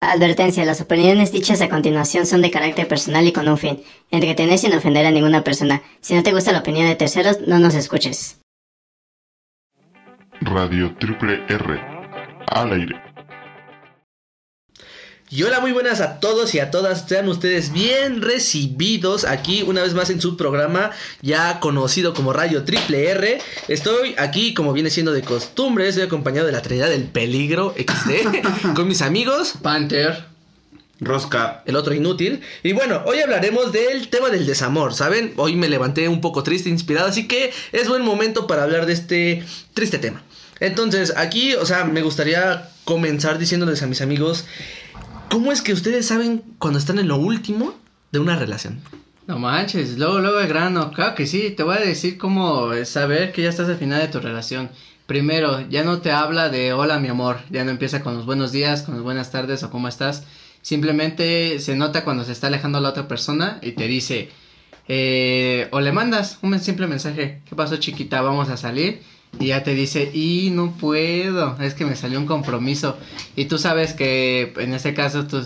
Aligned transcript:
Advertencia, 0.00 0.64
las 0.66 0.82
opiniones 0.82 1.32
dichas 1.32 1.62
a 1.62 1.70
continuación 1.70 2.26
son 2.26 2.42
de 2.42 2.50
carácter 2.50 2.86
personal 2.86 3.26
y 3.26 3.32
con 3.32 3.48
un 3.48 3.56
fin, 3.56 3.82
entretener 4.10 4.58
sin 4.58 4.74
ofender 4.74 5.06
a 5.06 5.10
ninguna 5.10 5.42
persona. 5.42 5.82
Si 6.00 6.14
no 6.14 6.22
te 6.22 6.32
gusta 6.32 6.52
la 6.52 6.58
opinión 6.58 6.86
de 6.86 6.96
terceros, 6.96 7.40
no 7.46 7.58
nos 7.58 7.74
escuches. 7.74 8.40
Radio 10.42 10.94
Triple 10.96 11.42
R. 11.48 11.80
Al 12.48 12.72
aire. 12.72 13.05
Y 15.28 15.42
hola, 15.42 15.58
muy 15.58 15.72
buenas 15.72 16.00
a 16.00 16.20
todos 16.20 16.54
y 16.54 16.60
a 16.60 16.70
todas. 16.70 17.06
Sean 17.08 17.28
ustedes 17.28 17.72
bien 17.72 18.22
recibidos 18.22 19.24
aquí 19.24 19.62
una 19.62 19.82
vez 19.82 19.92
más 19.92 20.08
en 20.10 20.20
su 20.20 20.36
programa 20.36 20.92
ya 21.20 21.58
conocido 21.58 22.14
como 22.14 22.32
Radio 22.32 22.62
Triple 22.62 23.10
R. 23.10 23.38
Estoy 23.66 24.14
aquí, 24.18 24.54
como 24.54 24.72
viene 24.72 24.88
siendo 24.88 25.12
de 25.12 25.22
costumbre, 25.22 25.88
estoy 25.88 26.04
acompañado 26.04 26.46
de 26.46 26.52
la 26.52 26.62
Trinidad 26.62 26.90
del 26.90 27.04
Peligro 27.04 27.74
XD 27.76 28.74
con 28.74 28.86
mis 28.86 29.02
amigos 29.02 29.54
Panther. 29.60 30.26
Rosca. 31.00 31.64
el 31.66 31.74
otro 31.74 31.92
inútil. 31.92 32.42
Y 32.62 32.72
bueno, 32.72 33.02
hoy 33.04 33.18
hablaremos 33.18 33.72
del 33.72 34.06
tema 34.08 34.30
del 34.30 34.46
desamor, 34.46 34.94
¿saben? 34.94 35.34
Hoy 35.38 35.56
me 35.56 35.68
levanté 35.68 36.08
un 36.08 36.20
poco 36.20 36.44
triste, 36.44 36.68
inspirado, 36.68 37.08
así 37.08 37.26
que 37.26 37.52
es 37.72 37.88
buen 37.88 38.02
momento 38.02 38.46
para 38.46 38.62
hablar 38.62 38.86
de 38.86 38.92
este 38.92 39.44
triste 39.74 39.98
tema. 39.98 40.22
Entonces, 40.60 41.14
aquí, 41.16 41.54
o 41.54 41.66
sea, 41.66 41.84
me 41.84 42.02
gustaría 42.02 42.70
comenzar 42.84 43.38
diciéndoles 43.38 43.82
a 43.82 43.86
mis 43.86 44.00
amigos, 44.00 44.46
¿cómo 45.30 45.52
es 45.52 45.62
que 45.62 45.72
ustedes 45.72 46.06
saben 46.06 46.42
cuando 46.58 46.78
están 46.78 46.98
en 46.98 47.08
lo 47.08 47.16
último 47.16 47.74
de 48.12 48.18
una 48.18 48.36
relación? 48.36 48.80
No 49.26 49.38
manches, 49.38 49.98
luego, 49.98 50.20
luego 50.20 50.40
el 50.40 50.48
grano. 50.48 50.92
Claro 50.92 51.14
que 51.14 51.26
sí, 51.26 51.50
te 51.50 51.62
voy 51.62 51.76
a 51.76 51.80
decir 51.80 52.16
cómo 52.16 52.72
saber 52.84 53.32
que 53.32 53.42
ya 53.42 53.48
estás 53.48 53.68
al 53.68 53.76
final 53.76 54.00
de 54.00 54.08
tu 54.08 54.20
relación. 54.20 54.70
Primero, 55.06 55.68
ya 55.68 55.84
no 55.84 56.00
te 56.00 56.10
habla 56.10 56.48
de 56.48 56.72
hola 56.72 56.98
mi 56.98 57.08
amor, 57.08 57.38
ya 57.50 57.64
no 57.64 57.70
empieza 57.70 58.02
con 58.02 58.16
los 58.16 58.26
buenos 58.26 58.52
días, 58.52 58.82
con 58.82 58.94
las 58.94 59.02
buenas 59.02 59.30
tardes 59.30 59.62
o 59.62 59.70
cómo 59.70 59.88
estás. 59.88 60.24
Simplemente 60.62 61.60
se 61.60 61.76
nota 61.76 62.04
cuando 62.04 62.24
se 62.24 62.32
está 62.32 62.48
alejando 62.48 62.78
a 62.78 62.80
la 62.80 62.90
otra 62.90 63.08
persona 63.08 63.58
y 63.62 63.72
te 63.72 63.86
dice, 63.86 64.30
eh, 64.88 65.68
o 65.70 65.80
le 65.80 65.92
mandas 65.92 66.38
un 66.42 66.58
simple 66.60 66.86
mensaje, 66.86 67.42
¿qué 67.48 67.54
pasó 67.54 67.76
chiquita? 67.76 68.22
Vamos 68.22 68.48
a 68.48 68.56
salir. 68.56 69.02
Y 69.38 69.48
ya 69.48 69.62
te 69.62 69.74
dice, 69.74 70.10
y 70.14 70.50
no 70.50 70.72
puedo, 70.72 71.56
es 71.60 71.74
que 71.74 71.84
me 71.84 71.96
salió 71.96 72.18
un 72.18 72.26
compromiso. 72.26 72.96
Y 73.36 73.46
tú 73.46 73.58
sabes 73.58 73.92
que 73.92 74.52
en 74.58 74.72
ese 74.72 74.94
caso 74.94 75.26
tú, 75.26 75.42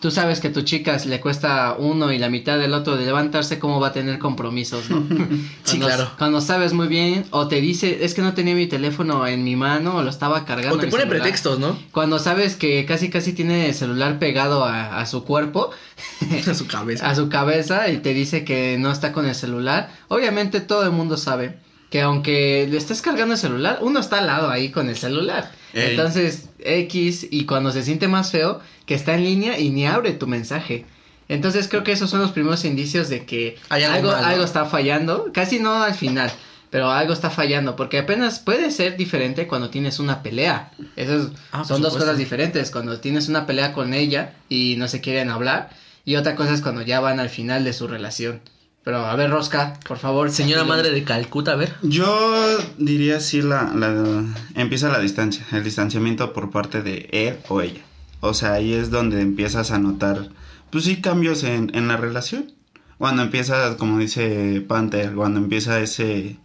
tú 0.00 0.10
sabes 0.10 0.40
que 0.40 0.48
a 0.48 0.52
tu 0.52 0.62
chica 0.62 0.96
le 1.04 1.20
cuesta 1.20 1.76
uno 1.78 2.10
y 2.12 2.18
la 2.18 2.30
mitad 2.30 2.58
del 2.58 2.72
otro 2.72 2.96
de 2.96 3.04
levantarse, 3.04 3.58
¿cómo 3.58 3.80
va 3.80 3.88
a 3.88 3.92
tener 3.92 4.18
compromisos? 4.18 4.88
¿no? 4.90 5.04
Sí, 5.64 5.78
Cuando- 5.78 5.86
claro. 5.86 6.10
Cuando 6.18 6.40
sabes 6.40 6.72
muy 6.72 6.88
bien, 6.88 7.24
o 7.30 7.48
te 7.48 7.60
dice, 7.60 8.04
es 8.04 8.14
que 8.14 8.22
no 8.22 8.32
tenía 8.34 8.54
mi 8.54 8.66
teléfono 8.66 9.26
en 9.26 9.44
mi 9.44 9.56
mano, 9.56 9.96
o 9.96 10.02
lo 10.02 10.10
estaba 10.10 10.44
cargando. 10.44 10.76
O 10.76 10.78
te 10.78 10.86
pone 10.88 11.02
celular". 11.04 11.20
pretextos, 11.22 11.58
¿no? 11.58 11.78
Cuando 11.92 12.18
sabes 12.18 12.56
que 12.56 12.84
casi 12.86 13.08
casi 13.10 13.32
tiene 13.34 13.68
el 13.68 13.74
celular 13.74 14.18
pegado 14.18 14.64
a, 14.64 14.98
a 15.00 15.06
su 15.06 15.24
cuerpo, 15.24 15.70
A 16.48 16.54
su 16.54 16.66
cabeza. 16.66 17.06
a 17.10 17.14
su 17.14 17.28
cabeza, 17.28 17.90
y 17.90 17.98
te 17.98 18.14
dice 18.14 18.44
que 18.44 18.76
no 18.78 18.90
está 18.90 19.12
con 19.12 19.26
el 19.26 19.34
celular, 19.34 19.90
obviamente 20.08 20.60
todo 20.60 20.84
el 20.84 20.92
mundo 20.92 21.16
sabe 21.18 21.58
que 21.94 22.02
aunque 22.02 22.66
le 22.68 22.76
estés 22.76 23.02
cargando 23.02 23.34
el 23.34 23.38
celular, 23.38 23.78
uno 23.80 24.00
está 24.00 24.18
al 24.18 24.26
lado 24.26 24.50
ahí 24.50 24.72
con 24.72 24.88
el 24.88 24.96
celular. 24.96 25.52
Ey. 25.72 25.90
Entonces, 25.90 26.48
X, 26.58 27.28
y 27.30 27.46
cuando 27.46 27.70
se 27.70 27.84
siente 27.84 28.08
más 28.08 28.32
feo, 28.32 28.60
que 28.84 28.96
está 28.96 29.14
en 29.14 29.22
línea 29.22 29.60
y 29.60 29.70
ni 29.70 29.86
abre 29.86 30.10
tu 30.10 30.26
mensaje. 30.26 30.86
Entonces 31.28 31.68
creo 31.68 31.84
que 31.84 31.92
esos 31.92 32.10
son 32.10 32.20
los 32.20 32.32
primeros 32.32 32.64
indicios 32.64 33.08
de 33.10 33.24
que 33.24 33.58
Hay 33.68 33.84
algo 33.84 34.10
algo, 34.10 34.42
está 34.42 34.64
fallando, 34.64 35.30
casi 35.32 35.60
no 35.60 35.84
al 35.84 35.94
final, 35.94 36.32
pero 36.68 36.90
algo 36.90 37.12
está 37.12 37.30
fallando, 37.30 37.76
porque 37.76 38.00
apenas 38.00 38.40
puede 38.40 38.72
ser 38.72 38.96
diferente 38.96 39.46
cuando 39.46 39.70
tienes 39.70 40.00
una 40.00 40.20
pelea. 40.24 40.72
Esas 40.96 41.28
Ah, 41.52 41.62
son 41.64 41.80
dos 41.80 41.96
cosas 41.96 42.18
diferentes, 42.18 42.72
cuando 42.72 42.98
tienes 42.98 43.28
una 43.28 43.46
pelea 43.46 43.72
con 43.72 43.94
ella 43.94 44.32
y 44.48 44.74
no 44.78 44.88
se 44.88 45.00
quieren 45.00 45.30
hablar, 45.30 45.70
y 46.04 46.16
otra 46.16 46.34
cosa 46.34 46.54
es 46.54 46.60
cuando 46.60 46.82
ya 46.82 46.98
van 46.98 47.20
al 47.20 47.28
final 47.28 47.62
de 47.62 47.72
su 47.72 47.86
relación. 47.86 48.40
Pero 48.84 48.98
a 48.98 49.16
ver, 49.16 49.30
Rosca, 49.30 49.80
por 49.88 49.96
favor. 49.96 50.30
Señora 50.30 50.64
madre 50.64 50.90
de 50.90 51.04
Calcuta, 51.04 51.52
a 51.52 51.56
ver. 51.56 51.74
Yo 51.82 52.42
diría 52.76 53.18
sí 53.20 53.40
la, 53.40 53.72
la 53.74 54.24
empieza 54.54 54.90
la 54.90 54.98
distancia, 54.98 55.46
el 55.52 55.64
distanciamiento 55.64 56.34
por 56.34 56.50
parte 56.50 56.82
de 56.82 57.08
él 57.10 57.38
o 57.48 57.62
ella. 57.62 57.80
O 58.20 58.34
sea, 58.34 58.52
ahí 58.52 58.74
es 58.74 58.90
donde 58.90 59.22
empiezas 59.22 59.70
a 59.70 59.78
notar, 59.78 60.28
pues 60.70 60.84
sí, 60.84 61.00
cambios 61.00 61.44
en, 61.44 61.74
en 61.74 61.88
la 61.88 61.96
relación. 61.96 62.52
Cuando 62.98 63.22
empiezas, 63.22 63.76
como 63.76 63.98
dice 63.98 64.62
Panther, 64.66 65.14
cuando 65.14 65.40
empieza 65.40 65.80
ese 65.80 66.38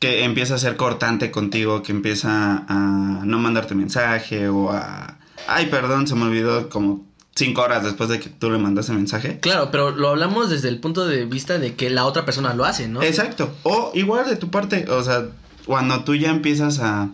que 0.00 0.24
empieza 0.24 0.56
a 0.56 0.58
ser 0.58 0.76
cortante 0.76 1.30
contigo, 1.30 1.82
que 1.84 1.92
empieza 1.92 2.64
a 2.68 3.22
no 3.24 3.38
mandarte 3.38 3.76
mensaje 3.76 4.48
o 4.48 4.72
a 4.72 5.18
ay, 5.46 5.66
perdón, 5.66 6.08
se 6.08 6.16
me 6.16 6.24
olvidó 6.24 6.68
como 6.68 7.06
cinco 7.34 7.62
horas 7.62 7.84
después 7.84 8.08
de 8.08 8.20
que 8.20 8.28
tú 8.28 8.50
le 8.50 8.58
mandaste 8.58 8.92
mensaje. 8.92 9.40
Claro, 9.40 9.70
pero 9.70 9.90
lo 9.90 10.10
hablamos 10.10 10.50
desde 10.50 10.68
el 10.68 10.80
punto 10.80 11.06
de 11.06 11.24
vista 11.24 11.58
de 11.58 11.74
que 11.74 11.90
la 11.90 12.04
otra 12.04 12.24
persona 12.24 12.54
lo 12.54 12.64
hace, 12.64 12.88
¿no? 12.88 13.02
Exacto. 13.02 13.54
O 13.62 13.90
igual 13.94 14.28
de 14.28 14.36
tu 14.36 14.50
parte, 14.50 14.86
o 14.90 15.02
sea, 15.02 15.28
cuando 15.66 16.04
tú 16.04 16.14
ya 16.14 16.30
empiezas 16.30 16.80
a... 16.80 17.08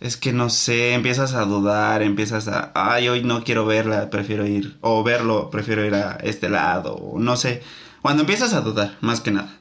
Es 0.00 0.16
que 0.16 0.32
no 0.32 0.50
sé, 0.50 0.94
empiezas 0.94 1.34
a 1.34 1.44
dudar, 1.44 2.02
empiezas 2.02 2.48
a... 2.48 2.72
Ay, 2.74 3.08
hoy 3.08 3.22
no 3.22 3.44
quiero 3.44 3.66
verla, 3.66 4.10
prefiero 4.10 4.46
ir... 4.46 4.76
O 4.80 5.04
verlo, 5.04 5.48
prefiero 5.50 5.84
ir 5.84 5.94
a 5.94 6.18
este 6.22 6.48
lado, 6.48 6.94
o 6.94 7.20
no 7.20 7.36
sé. 7.36 7.62
Cuando 8.00 8.22
empiezas 8.22 8.52
a 8.52 8.62
dudar, 8.62 8.96
más 9.00 9.20
que 9.20 9.30
nada. 9.30 9.58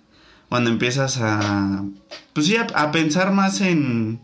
Cuando 0.50 0.70
empiezas 0.72 1.20
a... 1.22 1.84
Pues 2.34 2.48
sí, 2.48 2.56
a, 2.56 2.66
a 2.74 2.92
pensar 2.92 3.32
más 3.32 3.62
en... 3.62 4.20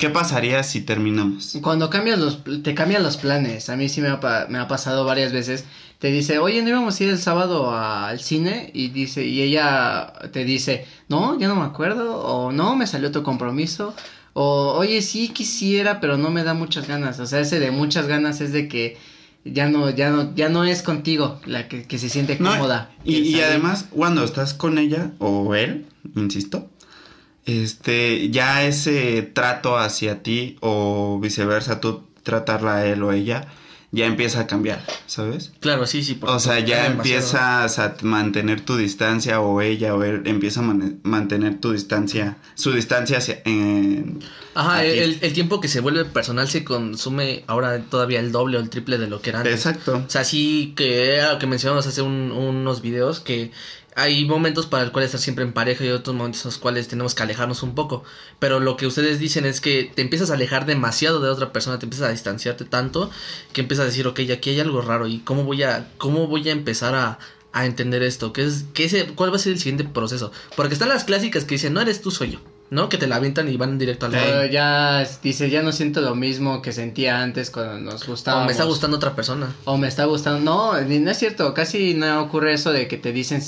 ¿Qué 0.00 0.08
pasaría 0.08 0.62
si 0.62 0.80
terminamos? 0.80 1.58
Cuando 1.62 1.90
cambias 1.90 2.18
los, 2.18 2.42
te 2.62 2.74
cambian 2.74 3.02
los 3.02 3.18
planes, 3.18 3.68
a 3.68 3.76
mí 3.76 3.88
sí 3.90 4.00
me 4.00 4.08
ha, 4.08 4.18
pa- 4.18 4.46
me 4.48 4.58
ha 4.58 4.66
pasado 4.66 5.04
varias 5.04 5.30
veces. 5.32 5.64
Te 5.98 6.10
dice, 6.10 6.38
oye, 6.38 6.62
¿no 6.62 6.70
íbamos 6.70 6.98
a 6.98 7.04
ir 7.04 7.10
el 7.10 7.18
sábado 7.18 7.74
al 7.76 8.18
cine? 8.20 8.70
Y 8.72 8.88
dice, 8.88 9.26
y 9.26 9.42
ella 9.42 10.12
te 10.32 10.44
dice, 10.46 10.86
no, 11.10 11.38
ya 11.38 11.48
no 11.48 11.54
me 11.56 11.66
acuerdo, 11.66 12.16
o 12.16 12.50
no, 12.50 12.74
me 12.76 12.86
salió 12.86 13.12
tu 13.12 13.22
compromiso, 13.22 13.94
o 14.32 14.72
oye, 14.78 15.02
sí 15.02 15.28
quisiera, 15.28 16.00
pero 16.00 16.16
no 16.16 16.30
me 16.30 16.44
da 16.44 16.54
muchas 16.54 16.88
ganas. 16.88 17.20
O 17.20 17.26
sea, 17.26 17.40
ese 17.40 17.60
de 17.60 17.70
muchas 17.70 18.06
ganas 18.06 18.40
es 18.40 18.52
de 18.54 18.68
que 18.68 18.96
ya 19.44 19.68
no, 19.68 19.90
ya 19.90 20.08
no, 20.08 20.34
ya 20.34 20.48
no 20.48 20.64
es 20.64 20.82
contigo 20.82 21.38
la 21.44 21.68
que, 21.68 21.82
que 21.82 21.98
se 21.98 22.08
siente 22.08 22.38
No, 22.40 22.52
cómoda. 22.52 22.90
y, 23.04 23.38
además, 23.40 23.84
cuando 23.90 24.24
estás 24.24 24.54
con 24.54 24.78
ella 24.78 25.10
o 25.18 25.54
él, 25.54 25.84
insisto, 26.16 26.70
este, 27.46 28.30
ya 28.30 28.64
ese 28.64 29.22
trato 29.22 29.76
hacia 29.78 30.22
ti 30.22 30.56
o 30.60 31.18
viceversa, 31.20 31.80
tú 31.80 32.04
tratarla 32.22 32.76
a 32.76 32.86
él 32.86 33.02
o 33.02 33.12
ella, 33.12 33.48
ya 33.92 34.06
empieza 34.06 34.40
a 34.40 34.46
cambiar, 34.46 34.84
¿sabes? 35.06 35.50
Claro, 35.58 35.84
sí, 35.84 36.04
sí. 36.04 36.16
O 36.22 36.38
sea, 36.38 36.60
ya 36.60 36.86
empiezas 36.86 37.80
a 37.80 37.96
mantener 38.02 38.60
tu 38.60 38.76
distancia 38.76 39.40
o 39.40 39.60
ella 39.62 39.96
o 39.96 40.04
él 40.04 40.22
empieza 40.26 40.60
a 40.60 40.62
man- 40.62 41.00
mantener 41.02 41.58
tu 41.60 41.72
distancia, 41.72 42.36
su 42.54 42.70
distancia 42.72 43.18
hacia... 43.18 43.42
en- 43.44 44.20
Ajá, 44.54 44.84
el, 44.84 45.18
el 45.20 45.32
tiempo 45.32 45.60
que 45.60 45.66
se 45.68 45.80
vuelve 45.80 46.04
personal 46.04 46.48
se 46.48 46.62
consume 46.64 47.42
ahora 47.48 47.80
todavía 47.84 48.20
el 48.20 48.30
doble 48.32 48.58
o 48.58 48.60
el 48.60 48.68
triple 48.70 48.98
de 48.98 49.08
lo 49.08 49.20
que 49.22 49.30
era 49.30 49.40
antes. 49.40 49.54
Exacto. 49.54 50.02
O 50.06 50.10
sea, 50.10 50.22
sí 50.24 50.72
que 50.76 51.14
era 51.16 51.32
lo 51.32 51.38
que 51.40 51.46
mencionamos 51.48 51.86
hace 51.86 52.02
un- 52.02 52.30
unos 52.32 52.82
videos 52.82 53.18
que 53.20 53.50
hay 54.00 54.24
momentos 54.24 54.66
para 54.66 54.82
el 54.82 54.92
cual 54.92 55.04
estar 55.04 55.20
siempre 55.20 55.44
en 55.44 55.52
pareja 55.52 55.84
y 55.84 55.90
otros 55.90 56.16
momentos 56.16 56.44
en 56.44 56.48
los 56.48 56.58
cuales 56.58 56.88
tenemos 56.88 57.14
que 57.14 57.22
alejarnos 57.22 57.62
un 57.62 57.74
poco. 57.74 58.02
Pero 58.38 58.58
lo 58.58 58.76
que 58.76 58.86
ustedes 58.86 59.18
dicen 59.18 59.44
es 59.44 59.60
que 59.60 59.92
te 59.94 60.00
empiezas 60.00 60.30
a 60.30 60.34
alejar 60.34 60.64
demasiado 60.64 61.20
de 61.20 61.28
otra 61.28 61.52
persona, 61.52 61.78
te 61.78 61.86
empiezas 61.86 62.08
a 62.08 62.12
distanciarte 62.12 62.64
tanto 62.64 63.10
que 63.52 63.60
empiezas 63.60 63.84
a 63.84 63.86
decir, 63.86 64.06
ok, 64.06 64.20
aquí 64.32 64.50
hay 64.50 64.60
algo 64.60 64.80
raro 64.80 65.06
y 65.06 65.18
cómo 65.18 65.44
voy 65.44 65.62
a, 65.64 65.90
cómo 65.98 66.26
voy 66.28 66.48
a 66.48 66.52
empezar 66.52 66.94
a, 66.94 67.18
a 67.52 67.66
entender 67.66 68.02
esto, 68.02 68.32
¿Qué 68.32 68.44
es, 68.44 68.64
qué 68.74 68.84
es 68.84 69.06
cuál 69.14 69.32
va 69.32 69.36
a 69.36 69.38
ser 69.38 69.52
el 69.52 69.58
siguiente 69.58 69.84
proceso. 69.84 70.32
Porque 70.56 70.74
están 70.74 70.88
las 70.88 71.04
clásicas 71.04 71.44
que 71.44 71.56
dicen, 71.56 71.74
no 71.74 71.80
eres 71.80 72.00
tú, 72.00 72.10
soy 72.10 72.32
yo, 72.32 72.38
¿no? 72.70 72.88
Que 72.88 72.96
te 72.98 73.06
la 73.06 73.16
avientan 73.16 73.48
y 73.48 73.56
van 73.56 73.78
directo 73.78 74.06
al 74.06 74.12
Pero 74.12 74.46
ya 74.46 75.06
dice, 75.22 75.50
ya 75.50 75.62
no 75.62 75.72
siento 75.72 76.00
lo 76.00 76.14
mismo 76.14 76.62
que 76.62 76.72
sentía 76.72 77.20
antes 77.20 77.50
cuando 77.50 77.78
nos 77.78 78.06
gustaba. 78.06 78.42
O 78.42 78.46
me 78.46 78.52
está 78.52 78.64
gustando 78.64 78.96
otra 78.96 79.14
persona. 79.14 79.52
O 79.64 79.76
me 79.76 79.88
está 79.88 80.04
gustando. 80.04 80.40
No, 80.40 80.80
no 80.80 81.10
es 81.10 81.18
cierto. 81.18 81.52
Casi 81.52 81.94
no 81.94 82.22
ocurre 82.22 82.54
eso 82.54 82.72
de 82.72 82.88
que 82.88 82.96
te 82.96 83.12
dicen. 83.12 83.42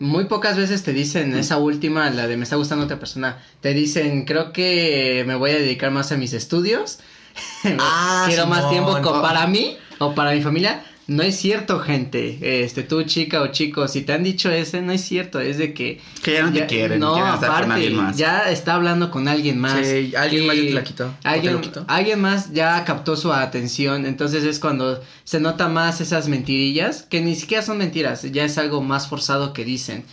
Muy 0.00 0.24
pocas 0.24 0.56
veces 0.56 0.82
te 0.82 0.92
dicen 0.92 1.36
esa 1.36 1.56
última, 1.56 2.10
la 2.10 2.26
de 2.26 2.36
me 2.36 2.42
está 2.42 2.56
gustando 2.56 2.84
otra 2.84 2.98
persona. 2.98 3.38
Te 3.60 3.72
dicen, 3.74 4.24
creo 4.24 4.52
que 4.52 5.22
me 5.26 5.36
voy 5.36 5.52
a 5.52 5.54
dedicar 5.54 5.92
más 5.92 6.10
a 6.12 6.16
mis 6.16 6.32
estudios. 6.32 6.98
Ah, 7.80 8.24
Quiero 8.28 8.46
más 8.46 8.68
tiempo 8.70 8.90
Oh. 9.02 9.22
para 9.22 9.46
mí 9.46 9.76
o 9.98 10.14
para 10.14 10.32
mi 10.32 10.42
familia. 10.42 10.84
No 11.06 11.22
es 11.22 11.36
cierto, 11.36 11.80
gente. 11.80 12.64
Este, 12.64 12.82
tú, 12.82 13.02
chica 13.02 13.42
o 13.42 13.48
chico, 13.48 13.86
si 13.88 14.02
te 14.02 14.14
han 14.14 14.22
dicho 14.24 14.50
ese, 14.50 14.80
no 14.80 14.92
es 14.92 15.02
cierto. 15.02 15.38
Es 15.38 15.58
de 15.58 15.74
que. 15.74 16.00
Que 16.22 16.34
ya 16.34 16.42
no 16.44 16.52
te 16.52 16.66
quieren, 16.66 16.98
no, 17.00 17.14
quieren 17.14 17.34
estar 17.34 17.48
con 17.48 17.56
aparte, 17.56 17.74
alguien 17.74 17.96
más. 17.96 18.16
ya 18.16 18.50
está 18.50 18.74
hablando 18.74 19.10
con 19.10 19.28
alguien 19.28 19.60
más. 19.60 19.86
Sí, 19.86 20.14
alguien 20.16 20.46
más 20.46 20.56
ya 20.56 20.62
te 20.62 21.02
la 21.02 21.18
Alguien, 21.24 21.60
quitó. 21.60 21.84
alguien 21.88 22.20
más 22.20 22.52
ya 22.52 22.84
captó 22.84 23.16
su 23.16 23.32
atención. 23.32 24.06
Entonces 24.06 24.44
es 24.44 24.58
cuando 24.58 25.02
se 25.24 25.40
nota 25.40 25.68
más 25.68 26.00
esas 26.00 26.28
mentirillas, 26.28 27.02
que 27.02 27.20
ni 27.20 27.34
siquiera 27.36 27.62
son 27.62 27.78
mentiras, 27.78 28.22
ya 28.32 28.44
es 28.44 28.56
algo 28.56 28.80
más 28.80 29.06
forzado 29.08 29.52
que 29.52 29.64
dicen. 29.64 30.04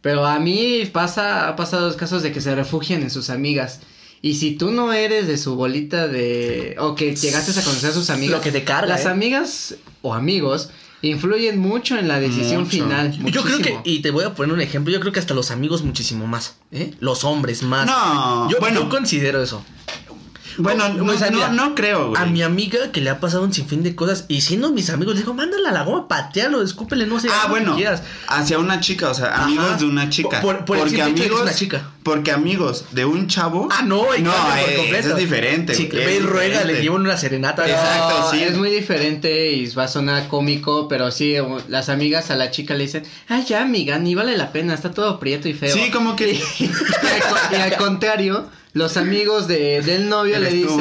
Pero 0.00 0.26
a 0.26 0.38
mí 0.38 0.88
pasa, 0.92 1.48
ha 1.48 1.56
pasado 1.56 1.86
los 1.86 1.96
casos 1.96 2.22
de 2.22 2.30
que 2.30 2.40
se 2.40 2.54
refugian 2.54 3.02
en 3.02 3.10
sus 3.10 3.30
amigas. 3.30 3.80
Y 4.22 4.34
si 4.34 4.52
tú 4.52 4.70
no 4.70 4.92
eres 4.92 5.26
de 5.26 5.38
su 5.38 5.54
bolita 5.56 6.08
de... 6.08 6.76
o 6.78 6.94
que 6.94 7.14
llegaste 7.14 7.58
a 7.58 7.62
conocer 7.62 7.90
a 7.90 7.92
sus 7.92 8.10
amigas... 8.10 8.38
Lo 8.38 8.40
que 8.40 8.52
te 8.52 8.64
carga, 8.64 8.88
Las 8.88 9.04
¿eh? 9.04 9.08
amigas 9.08 9.76
o 10.02 10.14
amigos 10.14 10.70
influyen 11.02 11.58
mucho 11.58 11.98
en 11.98 12.08
la 12.08 12.18
decisión 12.20 12.62
Mucho. 12.62 12.70
final. 12.70 13.12
Yo 13.30 13.42
creo 13.42 13.58
que, 13.58 13.78
y 13.84 14.00
te 14.00 14.10
voy 14.10 14.24
a 14.24 14.34
poner 14.34 14.54
un 14.54 14.60
ejemplo, 14.60 14.92
yo 14.92 15.00
creo 15.00 15.12
que 15.12 15.20
hasta 15.20 15.34
los 15.34 15.50
amigos 15.50 15.82
muchísimo 15.82 16.26
más, 16.26 16.56
¿eh? 16.72 16.94
Los 17.00 17.24
hombres 17.24 17.62
más. 17.62 17.86
No, 17.86 18.50
yo, 18.50 18.58
bueno. 18.60 18.80
yo 18.82 18.88
considero 18.88 19.42
eso. 19.42 19.64
Bueno, 20.58 20.84
O- 20.86 20.88
no, 20.94 21.12
o 21.12 21.16
sea, 21.18 21.30
no- 21.30 21.36
mira, 21.36 21.48
no 21.50 21.74
creo, 21.74 22.08
güey. 22.10 22.22
A 22.22 22.26
mi 22.26 22.42
amiga 22.42 22.90
que 22.92 23.00
le 23.00 23.10
ha 23.10 23.20
pasado 23.20 23.42
un 23.44 23.52
sinfín 23.52 23.82
de 23.82 23.94
cosas 23.94 24.24
y 24.28 24.40
siendo 24.40 24.70
mis 24.72 24.90
amigos, 24.90 25.14
le 25.14 25.20
digo, 25.20 25.34
mándala 25.34 25.70
a 25.70 25.72
la 25.72 25.82
goma, 25.82 26.08
patealo, 26.08 26.62
escúpele, 26.62 27.06
no 27.06 27.20
sé. 27.20 27.28
Ah, 27.30 27.46
bueno, 27.48 27.76
quieras. 27.76 28.02
hacia 28.28 28.58
una 28.58 28.80
chica, 28.80 29.10
o 29.10 29.14
sea, 29.14 29.26
Ajá. 29.34 29.44
amigos 29.44 29.78
de 29.80 29.84
una 29.86 30.08
chica. 30.08 30.40
Por- 30.40 30.64
por 30.64 30.76
el 30.78 30.82
porque 30.84 31.02
amigos, 31.02 31.42
una 31.42 31.54
chica. 31.54 31.90
porque 32.02 32.32
amigos 32.32 32.84
de 32.92 33.04
un 33.04 33.26
chavo. 33.28 33.68
Ah, 33.70 33.82
no, 33.82 34.04
no, 34.18 34.32
eh, 34.56 34.90
eso 34.98 35.10
es 35.10 35.16
diferente. 35.16 35.74
Sí, 35.74 35.88
ve 35.92 36.20
ruega, 36.22 36.64
le 36.64 36.80
llevan 36.80 37.02
una 37.02 37.16
serenata. 37.16 37.68
Exacto, 37.68 38.30
sí. 38.30 38.42
Es 38.42 38.56
muy 38.56 38.70
diferente 38.70 39.52
y 39.52 39.66
va 39.74 39.84
a 39.84 39.88
sonar 39.88 40.28
cómico, 40.28 40.88
pero 40.88 41.10
sí, 41.10 41.34
las 41.68 41.88
amigas 41.88 42.30
a 42.30 42.36
la 42.36 42.50
chica 42.50 42.74
le 42.74 42.84
dicen, 42.84 43.04
ay 43.28 43.44
ya 43.44 43.62
amiga, 43.62 43.98
ni 43.98 44.14
vale 44.14 44.36
la 44.36 44.52
pena, 44.52 44.74
está 44.74 44.90
todo 44.90 45.18
prieto 45.20 45.48
y 45.48 45.54
feo. 45.54 45.74
Sí, 45.74 45.90
como 45.90 46.16
que. 46.16 46.40
y 46.60 47.54
al 47.54 47.76
contrario, 47.76 48.48
los 48.76 48.98
amigos 48.98 49.48
de, 49.48 49.80
del 49.80 50.08
novio 50.10 50.38
le 50.38 50.50
dicen. 50.50 50.78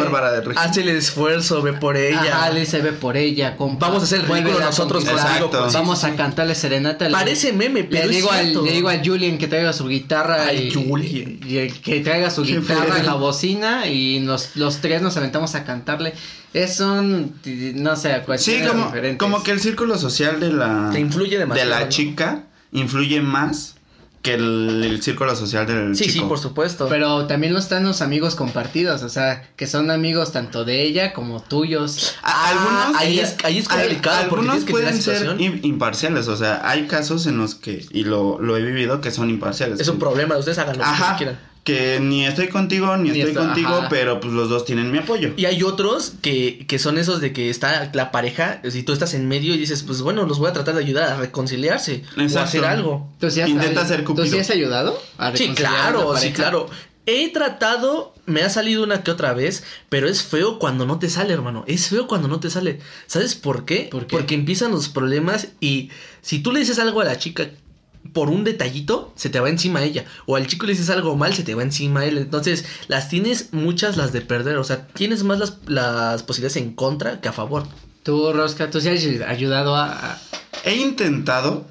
Hace 0.57 0.81
el 0.81 0.89
esfuerzo, 0.89 1.62
ve 1.62 1.71
por 1.71 1.95
ella. 1.95 2.19
ajá, 2.19 2.50
le 2.50 2.59
dice, 2.59 2.81
ve 2.81 2.92
por 2.92 3.15
ella, 3.15 3.56
compa, 3.56 3.88
Vamos 3.88 4.01
a 4.03 4.06
hacer 4.06 4.19
el 4.19 4.27
ridículo 4.27 4.59
nosotros 4.59 5.06
contigo, 5.06 5.50
pues, 5.50 5.74
Vamos 5.74 6.00
sí, 6.00 6.06
a 6.07 6.09
sí. 6.09 6.15
cantarle 6.18 6.56
serenata. 6.56 7.06
le- 7.06 7.13
Parece 7.13 7.53
meme, 7.53 7.83
Le 7.83 7.86
pero 7.88 8.03
es 8.03 8.09
digo, 8.09 8.31
al, 8.31 8.65
le 8.65 8.71
digo 8.74 8.89
a 8.89 8.97
Julian 9.01 9.38
que 9.38 9.47
traiga 9.47 9.71
su 9.71 9.88
guitarra 9.88 10.44
Ay, 10.47 10.68
y, 10.68 10.74
Julian. 10.74 11.39
y 11.47 11.57
el 11.57 11.80
que 11.81 12.01
traiga 12.01 12.30
su 12.31 12.44
Qué 12.44 12.59
guitarra, 12.59 12.95
feo. 12.95 13.03
la 13.03 13.13
bocina 13.13 13.88
y 13.88 14.19
los, 14.19 14.57
los 14.57 14.77
tres 14.81 15.01
nos 15.01 15.15
aventamos 15.15 15.56
a 15.56 15.63
cantarle. 15.63 16.13
Es 16.53 16.81
un, 16.81 17.33
no 17.75 17.95
sé, 17.95 18.21
Sí, 18.38 18.62
como, 18.68 18.88
diferentes. 18.88 19.18
como 19.19 19.41
que 19.41 19.51
el 19.51 19.62
círculo 19.62 19.98
social 19.98 20.41
de 20.41 20.51
la. 20.51 20.89
Te 20.91 21.00
influye 21.00 21.38
demasiado, 21.38 21.69
De 21.69 21.75
la 21.77 21.83
¿no? 21.86 21.89
chica 21.89 22.44
influye 22.74 23.21
más 23.21 23.75
que 24.25 24.33
el, 24.33 24.81
el 24.83 25.01
círculo 25.04 25.36
social 25.36 25.66
del 25.68 25.95
Sí, 25.95 26.06
sí, 26.06 26.13
chico. 26.13 26.27
por 26.27 26.39
supuesto. 26.39 26.88
Pero 26.89 27.27
también 27.27 27.54
lo 27.54 27.60
están 27.60 27.83
los 27.86 28.01
amigos 28.01 28.33
compartidos, 28.36 29.04
o 29.04 29.10
sea, 29.10 29.48
que 29.56 29.68
son 29.68 29.92
amigos 29.92 30.31
tanto 30.31 30.66
de 30.66 30.81
ella 30.81 31.13
como 31.13 31.42
tuyos. 31.42 32.16
A- 32.24 32.50
algunos, 32.50 32.95
Ah, 32.95 33.00
ahí 33.00 33.19
es- 33.19 33.36
ahí 33.44 33.60
es 33.60 33.68
complicado, 33.69 34.27
porque 34.30 34.45
algunos 34.48 34.66
que 34.66 34.72
pueden 34.72 35.01
ser 35.01 35.38
imparciales, 35.63 36.27
o 36.27 36.36
sea, 36.36 36.68
hay 36.68 36.88
casos 36.88 37.27
en 37.27 37.38
los 37.38 37.56
que, 37.56 37.86
y 37.92 38.04
lo, 38.04 38.39
lo 38.42 38.57
he 38.57 38.62
vivido, 38.63 39.00
que 39.00 39.12
son 39.12 39.30
imparciales. 39.30 39.80
es 39.80 39.88
un 39.88 40.00
problema, 40.00 40.36
ustedes 40.38 40.57
hagan 40.57 40.77
lo 40.77 40.83
que 40.83 40.89
Ajá, 40.89 41.16
quieran. 41.18 41.39
Que 41.65 42.00
ni 42.00 42.25
estoy 42.25 42.47
contigo 42.47 42.95
ni, 42.95 43.09
Ni 43.09 43.19
estoy 43.19 43.31
esto- 43.31 43.41
contigo, 43.44 43.67
ajá. 43.69 43.89
pero 43.89 44.19
pues 44.21 44.31
los 44.33 44.47
dos 44.47 44.63
tienen 44.63 44.91
mi 44.91 45.00
apoyo. 45.00 45.33
Y 45.35 45.45
hay 45.45 45.63
otros 45.63 46.13
que, 46.21 46.63
que 46.67 46.79
son 46.79 46.97
esos 46.97 47.19
de 47.19 47.33
que 47.33 47.50
está 47.50 47.89
la 47.94 48.12
pareja, 48.12 48.62
si 48.69 48.83
tú 48.83 48.94
estás 48.94 49.13
en 49.15 49.27
medio 49.27 49.53
y 49.53 49.57
dices, 49.57 49.83
pues 49.83 50.01
bueno, 50.01 50.25
los 50.25 50.38
voy 50.39 50.50
a 50.50 50.53
tratar 50.53 50.75
de 50.75 50.81
ayudar 50.81 51.12
a 51.12 51.17
reconciliarse 51.17 52.03
o 52.15 52.21
Exacto. 52.21 52.39
hacer 52.47 52.65
algo. 52.65 53.09
¿Tú 53.19 53.29
sí 53.31 53.41
has, 53.41 53.50
Intenta 53.50 53.85
ser 53.85 54.01
¿Tú 54.06 54.13
Cupido. 54.15 54.27
sí 54.27 54.39
has 54.39 54.50
ayudado? 54.51 55.01
a 55.17 55.35
Sí, 55.35 55.45
a 55.45 55.50
la 55.50 55.56
claro, 55.56 56.15
sí, 56.17 56.31
claro. 56.31 56.69
He 57.07 57.31
tratado, 57.31 58.15
me 58.25 58.41
ha 58.41 58.50
salido 58.50 58.83
una 58.83 59.03
que 59.03 59.12
otra 59.12 59.33
vez, 59.33 59.63
pero 59.89 60.07
es 60.07 60.23
feo 60.23 60.57
cuando 60.59 60.85
no 60.88 60.97
te 61.00 61.09
sale, 61.09 61.33
hermano. 61.33 61.63
Es 61.67 61.88
feo 61.89 62.07
cuando 62.07 62.27
no 62.27 62.39
te 62.39 62.50
sale. 62.50 62.79
¿Sabes 63.06 63.35
por 63.35 63.65
qué? 63.65 63.88
¿Por 63.91 64.07
qué? 64.07 64.15
Porque 64.17 64.33
empiezan 64.33 64.71
los 64.71 64.89
problemas 64.89 65.50
y 65.59 65.89
si 66.21 66.39
tú 66.39 66.51
le 66.51 66.59
dices 66.62 66.79
algo 66.79 67.01
a 67.01 67.06
la 67.06 67.17
chica 67.19 67.50
por 68.13 68.29
un 68.29 68.43
detallito, 68.43 69.11
se 69.15 69.29
te 69.29 69.39
va 69.39 69.49
encima 69.49 69.79
a 69.79 69.83
ella. 69.83 70.05
O 70.25 70.35
al 70.35 70.47
chico 70.47 70.65
le 70.65 70.73
dices 70.73 70.89
algo 70.89 71.15
mal, 71.15 71.33
se 71.33 71.43
te 71.43 71.55
va 71.55 71.63
encima 71.63 72.01
a 72.01 72.05
él. 72.05 72.17
Entonces, 72.17 72.65
las 72.87 73.09
tienes 73.09 73.53
muchas 73.53 73.97
las 73.97 74.11
de 74.13 74.21
perder. 74.21 74.57
O 74.57 74.63
sea, 74.63 74.87
tienes 74.87 75.23
más 75.23 75.39
las, 75.39 75.57
las 75.67 76.23
posibilidades 76.23 76.57
en 76.57 76.73
contra 76.73 77.21
que 77.21 77.27
a 77.29 77.33
favor. 77.33 77.63
Tú, 78.03 78.31
Rosca, 78.33 78.69
tú 78.69 78.79
sí 78.81 78.89
has 78.89 79.03
ayudado 79.27 79.75
a... 79.75 79.91
a- 80.13 80.21
He 80.63 80.75
intentado, 80.77 81.65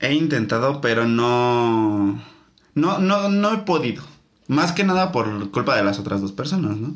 he 0.00 0.12
intentado, 0.14 0.80
pero 0.80 1.06
no, 1.06 2.22
no, 2.74 2.98
no, 2.98 3.28
no 3.28 3.52
he 3.52 3.58
podido. 3.58 4.02
Más 4.48 4.72
que 4.72 4.84
nada 4.84 5.12
por 5.12 5.50
culpa 5.50 5.76
de 5.76 5.84
las 5.84 5.98
otras 5.98 6.20
dos 6.20 6.32
personas, 6.32 6.76
¿no? 6.76 6.94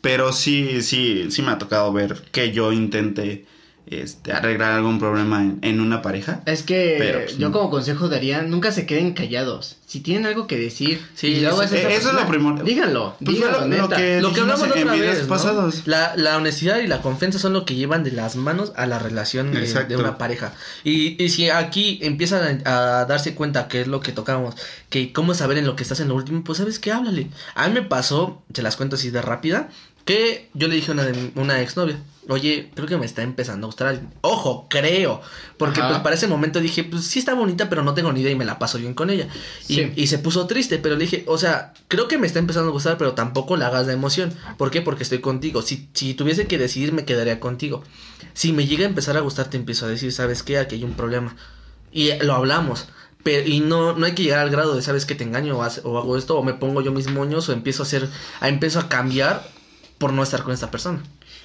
Pero 0.00 0.32
sí, 0.32 0.82
sí, 0.82 1.26
sí 1.30 1.42
me 1.42 1.52
ha 1.52 1.58
tocado 1.58 1.92
ver 1.92 2.22
que 2.32 2.50
yo 2.52 2.72
intente 2.72 3.46
este, 3.86 4.32
arreglar 4.32 4.72
algún 4.72 4.98
problema 4.98 5.42
en, 5.42 5.58
en 5.62 5.80
una 5.80 6.00
pareja. 6.02 6.40
Es 6.46 6.62
que 6.62 6.96
Pero, 6.98 7.20
pues, 7.24 7.36
yo 7.38 7.48
no. 7.48 7.52
como 7.52 7.70
consejo 7.70 8.08
daría, 8.08 8.42
nunca 8.42 8.72
se 8.72 8.86
queden 8.86 9.12
callados. 9.12 9.76
Si 9.86 10.00
tienen 10.00 10.24
algo 10.24 10.46
que 10.46 10.56
decir, 10.56 11.00
Sí, 11.14 11.40
luego 11.40 11.62
eso- 11.62 11.74
es 11.76 12.04
lo 12.12 12.26
primordial. 12.26 12.64
Díganlo, 12.66 13.16
Pues 13.22 13.36
díganlo, 13.36 13.66
lo, 13.66 13.88
que, 13.90 14.20
Lo 14.22 14.32
que 14.32 14.40
hablamos 14.40 14.64
en 14.64 14.70
otra 14.70 14.92
videos 14.94 15.14
vez, 15.16 15.22
¿no? 15.24 15.28
pasados. 15.28 15.82
La, 15.86 16.14
la 16.16 16.36
honestidad 16.38 16.78
y 16.78 16.86
la 16.86 17.02
confianza 17.02 17.38
son 17.38 17.52
lo 17.52 17.66
que 17.66 17.74
llevan 17.74 18.02
de 18.02 18.12
las 18.12 18.36
manos 18.36 18.72
a 18.76 18.86
la 18.86 18.98
relación 18.98 19.52
de, 19.52 19.96
una 19.96 20.16
pareja. 20.16 20.54
Y, 20.84 21.22
y 21.22 21.28
si 21.28 21.50
aquí 21.50 21.98
empiezan 22.02 22.62
a, 22.64 23.00
a 23.00 23.04
darse 23.04 23.34
cuenta 23.34 23.68
que 23.68 23.82
es 23.82 23.86
lo 23.88 24.00
que 24.00 24.12
tocamos, 24.12 24.54
que 24.88 25.12
cómo 25.12 25.34
saber 25.34 25.58
en 25.58 25.66
lo 25.66 25.76
que 25.76 25.82
estás 25.82 26.00
en 26.00 26.08
lo 26.08 26.14
último, 26.14 26.42
pues 26.44 26.58
sabes 26.58 26.78
que 26.78 26.92
háblale. 26.92 27.28
A 27.54 27.68
mí 27.68 27.74
me 27.74 27.82
pasó, 27.82 28.42
se 28.54 28.62
las 28.62 28.76
cuento 28.76 28.96
así 28.96 29.10
de 29.10 29.20
rápida, 29.20 29.68
que 30.06 30.48
yo 30.54 30.68
le 30.68 30.74
dije 30.76 30.90
a 30.90 30.94
una, 30.94 31.04
de- 31.04 31.32
una 31.36 31.60
exnovia, 31.60 31.98
oye, 32.28 32.70
creo 32.74 32.86
que 32.86 32.96
me 32.96 33.06
está 33.06 33.22
empezando 33.22 33.66
a 33.66 33.68
gustar 33.68 33.88
alguien. 33.88 34.12
Ojo, 34.20 34.66
creo. 34.70 35.20
Porque 35.56 35.80
Ajá. 35.80 35.88
pues 35.90 36.00
para 36.00 36.14
ese 36.14 36.26
momento 36.28 36.60
dije, 36.60 36.84
pues 36.84 37.04
sí 37.04 37.18
está 37.18 37.34
bonita, 37.34 37.68
pero 37.68 37.82
no 37.82 37.94
tengo 37.94 38.12
ni 38.12 38.20
idea 38.20 38.32
y 38.32 38.36
me 38.36 38.44
la 38.44 38.58
paso 38.58 38.78
bien 38.78 38.94
con 38.94 39.10
ella. 39.10 39.28
Y, 39.68 39.74
Sí. 39.74 39.92
y 39.96 40.06
se 40.06 40.18
puso 40.18 40.46
triste, 40.46 40.78
pero 40.78 40.96
le 40.96 41.02
dije, 41.04 41.24
o 41.26 41.38
sea, 41.38 41.72
creo 41.88 42.08
que 42.08 42.18
me 42.18 42.26
está 42.26 42.38
empezando 42.38 42.68
a 42.70 42.72
gustar, 42.72 42.96
pero 42.98 43.12
tampoco 43.14 43.56
la 43.56 43.66
hagas 43.68 43.86
de 43.86 43.92
emoción. 43.92 44.32
¿Por 44.56 44.70
qué? 44.70 44.82
Porque 44.82 45.02
estoy 45.02 45.20
contigo. 45.20 45.62
Si, 45.62 45.88
si 45.94 46.14
tuviese 46.14 46.46
que 46.46 46.58
decidir, 46.58 46.92
me 46.92 47.04
quedaría 47.04 47.40
contigo. 47.40 47.82
Si 48.34 48.52
me 48.52 48.66
llega 48.66 48.84
a 48.84 48.88
empezar 48.88 49.16
a 49.16 49.20
gustar, 49.20 49.50
te 49.50 49.56
empiezo 49.56 49.86
a 49.86 49.88
decir, 49.88 50.12
¿sabes 50.12 50.42
qué? 50.42 50.58
Aquí 50.58 50.76
hay 50.76 50.84
un 50.84 50.94
problema. 50.94 51.36
Y 51.92 52.08
eh, 52.10 52.18
lo 52.22 52.34
hablamos. 52.34 52.88
Pero, 53.24 53.48
y 53.48 53.60
no, 53.60 53.92
no 53.92 54.06
hay 54.06 54.12
que 54.14 54.22
llegar 54.24 54.40
al 54.40 54.50
grado 54.50 54.74
de, 54.74 54.82
¿sabes 54.82 55.06
qué? 55.06 55.14
Te 55.14 55.22
engaño 55.24 55.56
o, 55.58 55.60
o 55.84 55.98
hago 55.98 56.16
esto, 56.16 56.36
o 56.38 56.42
me 56.42 56.54
pongo 56.54 56.82
yo 56.82 56.90
mis 56.92 57.08
moños, 57.08 57.48
o 57.48 57.52
empiezo 57.52 57.82
a 57.82 57.86
hacer, 57.86 58.08
a, 58.40 58.48
empiezo 58.48 58.80
a 58.80 58.88
cambiar 58.88 59.48
por 59.98 60.12
no 60.12 60.22
estar 60.24 60.42
con 60.42 60.52
esta 60.52 60.70
persona. 60.72 61.02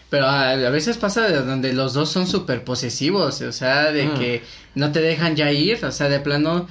Pero 0.10 0.26
a, 0.26 0.52
a 0.52 0.70
veces 0.70 0.98
pasa 0.98 1.28
de 1.28 1.38
donde 1.42 1.74
los 1.74 1.94
dos 1.94 2.10
son 2.10 2.28
súper 2.28 2.64
posesivos, 2.64 3.42
o 3.42 3.52
sea, 3.52 3.92
de 3.92 4.06
Mm. 4.06 4.14
que 4.20 4.44
no 4.76 4.92
te 4.92 5.02
dejan 5.02 5.36
ya 5.36 5.52
ir, 5.52 5.84
o 5.84 5.92
sea, 5.92 6.08
de 6.08 6.20
plano, 6.20 6.68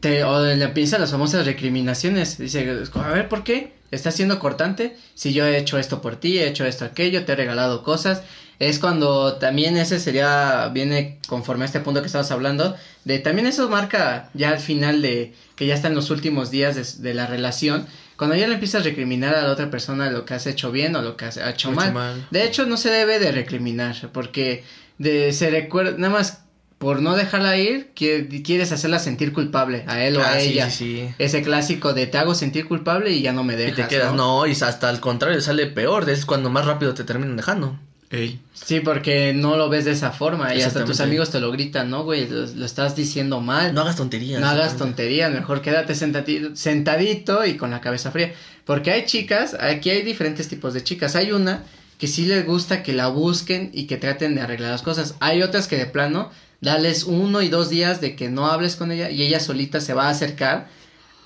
te, 0.00 0.24
o 0.24 0.42
le 0.44 0.64
empiezan 0.64 1.00
las 1.00 1.10
famosas 1.10 1.44
recriminaciones. 1.44 2.38
Dice, 2.38 2.66
a 2.94 3.08
ver, 3.08 3.28
¿por 3.28 3.44
qué? 3.44 3.72
¿Estás 3.90 4.14
siendo 4.16 4.38
cortante? 4.38 4.96
Si 5.14 5.32
yo 5.32 5.44
he 5.46 5.58
hecho 5.58 5.78
esto 5.78 6.00
por 6.00 6.16
ti, 6.16 6.38
he 6.38 6.46
hecho 6.46 6.64
esto, 6.66 6.84
aquello, 6.84 7.24
te 7.24 7.32
he 7.32 7.36
regalado 7.36 7.82
cosas. 7.82 8.22
Es 8.58 8.78
cuando 8.78 9.34
también 9.34 9.76
ese 9.76 10.00
sería, 10.00 10.68
viene 10.74 11.18
conforme 11.28 11.64
a 11.64 11.66
este 11.66 11.80
punto 11.80 12.00
que 12.00 12.06
estamos 12.06 12.30
hablando, 12.30 12.74
de 13.04 13.18
también 13.18 13.46
eso 13.46 13.68
marca 13.68 14.30
ya 14.34 14.50
al 14.50 14.58
final 14.58 15.00
de 15.00 15.32
que 15.56 15.66
ya 15.66 15.74
está 15.74 15.88
en 15.88 15.94
los 15.94 16.10
últimos 16.10 16.50
días 16.50 16.74
de, 16.74 17.02
de 17.08 17.14
la 17.14 17.26
relación, 17.26 17.86
cuando 18.18 18.36
ya 18.36 18.46
le 18.46 18.54
empiezas 18.54 18.82
a 18.82 18.84
recriminar 18.84 19.34
a 19.34 19.42
la 19.44 19.52
otra 19.52 19.70
persona 19.70 20.10
lo 20.10 20.26
que 20.26 20.34
has 20.34 20.46
hecho 20.46 20.70
bien 20.70 20.94
o 20.96 21.00
lo 21.02 21.16
que 21.16 21.24
has 21.24 21.38
hecho 21.38 21.70
Hecho 21.70 21.92
mal. 21.92 22.26
De 22.30 22.44
hecho, 22.44 22.66
no 22.66 22.76
se 22.76 22.90
debe 22.90 23.18
de 23.18 23.32
recriminar, 23.32 23.94
porque 24.12 24.64
de, 24.98 25.32
se 25.32 25.48
recuerda, 25.48 25.92
nada 25.96 26.12
más 26.12 26.42
por 26.78 27.00
no 27.02 27.16
dejarla 27.16 27.56
ir, 27.56 27.90
qui- 27.96 28.42
quieres 28.44 28.70
hacerla 28.70 28.98
sentir 29.00 29.32
culpable 29.32 29.82
a 29.88 30.04
él 30.04 30.16
o 30.16 30.22
Ah, 30.22 30.32
a 30.34 30.40
sí, 30.40 30.50
ella. 30.50 30.70
sí, 30.70 31.06
sí. 31.08 31.14
Ese 31.18 31.42
clásico 31.42 31.92
de 31.94 32.06
te 32.06 32.18
hago 32.18 32.34
sentir 32.34 32.66
culpable 32.68 33.10
y 33.12 33.22
ya 33.22 33.32
no 33.32 33.42
me 33.44 33.54
Y 33.54 33.56
dejas. 33.56 33.88
te 33.88 33.88
quedas, 33.88 34.12
¿no? 34.12 34.42
no, 34.42 34.46
y 34.46 34.52
hasta 34.52 34.88
al 34.88 35.00
contrario, 35.00 35.40
sale 35.40 35.66
peor, 35.66 36.08
es 36.10 36.24
cuando 36.26 36.50
más 36.50 36.66
rápido 36.66 36.94
te 36.94 37.02
terminan 37.04 37.36
dejando. 37.36 37.78
Ey. 38.10 38.40
Sí, 38.54 38.80
porque 38.80 39.34
no 39.34 39.56
lo 39.56 39.68
ves 39.68 39.84
de 39.84 39.90
esa 39.90 40.12
forma 40.12 40.54
y 40.54 40.62
hasta 40.62 40.84
tus 40.84 41.00
amigos 41.00 41.30
te 41.30 41.40
lo 41.40 41.52
gritan, 41.52 41.90
¿no, 41.90 42.04
güey? 42.04 42.26
Lo, 42.26 42.46
lo 42.46 42.64
estás 42.64 42.96
diciendo 42.96 43.40
mal. 43.40 43.74
No 43.74 43.82
hagas 43.82 43.96
tonterías. 43.96 44.40
No 44.40 44.46
hagas 44.46 44.76
tonterías, 44.76 45.30
mejor 45.30 45.60
quédate 45.60 45.94
sentadito, 45.94 46.56
sentadito 46.56 47.44
y 47.44 47.56
con 47.56 47.70
la 47.70 47.80
cabeza 47.80 48.10
fría. 48.10 48.32
Porque 48.64 48.90
hay 48.90 49.04
chicas, 49.04 49.54
aquí 49.60 49.90
hay 49.90 50.02
diferentes 50.02 50.48
tipos 50.48 50.72
de 50.72 50.82
chicas. 50.82 51.16
Hay 51.16 51.32
una 51.32 51.64
que 51.98 52.06
sí 52.06 52.24
les 52.24 52.46
gusta 52.46 52.82
que 52.82 52.92
la 52.92 53.08
busquen 53.08 53.70
y 53.74 53.86
que 53.86 53.96
traten 53.96 54.34
de 54.34 54.40
arreglar 54.40 54.70
las 54.70 54.82
cosas. 54.82 55.14
Hay 55.20 55.42
otras 55.42 55.66
que 55.68 55.76
de 55.76 55.86
plano, 55.86 56.30
dales 56.60 57.04
uno 57.04 57.42
y 57.42 57.48
dos 57.48 57.68
días 57.68 58.00
de 58.00 58.16
que 58.16 58.30
no 58.30 58.46
hables 58.46 58.76
con 58.76 58.90
ella 58.90 59.10
y 59.10 59.22
ella 59.22 59.40
solita 59.40 59.80
se 59.80 59.94
va 59.94 60.06
a 60.06 60.10
acercar 60.10 60.68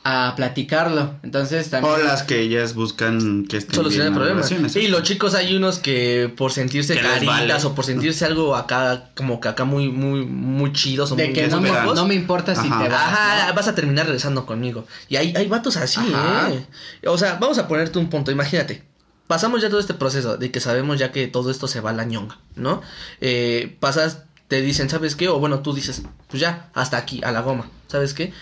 a 0.05 0.35
platicarlo. 0.37 1.15
Entonces 1.23 1.71
también... 1.71 1.95
O 1.95 1.99
las 1.99 2.25
que 2.25 2.41
ellas 2.41 2.75
buscan 2.75 3.47
que 3.47 3.59
estén 3.59 3.75
Solucionar 3.75 4.09
el 4.09 4.13
bien 4.13 4.27
las 4.27 4.47
problema. 4.49 4.59
relaciones. 4.59 4.77
Y 4.77 4.89
los 4.89 5.03
chicos 5.03 5.35
hay 5.35 5.55
unos 5.55 5.79
que 5.79 6.33
por 6.37 6.53
sentirse 6.53 6.97
caritas 6.97 7.27
vale. 7.27 7.55
o 7.65 7.75
por 7.75 7.85
sentirse 7.85 8.25
algo 8.25 8.57
acá, 8.57 9.11
como 9.15 9.41
que 9.41 9.49
acá 9.49 9.65
muy, 9.65 9.89
muy, 9.89 10.25
muy 10.25 10.73
chidos 10.73 11.13
o 11.13 11.17
de 11.17 11.27
muy 11.27 11.35
que 11.35 11.47
no 11.49 11.61
me, 11.61 11.71
no 11.71 12.07
me 12.07 12.15
importa 12.15 12.55
si 12.55 12.67
Ajá. 12.67 12.83
te 12.83 12.89
vas. 12.89 13.01
Ajá, 13.01 13.49
¿no? 13.49 13.55
vas 13.55 13.69
a 13.69 13.75
terminar 13.75 14.07
regresando 14.07 14.45
conmigo. 14.45 14.87
Y 15.09 15.17
hay, 15.17 15.35
hay 15.37 15.47
vatos 15.47 15.77
así, 15.77 16.01
Ajá. 16.01 16.51
¿eh? 16.51 16.67
O 17.07 17.17
sea, 17.17 17.39
vamos 17.41 17.59
a 17.59 17.69
ponerte 17.69 17.99
un 17.99 18.11
punto. 18.11 18.31
Imagínate. 18.33 18.85
Pasamos 19.29 19.63
ya 19.63 19.71
todo 19.71 19.81
este 19.81 19.95
proceso 19.95 20.37
de 20.37 20.51
que 20.51 20.61
sabemos 20.61 20.99
ya 20.99 21.11
que 21.11 21.27
todo 21.27 21.51
esto 21.51 21.67
se 21.67 21.81
va 21.81 21.91
a 21.91 21.95
la 21.95 22.05
ñonga, 22.05 22.39
¿no? 22.55 22.83
Eh, 23.21 23.77
pasas, 23.81 24.25
te 24.49 24.61
dicen, 24.61 24.91
¿sabes 24.91 25.17
qué? 25.17 25.29
O 25.29 25.39
bueno, 25.39 25.61
tú 25.61 25.73
dices, 25.73 26.03
pues 26.29 26.41
ya, 26.41 26.69
hasta 26.75 26.99
aquí, 26.99 27.23
a 27.25 27.31
la 27.33 27.41
goma. 27.41 27.71
¿Sabes 27.87 28.13
qué? 28.13 28.33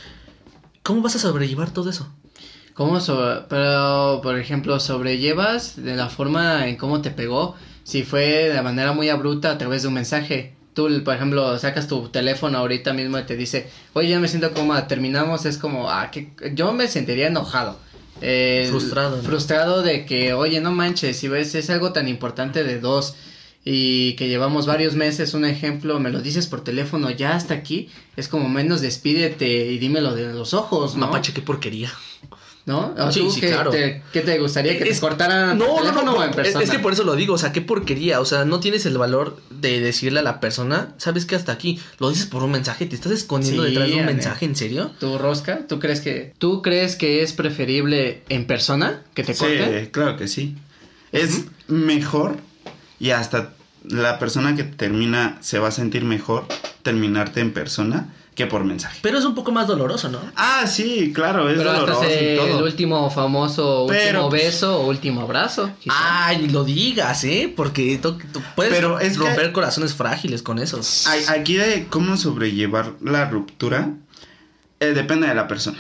¿Cómo 0.91 1.03
vas 1.03 1.15
a 1.15 1.21
sobrellevar 1.21 1.71
todo 1.73 1.89
eso? 1.91 2.09
¿Cómo 2.75 2.99
so- 3.01 3.47
pero, 3.49 4.19
por 4.25 4.37
ejemplo, 4.37 4.81
sobrellevas 4.81 5.77
de 5.77 5.95
la 5.95 6.09
forma 6.09 6.67
en 6.67 6.75
cómo 6.75 7.01
te 7.01 7.13
pegó? 7.13 7.55
Si 7.85 8.03
fue 8.03 8.49
de 8.49 8.61
manera 8.61 8.91
muy 8.93 9.09
abrupta 9.09 9.53
a 9.53 9.57
través 9.59 9.83
de 9.83 9.89
un 9.89 9.95
mensaje. 9.95 10.53
Tú, 10.75 10.89
por 11.05 11.15
ejemplo, 11.15 11.57
sacas 11.61 11.87
tu 11.87 12.09
teléfono 12.09 12.59
ahorita 12.59 12.93
mismo 12.93 13.21
y 13.21 13.23
te 13.23 13.37
dice, 13.37 13.71
oye, 13.93 14.09
ya 14.09 14.19
me 14.19 14.27
siento 14.27 14.53
cómoda, 14.53 14.89
terminamos, 14.89 15.45
es 15.47 15.59
como, 15.59 15.89
ah, 15.89 16.11
que 16.11 16.33
yo 16.57 16.73
me 16.73 16.89
sentiría 16.89 17.29
enojado. 17.29 17.79
Eh, 18.21 18.67
Frustrado, 18.69 19.17
¿no? 19.19 19.23
Frustrado 19.23 19.83
de 19.83 20.05
que, 20.07 20.33
oye, 20.33 20.61
no 20.61 20.73
manches, 20.73 21.17
si 21.17 21.29
ves, 21.29 21.55
es 21.55 21.71
algo 21.71 21.93
tan 21.93 22.09
importante 22.09 22.65
de 22.65 22.81
dos 22.81 23.15
y 23.65 24.15
que 24.15 24.29
llevamos 24.29 24.67
varios 24.67 24.95
meses, 24.95 25.35
un 25.35 25.45
ejemplo, 25.45 26.01
me 26.01 26.11
lo 26.11 26.21
dices 26.23 26.47
por 26.47 26.63
teléfono 26.65 27.11
ya 27.11 27.35
hasta 27.37 27.55
aquí, 27.55 27.89
es 28.17 28.27
como 28.29 28.49
menos 28.49 28.81
despídete 28.81 29.67
y 29.73 29.79
dímelo 29.79 30.15
de 30.15 30.33
los 30.33 30.55
ojos, 30.55 30.95
¿no? 30.95 31.07
Mapache, 31.07 31.33
qué 31.33 31.43
porquería. 31.43 31.91
¿No? 32.67 32.95
¿O 32.99 33.11
Sí, 33.11 33.21
tú 33.21 33.31
sí, 33.33 33.41
qué, 33.41 33.49
claro. 33.49 33.71
te, 33.71 34.03
qué 34.13 34.21
te 34.21 34.39
gustaría? 34.39 34.77
¿Que 34.79 34.85
Es- 34.89 34.97
te 34.97 35.01
cortaran 35.01 35.57
No, 35.59 35.65
por 35.65 35.75
no, 35.77 35.81
teléfono 35.81 36.13
no, 36.13 36.19
o 36.19 36.23
en 36.25 36.31
es- 36.31 36.37
persona? 36.37 36.63
Es 36.63 36.71
que 36.71 36.79
por 36.79 36.93
eso 36.93 37.05
lo 37.05 37.17
digo, 37.17 37.35
o 37.35 37.39
sea, 37.39 37.53
qué 37.53 37.63
porquería, 37.63 38.21
o 38.21 38.25
sea, 38.27 38.45
no 38.45 38.61
tienes 38.61 38.85
el 38.87 38.97
valor 38.99 39.41
de 39.51 39.81
decirle 39.81 40.21
a 40.21 40.23
la 40.23 40.41
persona, 40.41 40.95
sabes 40.99 41.25
que 41.25 41.35
hasta 41.37 41.53
aquí, 41.53 41.81
lo 41.99 42.11
dices 42.11 42.27
por 42.27 42.43
un 42.43 42.51
mensaje, 42.53 42.85
te 42.87 42.95
estás 42.95 43.13
escondiendo 43.13 43.63
Sí, 43.65 43.71
detrás 43.71 43.89
de 43.89 43.95
un 43.95 44.01
ane. 44.01 44.13
mensaje, 44.13 44.45
¿en 44.45 44.55
serio? 44.57 44.91
¿Tu 45.01 45.17
rosca? 45.19 45.67
¿Tú 45.67 45.79
crees 45.81 46.01
que 46.01 46.35
tú 46.39 46.61
crees 46.61 46.97
que 46.97 47.23
es 47.23 47.33
preferible 47.33 48.23
en 48.29 48.47
persona 48.47 49.03
que 49.15 49.25
te 49.25 49.35
corten? 49.35 49.85
Sí, 49.87 49.91
claro 49.91 50.17
que 50.19 50.29
sí. 50.29 50.55
Es 51.13 51.47
mejor 51.67 52.37
y 53.01 53.11
hasta 53.11 53.51
la 53.85 54.19
persona 54.21 54.55
que 54.55 54.63
termina 54.65 55.39
se 55.41 55.59
va 55.59 55.69
a 55.69 55.73
sentir 55.73 56.05
mejor 56.05 56.47
terminarte 56.83 57.41
en 57.41 57.53
persona 57.53 58.13
que 58.35 58.47
por 58.47 58.65
mensaje. 58.65 59.01
Pero 59.03 59.19
es 59.19 59.25
un 59.25 59.35
poco 59.35 59.53
más 59.53 59.67
doloroso, 59.67 60.09
¿no? 60.09 60.19
Ah, 60.37 60.67
sí, 60.67 61.13
claro, 61.15 61.51
es 61.51 61.59
Pero 61.59 61.73
doloroso 61.73 62.05
ese- 62.05 62.35
y 62.35 62.37
todo. 62.37 62.59
el 62.59 62.65
último 62.65 63.11
famoso 63.11 63.87
Pero, 63.89 64.21
último 64.27 64.29
pues, 64.31 64.43
beso 64.45 64.81
o 64.81 64.87
último 64.89 65.23
abrazo. 65.23 65.71
quizá. 65.81 66.27
Ay, 66.27 66.49
lo 66.49 66.63
digas, 66.65 67.25
¿eh? 67.25 67.53
Porque 67.55 67.99
tú, 68.01 68.17
tú 68.33 68.41
puedes 68.55 68.73
Pero 68.73 68.99
es 69.01 69.19
que- 69.19 69.25
romper 69.25 69.53
corazones 69.53 69.95
frágiles 69.95 70.43
con 70.43 70.59
esos. 70.59 71.07
Ay, 71.07 71.25
Aquí 71.29 71.57
de 71.57 71.87
cómo 71.91 72.17
sobrellevar 72.17 72.93
la 73.03 73.29
ruptura 73.29 73.91
eh, 74.79 74.93
depende 74.95 75.27
de 75.27 75.35
la 75.35 75.49
persona. 75.49 75.79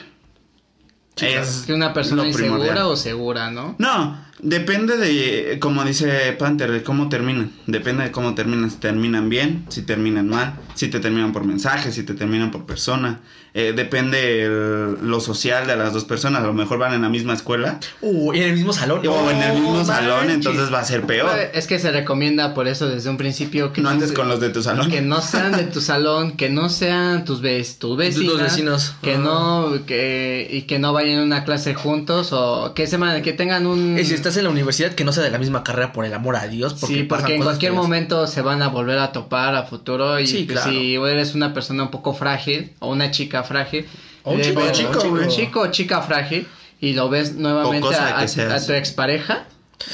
Es 1.16 1.64
que 1.66 1.74
una 1.74 1.92
persona 1.92 2.26
insegura 2.26 2.58
primordial. 2.60 2.86
o 2.86 2.96
segura, 2.96 3.50
¿no? 3.50 3.74
No, 3.78 4.18
depende 4.42 4.96
de, 4.96 5.58
como 5.60 5.84
dice 5.84 6.32
Panther, 6.38 6.70
de 6.70 6.82
cómo 6.82 7.08
terminan. 7.08 7.50
Depende 7.66 8.04
de 8.04 8.10
cómo 8.10 8.34
terminan. 8.34 8.70
Si 8.70 8.76
terminan 8.78 9.28
bien, 9.28 9.64
si 9.68 9.82
terminan 9.82 10.28
mal, 10.28 10.54
si 10.74 10.88
te 10.88 11.00
terminan 11.00 11.32
por 11.32 11.44
mensaje, 11.44 11.92
si 11.92 12.02
te 12.02 12.14
terminan 12.14 12.50
por 12.50 12.66
persona. 12.66 13.20
Eh, 13.52 13.72
depende 13.74 14.44
el- 14.44 14.96
lo 15.02 15.18
social 15.20 15.66
de 15.66 15.76
las 15.76 15.92
dos 15.92 16.04
personas. 16.04 16.44
A 16.44 16.46
lo 16.46 16.52
mejor 16.54 16.78
van 16.78 16.94
en 16.94 17.02
la 17.02 17.08
misma 17.08 17.34
escuela 17.34 17.80
Uh, 18.00 18.32
en 18.32 18.42
el 18.44 18.52
mismo 18.54 18.72
salón. 18.72 19.04
o 19.04 19.28
en 19.28 19.42
el 19.42 19.54
mismo 19.54 19.74
No 19.74 19.84
salón, 19.84 20.18
manches. 20.18 20.34
entonces 20.36 20.72
va 20.72 20.78
a 20.78 20.84
ser 20.84 21.02
peor. 21.02 21.28
Es 21.52 21.66
que 21.66 21.80
se 21.80 21.90
recomienda 21.90 22.54
por 22.54 22.68
eso 22.68 22.88
desde 22.88 23.10
un 23.10 23.16
principio 23.16 23.72
que 23.72 23.80
No 23.80 23.88
andes 23.88 24.10
se- 24.10 24.14
con 24.14 24.28
los 24.28 24.38
de 24.38 24.50
tu 24.50 24.62
salón. 24.62 24.88
que 24.88 25.00
no 25.00 25.20
sean 25.20 25.50
de 25.50 25.64
tu 25.64 25.80
salón, 25.80 26.36
que 26.36 26.48
no 26.48 26.68
sean 26.68 27.24
tus 27.24 27.40
ves, 27.40 27.80
tus 27.80 27.96
vecinos, 27.96 28.40
vecinos. 28.40 28.94
que 29.02 29.14
Ajá. 29.14 29.20
no 29.22 29.72
que 29.84 30.46
y 30.48 30.62
que 30.62 30.78
no 30.78 30.92
vayan 30.92 31.18
a 31.18 31.22
una 31.24 31.44
clase 31.44 31.74
juntos 31.74 32.32
o 32.32 32.72
que 32.74 32.86
se 32.86 33.00
que 33.24 33.32
tengan 33.32 33.66
un 33.66 33.98
Y 33.98 34.04
si 34.04 34.14
estás 34.30 34.38
en 34.38 34.44
la 34.44 34.50
universidad, 34.50 34.92
que 34.94 35.04
no 35.04 35.12
sea 35.12 35.22
de 35.22 35.30
la 35.30 35.38
misma 35.38 35.62
carrera, 35.62 35.92
por 35.92 36.04
el 36.04 36.14
amor 36.14 36.36
a 36.36 36.46
Dios. 36.48 36.74
Porque 36.80 36.94
sí, 36.94 37.02
porque 37.04 37.34
en 37.36 37.42
cualquier 37.42 37.72
feas. 37.72 37.82
momento 37.82 38.26
se 38.26 38.40
van 38.42 38.62
a 38.62 38.68
volver 38.68 38.98
a 38.98 39.12
topar 39.12 39.54
a 39.54 39.64
futuro 39.64 40.18
y 40.18 40.26
Sí, 40.26 40.44
pues, 40.44 40.58
claro. 40.60 40.70
si 40.72 40.94
eres 40.96 41.34
una 41.34 41.52
persona 41.52 41.82
un 41.82 41.90
poco 41.90 42.14
frágil 42.14 42.72
o 42.78 42.90
una 42.90 43.10
chica 43.10 43.42
frágil 43.42 43.86
O 44.22 44.32
un 44.32 44.40
eh, 44.40 44.44
chico, 44.44 44.60
ves- 44.62 44.72
chico, 44.72 45.00
un 45.02 45.10
güey. 45.10 45.28
chico 45.28 45.60
o 45.60 45.66
chica 45.70 46.00
frágil 46.02 46.46
y 46.80 46.94
lo 46.94 47.08
ves 47.08 47.34
nuevamente 47.34 47.88
a, 47.94 48.24
tu 48.66 48.72
expareja 48.72 49.44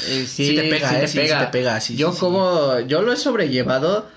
eh, 0.09 0.25
sí, 0.27 0.47
Sí 0.47 0.55
te 0.55 0.63
pega, 0.63 1.01
eh, 1.01 1.07
sí, 1.07 1.19
sí 1.19 1.27
te 1.27 1.47
pega, 1.47 1.79
sí, 1.81 1.95
yo 1.95 2.09
sí, 2.11 2.15
sí. 2.15 2.19
como 2.19 2.79
yo 2.87 3.01
lo 3.01 3.11
he 3.13 3.17
sobrellevado 3.17 4.07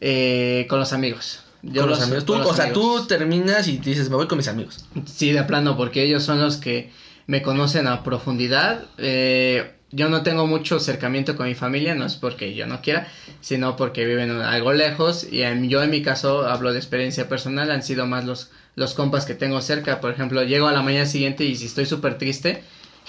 eh, 0.00 0.66
con 0.68 0.78
los 0.78 0.92
amigos 0.92 1.40
yo 1.62 1.82
Con 1.82 1.90
los 1.90 1.98
los- 1.98 2.06
amigos. 2.06 2.24
Tú, 2.24 2.32
con 2.34 2.42
los 2.42 2.50
o 2.52 2.54
sea, 2.54 2.64
amigos. 2.66 2.98
tú 3.00 3.06
terminas 3.08 3.66
y 3.66 3.78
dices, 3.78 4.08
me 4.10 4.14
voy 4.16 4.28
con 4.28 4.38
mis 4.38 4.46
amigos. 4.46 4.84
Sí, 5.12 5.32
de 5.32 5.42
plano, 5.42 5.76
porque 5.76 6.04
ellos 6.04 6.22
son 6.22 6.40
los 6.40 6.56
que 6.56 6.92
me 7.28 7.42
conocen 7.42 7.86
a 7.86 8.02
profundidad. 8.02 8.86
Eh, 8.98 9.70
yo 9.92 10.08
no 10.08 10.22
tengo 10.22 10.46
mucho 10.46 10.76
acercamiento 10.76 11.36
con 11.36 11.46
mi 11.46 11.54
familia, 11.54 11.94
no 11.94 12.04
es 12.04 12.16
porque 12.16 12.54
yo 12.54 12.66
no 12.66 12.82
quiera, 12.82 13.06
sino 13.40 13.76
porque 13.76 14.04
viven 14.04 14.30
algo 14.42 14.72
lejos. 14.72 15.26
Y 15.30 15.42
en- 15.42 15.68
yo 15.68 15.82
en 15.82 15.90
mi 15.90 16.02
caso 16.02 16.46
hablo 16.48 16.72
de 16.72 16.78
experiencia 16.78 17.28
personal, 17.28 17.70
han 17.70 17.82
sido 17.82 18.06
más 18.06 18.24
los, 18.24 18.50
los 18.74 18.94
compas 18.94 19.24
que 19.26 19.34
tengo 19.34 19.60
cerca. 19.60 20.00
Por 20.00 20.10
ejemplo, 20.12 20.42
llego 20.42 20.66
a 20.68 20.72
la 20.72 20.82
mañana 20.82 21.06
siguiente 21.06 21.44
y 21.44 21.54
si 21.54 21.66
estoy 21.66 21.86
súper 21.86 22.18
triste, 22.18 22.62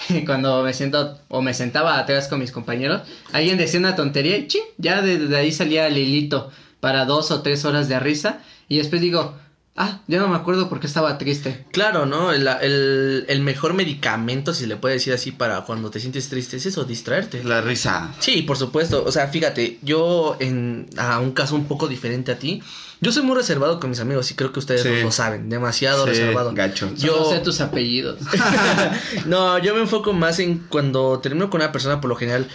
cuando 0.26 0.62
me 0.62 0.72
siento 0.74 1.18
o 1.28 1.42
me 1.42 1.52
sentaba 1.54 1.98
atrás 1.98 2.28
con 2.28 2.40
mis 2.40 2.52
compañeros, 2.52 3.02
alguien 3.32 3.58
decía 3.58 3.80
una 3.80 3.96
tontería 3.96 4.36
y 4.38 4.48
ya 4.78 5.02
de 5.02 5.36
ahí 5.36 5.52
salía 5.52 5.86
el 5.86 5.98
hilito 5.98 6.50
para 6.80 7.04
dos 7.04 7.30
o 7.30 7.42
tres 7.42 7.64
horas 7.64 7.88
de 7.88 8.00
risa. 8.00 8.40
Y 8.68 8.78
después 8.78 9.00
digo, 9.02 9.34
ah, 9.82 10.00
ya 10.06 10.18
no 10.18 10.28
me 10.28 10.36
acuerdo 10.36 10.68
por 10.68 10.78
qué 10.78 10.86
estaba 10.86 11.16
triste. 11.18 11.64
Claro, 11.72 12.04
¿no? 12.06 12.32
El, 12.32 12.46
el, 12.46 13.24
el 13.28 13.40
mejor 13.40 13.74
medicamento, 13.74 14.52
si 14.54 14.66
le 14.66 14.76
puede 14.76 14.94
decir 14.94 15.12
así, 15.12 15.32
para 15.32 15.62
cuando 15.62 15.90
te 15.90 15.98
sientes 16.00 16.28
triste 16.28 16.58
es 16.58 16.66
eso, 16.66 16.84
distraerte. 16.84 17.42
La 17.42 17.60
risa. 17.60 18.12
Sí, 18.20 18.42
por 18.42 18.56
supuesto. 18.56 19.02
O 19.04 19.10
sea, 19.10 19.28
fíjate, 19.28 19.78
yo 19.82 20.36
en 20.38 20.88
a 20.96 21.18
un 21.18 21.32
caso 21.32 21.54
un 21.54 21.64
poco 21.66 21.88
diferente 21.88 22.30
a 22.32 22.38
ti, 22.38 22.62
yo 23.00 23.10
soy 23.12 23.22
muy 23.22 23.34
reservado 23.34 23.80
con 23.80 23.88
mis 23.88 24.00
amigos 24.00 24.30
y 24.30 24.34
creo 24.34 24.52
que 24.52 24.58
ustedes 24.58 24.82
Sí. 24.82 25.02
lo 25.02 25.10
saben, 25.10 25.48
demasiado 25.48 26.04
Sí, 26.04 26.10
reservado. 26.10 26.52
gacho. 26.54 26.90
Yo 26.96 27.24
Yo- 27.24 27.30
sé 27.32 27.38
tus 27.38 27.60
apellidos. 27.62 28.18
no, 29.26 29.58
yo 29.58 29.74
me 29.74 29.80
enfoco 29.80 30.12
más 30.12 30.38
en 30.38 30.58
cuando 30.68 31.18
termino 31.20 31.48
con 31.50 31.60
una 31.60 31.72
persona, 31.72 32.00
por 32.00 32.08
lo 32.10 32.16
general. 32.16 32.46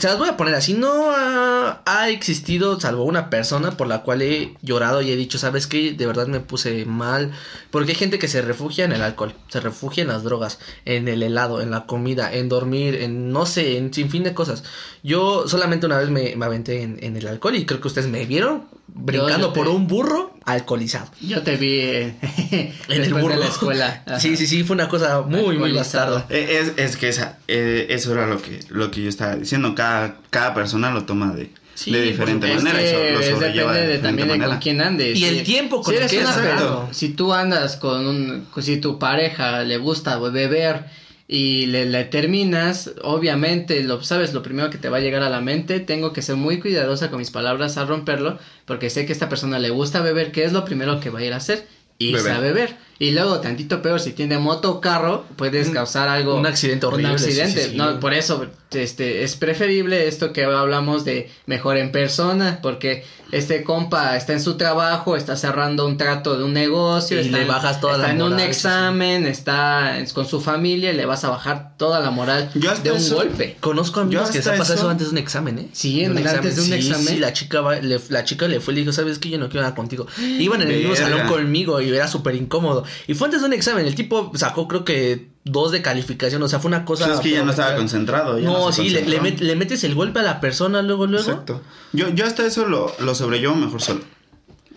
Se 0.00 0.06
las 0.06 0.16
voy 0.16 0.30
a 0.30 0.36
poner 0.38 0.54
así. 0.54 0.72
No 0.72 1.10
ha, 1.12 2.08
existido, 2.08 2.80
salvo 2.80 3.04
una 3.04 3.28
persona 3.28 3.72
por 3.72 3.86
la 3.86 4.02
cual 4.02 4.22
he 4.22 4.56
llorado 4.62 5.02
y 5.02 5.10
he 5.10 5.16
dicho, 5.16 5.36
¿sabes 5.36 5.66
qué? 5.66 5.92
De 5.92 6.06
verdad 6.06 6.26
me 6.26 6.40
puse 6.40 6.86
mal. 6.86 7.32
Porque 7.70 7.90
hay 7.90 7.96
gente 7.96 8.18
que 8.18 8.26
se 8.26 8.40
refugia 8.40 8.86
en 8.86 8.92
el 8.92 9.02
alcohol, 9.02 9.34
se 9.48 9.60
refugia 9.60 10.00
en 10.00 10.08
las 10.08 10.22
drogas, 10.22 10.58
en 10.86 11.06
el 11.06 11.22
helado, 11.22 11.60
en 11.60 11.70
la 11.70 11.84
comida, 11.84 12.32
en 12.32 12.48
dormir, 12.48 12.94
en 12.94 13.30
no 13.30 13.44
sé, 13.44 13.76
en 13.76 13.92
sin 13.92 14.08
fin 14.08 14.24
de 14.24 14.32
cosas. 14.32 14.64
Yo 15.02 15.46
solamente 15.46 15.84
una 15.84 15.98
vez 15.98 16.08
me, 16.08 16.34
me 16.34 16.46
aventé 16.46 16.80
en, 16.80 16.96
en 17.02 17.18
el 17.18 17.28
alcohol 17.28 17.56
y 17.56 17.66
creo 17.66 17.82
que 17.82 17.88
ustedes 17.88 18.08
me 18.08 18.24
vieron 18.24 18.79
brincando 18.94 19.48
yo 19.48 19.52
por 19.52 19.68
un 19.68 19.86
burro 19.86 20.34
alcoholizado. 20.44 21.10
Yo 21.20 21.42
te 21.42 21.56
vi 21.56 21.80
eh, 21.80 22.14
En 22.88 23.02
el 23.02 23.14
burro. 23.14 23.34
de 23.34 23.36
la 23.40 23.46
escuela. 23.46 24.02
Ajá. 24.06 24.20
Sí, 24.20 24.36
sí, 24.36 24.46
sí, 24.46 24.64
fue 24.64 24.74
una 24.74 24.88
cosa 24.88 25.22
muy, 25.22 25.56
muy 25.58 25.72
bastarda. 25.72 26.26
Eh, 26.30 26.58
Es, 26.60 26.72
es 26.76 26.96
que 26.96 27.08
esa, 27.08 27.38
eh, 27.48 27.86
eso 27.90 28.12
era 28.12 28.26
lo 28.26 28.40
que, 28.40 28.60
lo 28.68 28.90
que 28.90 29.02
yo 29.02 29.08
estaba 29.08 29.36
diciendo. 29.36 29.74
Cada, 29.74 30.16
cada 30.30 30.54
persona 30.54 30.90
lo 30.90 31.04
toma 31.04 31.32
de, 31.34 31.50
Sí, 31.74 31.92
de 31.92 32.02
diferente 32.02 32.46
manera. 32.54 32.82
y 32.82 32.90
so- 32.90 32.98
que 32.98 33.12
lo 33.12 33.38
depende 33.40 33.86
de, 33.86 33.98
también 33.98 34.28
de 34.28 34.38
con 34.46 34.58
quién 34.58 34.80
andes. 34.80 35.18
Y 35.18 35.24
el 35.24 35.42
tiempo 35.44 35.80
con 35.82 35.92
si 35.94 35.98
eres 35.98 36.10
que 36.10 36.18
una. 36.18 36.88
Si 36.92 37.10
tú 37.10 37.32
andas 37.32 37.76
con 37.76 38.06
un... 38.06 38.46
Si 38.60 38.76
tu 38.78 38.98
pareja 38.98 39.62
le 39.62 39.78
gusta 39.78 40.18
beber 40.18 40.84
y 41.32 41.66
le, 41.66 41.86
le 41.86 42.02
terminas, 42.04 42.90
obviamente, 43.02 43.84
lo 43.84 44.02
sabes, 44.02 44.34
lo 44.34 44.42
primero 44.42 44.68
que 44.68 44.78
te 44.78 44.88
va 44.88 44.96
a 44.96 45.00
llegar 45.00 45.22
a 45.22 45.30
la 45.30 45.40
mente, 45.40 45.78
tengo 45.78 46.12
que 46.12 46.22
ser 46.22 46.34
muy 46.34 46.58
cuidadosa 46.58 47.08
con 47.08 47.20
mis 47.20 47.30
palabras 47.30 47.76
al 47.76 47.86
romperlo, 47.86 48.38
porque 48.64 48.90
sé 48.90 49.06
que 49.06 49.12
a 49.12 49.14
esta 49.14 49.28
persona 49.28 49.60
le 49.60 49.70
gusta 49.70 50.00
beber, 50.00 50.32
¿qué 50.32 50.42
es 50.44 50.52
lo 50.52 50.64
primero 50.64 50.98
que 50.98 51.08
va 51.10 51.20
a 51.20 51.24
ir 51.24 51.32
a 51.32 51.36
hacer? 51.36 51.66
Irse 51.98 52.22
Beber. 52.24 52.36
a 52.36 52.40
beber. 52.40 52.76
Y 52.98 53.10
luego, 53.12 53.40
tantito 53.40 53.82
peor, 53.82 54.00
si 54.00 54.12
tiene 54.12 54.38
moto 54.38 54.70
o 54.72 54.80
carro, 54.80 55.26
puedes 55.36 55.68
Un- 55.68 55.74
causar 55.74 56.08
algo. 56.08 56.34
un 56.34 56.46
accidente 56.46 56.86
horrible, 56.86 57.08
Un 57.10 57.14
accidente. 57.14 57.60
sí, 57.62 57.70
sí. 57.72 57.76
No, 57.76 58.00
por 58.00 58.14
eso, 58.14 58.46
este, 58.72 59.22
es 59.22 59.36
preferible 59.36 60.08
esto 60.08 60.32
que 60.32 60.44
hablamos 60.44 61.04
de 61.04 61.30
mejor 61.46 61.76
en 61.76 61.92
persona, 61.92 62.58
porque 62.62 63.04
este 63.32 63.64
compa 63.64 64.16
está 64.16 64.32
en 64.32 64.40
su 64.40 64.56
trabajo, 64.56 65.16
está 65.16 65.36
cerrando 65.36 65.86
un 65.86 65.96
trato 65.96 66.36
de 66.36 66.44
un 66.44 66.52
negocio, 66.52 67.18
Y 67.18 67.26
está 67.26 67.36
le 67.36 67.42
en- 67.42 67.48
bajas 67.48 67.80
toda 67.80 67.94
está 67.94 68.06
la 68.08 68.12
en 68.14 68.22
un 68.22 68.38
sí, 68.38 68.44
examen, 68.44 69.26
está 69.26 69.96
con 70.14 70.26
su 70.26 70.40
familia 70.40 70.92
y 70.92 70.96
le 70.96 71.06
vas 71.06 71.24
a 71.24 71.30
bajar 71.30 71.76
toda 71.76 72.00
la 72.00 72.10
moral 72.10 72.50
Yo 72.54 72.70
hasta 72.70 72.82
de 72.84 72.92
un 72.92 72.96
eso- 72.98 73.16
golpe. 73.16 73.56
Conozco 73.60 74.00
amigos 74.00 74.28
Yo 74.28 74.32
que 74.32 74.42
se 74.42 74.50
pasado 74.50 74.78
eso- 74.78 74.90
antes 74.90 75.06
de 75.08 75.12
un 75.12 75.18
examen, 75.18 75.58
¿eh? 75.58 75.68
Sí, 75.72 76.02
en- 76.02 76.16
antes 76.26 76.56
de 76.56 76.62
un 76.62 76.66
sí, 76.68 76.74
examen. 76.74 77.06
Sí, 77.06 77.18
la 77.18 77.32
chica, 77.32 77.60
va- 77.60 77.76
le, 77.80 78.00
la 78.08 78.24
chica 78.24 78.48
le 78.48 78.60
fue 78.60 78.72
y 78.72 78.76
le 78.76 78.80
dijo, 78.82 78.92
¿sabes 78.92 79.18
qué? 79.18 79.30
Yo 79.30 79.38
no 79.38 79.48
quiero 79.48 79.62
nada 79.62 79.74
contigo. 79.74 80.06
Iban 80.18 80.62
en 80.62 80.70
el 80.70 80.78
mismo 80.78 80.96
salón 80.96 81.26
conmigo 81.28 81.80
y 81.80 81.88
era 81.88 82.08
súper 82.08 82.34
incómodo. 82.34 82.84
Y 83.06 83.14
fue 83.14 83.26
antes 83.28 83.40
de 83.40 83.46
un 83.46 83.52
examen. 83.52 83.86
El 83.86 83.94
tipo 83.94 84.32
sacó 84.34 84.68
creo 84.68 84.84
que 84.84 85.29
dos 85.44 85.72
de 85.72 85.82
calificación. 85.82 86.42
O 86.42 86.48
sea, 86.48 86.60
fue 86.60 86.68
una 86.68 86.84
cosa... 86.84 87.06
Pues 87.06 87.18
es 87.18 87.22
que 87.22 87.30
ya 87.30 87.42
no 87.44 87.50
estaba 87.50 87.76
concentrado. 87.76 88.38
ya 88.38 88.46
No, 88.46 88.72
sí, 88.72 88.90
le, 88.90 89.02
le 89.06 89.20
met- 89.20 89.38
le 89.40 89.56
metes 89.56 89.84
el 89.84 89.94
golpe 89.94 90.20
a 90.20 90.22
la 90.22 90.40
persona 90.40 90.82
luego, 90.82 91.06
luego. 91.06 91.28
Exacto. 91.28 91.62
Yo, 91.92 92.08
yo 92.10 92.26
hasta 92.26 92.46
eso 92.46 92.66
lo, 92.66 92.94
lo 93.00 93.14
sobrellevo 93.14 93.54
mejor 93.54 93.80
solo. 93.82 94.00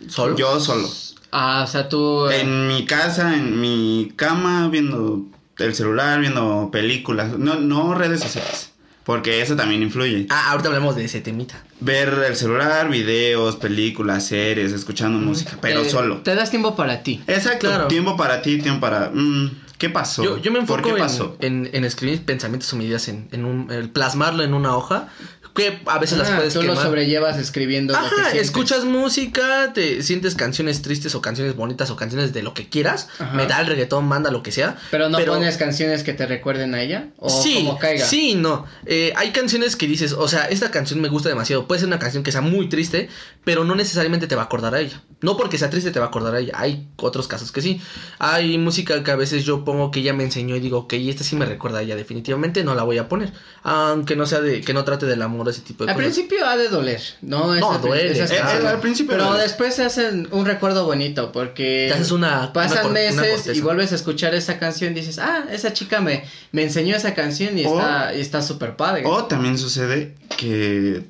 Solo. 0.08 0.36
Yo 0.38 0.60
solo. 0.60 0.90
Ah, 1.32 1.64
o 1.64 1.68
sea, 1.68 1.90
tú... 1.90 2.28
En 2.30 2.68
mi 2.68 2.86
casa, 2.86 3.36
en 3.36 3.60
mi 3.60 4.12
cama, 4.16 4.68
viendo 4.70 5.26
el 5.58 5.74
celular, 5.76 6.20
viendo 6.20 6.70
películas. 6.72 7.38
No, 7.38 7.56
no 7.56 7.94
redes 7.96 8.22
sociales. 8.22 8.70
Porque 9.04 9.42
eso 9.42 9.56
también 9.58 9.84
influye. 9.84 10.28
Ah, 10.30 10.52
ahorita 10.52 10.70
hablamos 10.70 10.96
de 10.96 11.04
ese 11.06 11.20
temita. 11.20 11.62
Ver 11.82 12.24
el 12.26 12.38
celular, 12.38 12.88
videos, 12.90 13.58
películas, 13.58 14.26
series, 14.28 14.72
escuchando 14.72 15.20
música, 15.20 15.58
pero 15.60 15.82
eh, 15.82 15.90
solo. 15.90 16.20
Te 16.22 16.34
das 16.36 16.50
tiempo 16.52 16.76
para 16.78 17.04
ti. 17.04 17.22
Exacto. 17.28 17.68
Claro. 17.68 17.88
Tiempo 17.90 18.16
para 18.16 18.42
ti, 18.42 18.60
tiempo 18.60 18.80
para... 18.80 19.10
mm, 19.14 19.52
¿Qué 19.84 19.90
pasó? 19.90 20.24
Yo, 20.24 20.38
yo 20.38 20.50
me 20.50 20.62
¿Por 20.62 20.80
enfoco 20.80 20.84
qué 20.84 20.90
en, 20.92 20.98
pasó? 20.98 21.36
en, 21.42 21.70
en 21.74 21.84
escribir 21.84 22.24
pensamientos 22.24 22.72
o 22.72 22.78
medidas, 22.78 23.10
en, 23.10 23.28
en 23.34 23.44
un, 23.44 23.70
el 23.70 23.90
plasmarlo 23.90 24.42
en 24.44 24.54
una 24.54 24.78
hoja, 24.78 25.10
que 25.54 25.78
a 25.86 26.00
veces 26.00 26.18
las 26.18 26.30
Ah, 26.32 26.38
puedes 26.38 26.54
tú 26.54 26.64
lo 26.64 26.76
sobrellevas 26.76 27.38
escribiendo 27.38 27.94
lo 27.94 28.00
que 28.00 28.22
Ajá, 28.22 28.32
escuchas 28.32 28.86
música, 28.86 29.72
te 29.74 30.02
sientes 30.02 30.34
canciones 30.36 30.82
tristes 30.82 31.14
o 31.16 31.22
canciones 31.22 31.56
bonitas 31.56 31.92
o 31.92 31.96
canciones 31.96 32.34
de 32.34 32.42
lo 32.42 32.54
que 32.56 32.70
quieras, 32.70 33.10
Ajá. 33.20 33.34
metal, 33.36 33.68
reggaetón, 33.68 34.06
manda, 34.06 34.32
lo 34.32 34.42
que 34.42 34.52
sea. 34.52 34.78
Pero 34.90 35.10
no 35.10 35.20
pones 35.20 35.58
canciones 35.58 36.04
que 36.04 36.14
te 36.14 36.26
recuerden 36.26 36.74
a 36.74 36.82
ella 36.82 37.10
o 37.18 37.30
sí, 37.30 37.56
como 37.56 37.78
caiga. 37.78 38.04
sí, 38.06 38.34
no. 38.36 38.66
Eh, 38.88 39.14
hay 39.16 39.32
canciones 39.32 39.76
que 39.76 39.86
dices, 39.86 40.14
o 40.14 40.28
sea, 40.28 40.46
esta 40.46 40.72
canción 40.72 41.02
me 41.02 41.10
gusta 41.10 41.30
demasiado. 41.30 41.68
Puede 41.68 41.82
ser 41.82 41.88
una 41.88 42.00
canción 42.00 42.24
que 42.24 42.32
sea 42.32 42.42
muy 42.42 42.68
triste, 42.70 43.10
pero 43.44 43.64
no 43.66 43.76
necesariamente 43.76 44.28
te 44.28 44.36
va 44.36 44.44
a 44.44 44.46
acordar 44.46 44.74
a 44.76 44.80
ella. 44.80 45.02
No 45.22 45.38
porque 45.38 45.58
sea 45.58 45.70
triste 45.70 45.92
te 45.92 46.00
va 46.00 46.06
a 46.06 46.08
acordar 46.10 46.36
a 46.36 46.40
ella. 46.40 46.54
Hay 46.56 46.88
otros 46.98 47.28
casos 47.30 47.52
que 47.52 47.62
sí. 47.62 47.82
Hay 48.20 48.58
música 48.58 49.04
que 49.04 49.12
a 49.12 49.16
veces 49.16 49.46
yo 49.46 49.64
pongo 49.66 49.90
que 49.92 50.02
ella 50.02 50.14
me 50.14 50.24
enseñó 50.24 50.56
y 50.56 50.60
digo, 50.60 50.80
ok, 50.80 50.94
esta 50.94 51.24
sí 51.24 51.36
me 51.38 51.46
recuerda 51.46 51.80
a 51.80 51.82
ella. 51.82 51.96
Definitivamente 51.96 52.64
no 52.66 52.76
la 52.76 52.84
voy 52.84 52.98
a 52.98 53.08
poner. 53.08 53.32
Aunque 53.64 54.16
no 54.18 54.26
sea 54.26 54.42
de, 54.42 54.62
que 54.62 54.74
no 54.74 54.84
trate 54.84 55.06
del 55.06 55.22
amor, 55.22 55.48
ese 55.50 55.62
tipo 55.62 55.86
de 55.86 55.92
Al 55.92 55.96
cosas. 55.98 56.14
principio 56.14 56.46
ha 56.46 56.58
de 56.58 56.68
doler, 56.70 57.02
¿no? 57.22 57.54
No, 57.56 57.78
duele. 57.80 58.12
esas 58.12 58.32
Eh, 58.32 58.40
al 58.40 58.80
principio 58.82 59.12
Pero 59.14 59.28
duele. 59.30 59.44
después 59.44 59.74
se 59.76 59.84
hacen 59.84 60.28
un 60.32 60.46
recuerdo 60.46 60.86
bonito 60.86 61.32
porque 61.32 61.88
Te 61.90 61.94
haces 61.96 62.12
una- 62.12 62.52
pasan 62.54 62.86
una 62.88 63.00
cor- 63.02 63.12
una 63.14 63.22
meses 63.22 63.58
y 63.58 63.62
vuelves 63.62 63.92
a 63.94 63.96
escuchar 63.96 64.36
esa 64.36 64.60
canción 64.60 64.92
y 64.94 64.96
dices, 65.02 65.20
ah, 65.20 65.46
esa 65.52 65.72
chica 65.74 66.02
me, 66.02 66.26
me 66.52 66.64
enseñó 66.64 66.96
esa 66.98 67.14
canción 67.14 67.58
y 67.58 67.66
O- 67.66 67.78
está 67.78 68.14
y 68.16 68.20
está 68.22 68.42
súper 68.42 68.76
padre. 68.76 69.04
O 69.06 69.24
también 69.26 69.58
sucede 69.58 70.16
que 70.38 71.04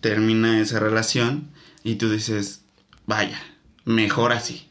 termina 0.00 0.60
esa 0.60 0.78
relación 0.78 1.48
y 1.86 1.94
tú 1.96 2.10
dices, 2.10 2.62
vaya, 3.06 3.40
mejor 3.84 4.32
así. 4.32 4.68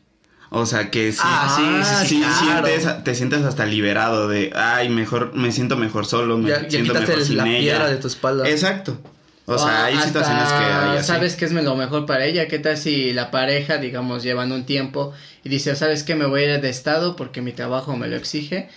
O 0.51 0.65
sea 0.65 0.91
que 0.91 1.11
sí, 1.11 1.19
Ah, 1.23 1.55
sí, 2.03 2.07
sí, 2.07 2.23
sí, 2.23 2.45
claro. 2.45 2.67
sientes- 2.67 3.03
te 3.03 3.15
sientes 3.15 3.41
hasta 3.43 3.65
liberado 3.65 4.27
de, 4.27 4.51
ay, 4.55 4.89
mejor, 4.89 5.33
me 5.33 5.51
siento 5.51 5.75
mejor 5.75 6.05
solo, 6.05 6.37
me 6.37 6.49
Ya, 6.49 6.61
ya 6.63 6.69
siento 6.69 6.93
quitaste 6.93 7.11
mejor 7.13 7.25
sin 7.25 7.37
la 7.37 7.47
ella. 7.47 7.59
piedra 7.59 7.89
de 7.89 7.97
tu 7.97 8.07
espalda. 8.07 8.47
Exacto. 8.49 8.99
O 9.47 9.57
sea, 9.59 9.67
O 9.67 9.85
hay 9.85 9.97
situaciones 9.99 10.47
que 10.47 10.53
hay 10.63 10.97
así. 10.97 11.07
sabes 11.07 11.35
que 11.35 11.45
es 11.45 11.51
lo 11.51 11.75
mejor 11.75 12.05
para 12.07 12.25
ella. 12.25 12.47
¿Qué 12.47 12.57
tal 12.59 12.77
si 12.77 13.13
la 13.13 13.29
pareja, 13.31 13.77
digamos, 13.77 14.23
llevan 14.23 14.51
un 14.51 14.65
tiempo 14.65 15.13
y 15.43 15.49
dice, 15.49 15.75
sabes 15.75 16.03
que 16.03 16.15
me 16.15 16.25
voy 16.25 16.43
a 16.43 16.55
ir 16.55 16.61
de 16.61 16.69
estado 16.69 17.15
porque 17.15 17.41
mi 17.41 17.51
trabajo 17.51 17.95
me 17.95 18.07
lo 18.07 18.15
exige? 18.15 18.69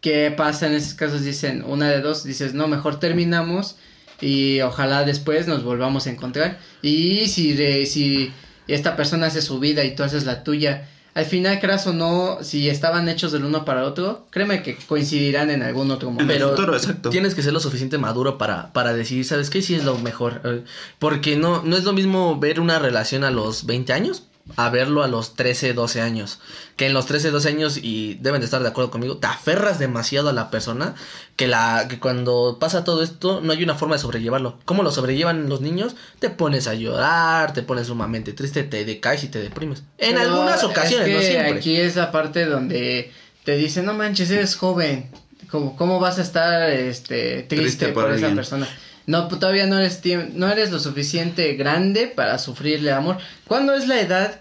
¿Qué 0.00 0.32
pasa 0.36 0.66
en 0.66 0.74
esos 0.74 0.94
casos? 0.94 1.22
Dicen, 1.22 1.62
una 1.66 1.88
de 1.88 2.00
dos, 2.00 2.24
dices, 2.24 2.52
no, 2.54 2.66
mejor 2.68 2.98
terminamos 3.00 3.76
y 4.20 4.60
ojalá 4.60 5.04
después 5.04 5.46
nos 5.46 5.62
volvamos 5.64 6.06
a 6.06 6.10
encontrar. 6.10 6.58
Y 6.82 7.28
si, 7.28 7.54
re- 7.56 7.86
si 7.86 8.32
esta 8.66 8.96
persona 8.96 9.26
hace 9.26 9.42
su 9.42 9.58
vida 9.60 9.84
y 9.84 9.94
tú 9.94 10.02
haces 10.02 10.24
la 10.26 10.42
tuya, 10.44 10.88
al 11.14 11.24
final, 11.24 11.58
creas 11.58 11.84
o 11.88 11.92
no, 11.92 12.38
si 12.42 12.68
estaban 12.68 13.08
hechos 13.08 13.32
del 13.32 13.44
uno 13.44 13.64
para 13.64 13.80
el 13.80 13.86
otro, 13.86 14.26
créeme 14.30 14.62
que 14.62 14.76
coincidirán 14.86 15.50
en 15.50 15.62
algún 15.62 15.90
otro 15.90 16.08
En 16.10 16.14
el 16.14 16.20
momento. 16.26 16.32
Pero 16.44 16.50
futuro, 16.50 16.76
exacto. 16.76 17.10
tienes 17.10 17.34
que 17.34 17.42
ser 17.42 17.52
lo 17.52 17.58
suficiente 17.60 17.98
maduro 17.98 18.38
para, 18.38 18.72
para 18.72 18.92
decidir, 18.92 19.24
¿sabes 19.24 19.50
qué? 19.50 19.60
Sí 19.62 19.74
es 19.74 19.84
lo 19.84 19.98
mejor. 19.98 20.40
Eh, 20.44 20.62
Porque 21.00 21.36
no, 21.36 21.62
no 21.64 21.76
es 21.76 21.82
lo 21.84 21.92
mismo 21.92 22.38
ver 22.38 22.60
una 22.60 22.78
relación 22.78 23.24
a 23.24 23.30
los 23.32 23.66
20 23.66 23.92
años 23.92 24.24
a 24.56 24.70
verlo 24.70 25.02
a 25.02 25.08
los 25.08 25.34
13, 25.36 25.74
12 25.74 26.00
años. 26.00 26.40
Que 26.76 26.86
en 26.86 26.94
los 26.94 27.06
13, 27.06 27.30
12 27.30 27.48
años, 27.48 27.78
y 27.80 28.14
deben 28.20 28.40
de 28.40 28.46
estar 28.46 28.62
de 28.62 28.68
acuerdo 28.68 28.90
conmigo, 28.90 29.18
te 29.18 29.26
aferras 29.26 29.78
demasiado 29.78 30.28
a 30.28 30.32
la 30.32 30.50
persona 30.50 30.94
que, 31.36 31.46
la, 31.46 31.86
que 31.88 31.98
cuando 31.98 32.58
pasa 32.60 32.84
todo 32.84 33.02
esto 33.02 33.40
no 33.40 33.52
hay 33.52 33.62
una 33.62 33.74
forma 33.74 33.96
de 33.96 34.00
sobrellevarlo. 34.00 34.58
¿Cómo 34.64 34.82
lo 34.82 34.90
sobrellevan 34.90 35.48
los 35.48 35.60
niños? 35.60 35.96
Te 36.18 36.30
pones 36.30 36.66
a 36.66 36.74
llorar, 36.74 37.52
te 37.52 37.62
pones 37.62 37.86
sumamente 37.88 38.32
triste, 38.32 38.64
te 38.64 38.84
decaes 38.84 39.24
y 39.24 39.28
te 39.28 39.40
deprimes. 39.40 39.82
En 39.98 40.14
Pero 40.14 40.30
algunas 40.30 40.64
ocasiones, 40.64 41.08
es 41.08 41.14
no 41.14 41.20
que 41.20 41.26
siempre. 41.26 41.58
Aquí 41.58 41.76
es 41.76 41.96
la 41.96 42.10
parte 42.10 42.46
donde 42.46 43.12
te 43.44 43.56
dicen, 43.56 43.84
no 43.84 43.94
manches, 43.94 44.30
eres 44.30 44.56
joven. 44.56 45.10
¿Cómo, 45.50 45.76
cómo 45.76 45.98
vas 45.98 46.18
a 46.18 46.22
estar 46.22 46.68
este, 46.68 47.44
triste, 47.44 47.56
Triste 47.56 47.88
por 47.88 48.04
por, 48.04 48.12
esa 48.12 48.34
persona? 48.34 48.68
No, 49.08 49.26
pues, 49.26 49.40
todavía 49.40 49.66
no 49.66 49.78
eres, 49.78 50.02
no 50.34 50.50
eres 50.50 50.70
lo 50.70 50.78
suficiente 50.78 51.54
grande 51.54 52.08
para 52.08 52.38
sufrirle 52.38 52.92
amor. 52.92 53.16
¿Cuándo 53.46 53.74
es 53.74 53.88
la 53.88 53.98
edad 54.02 54.40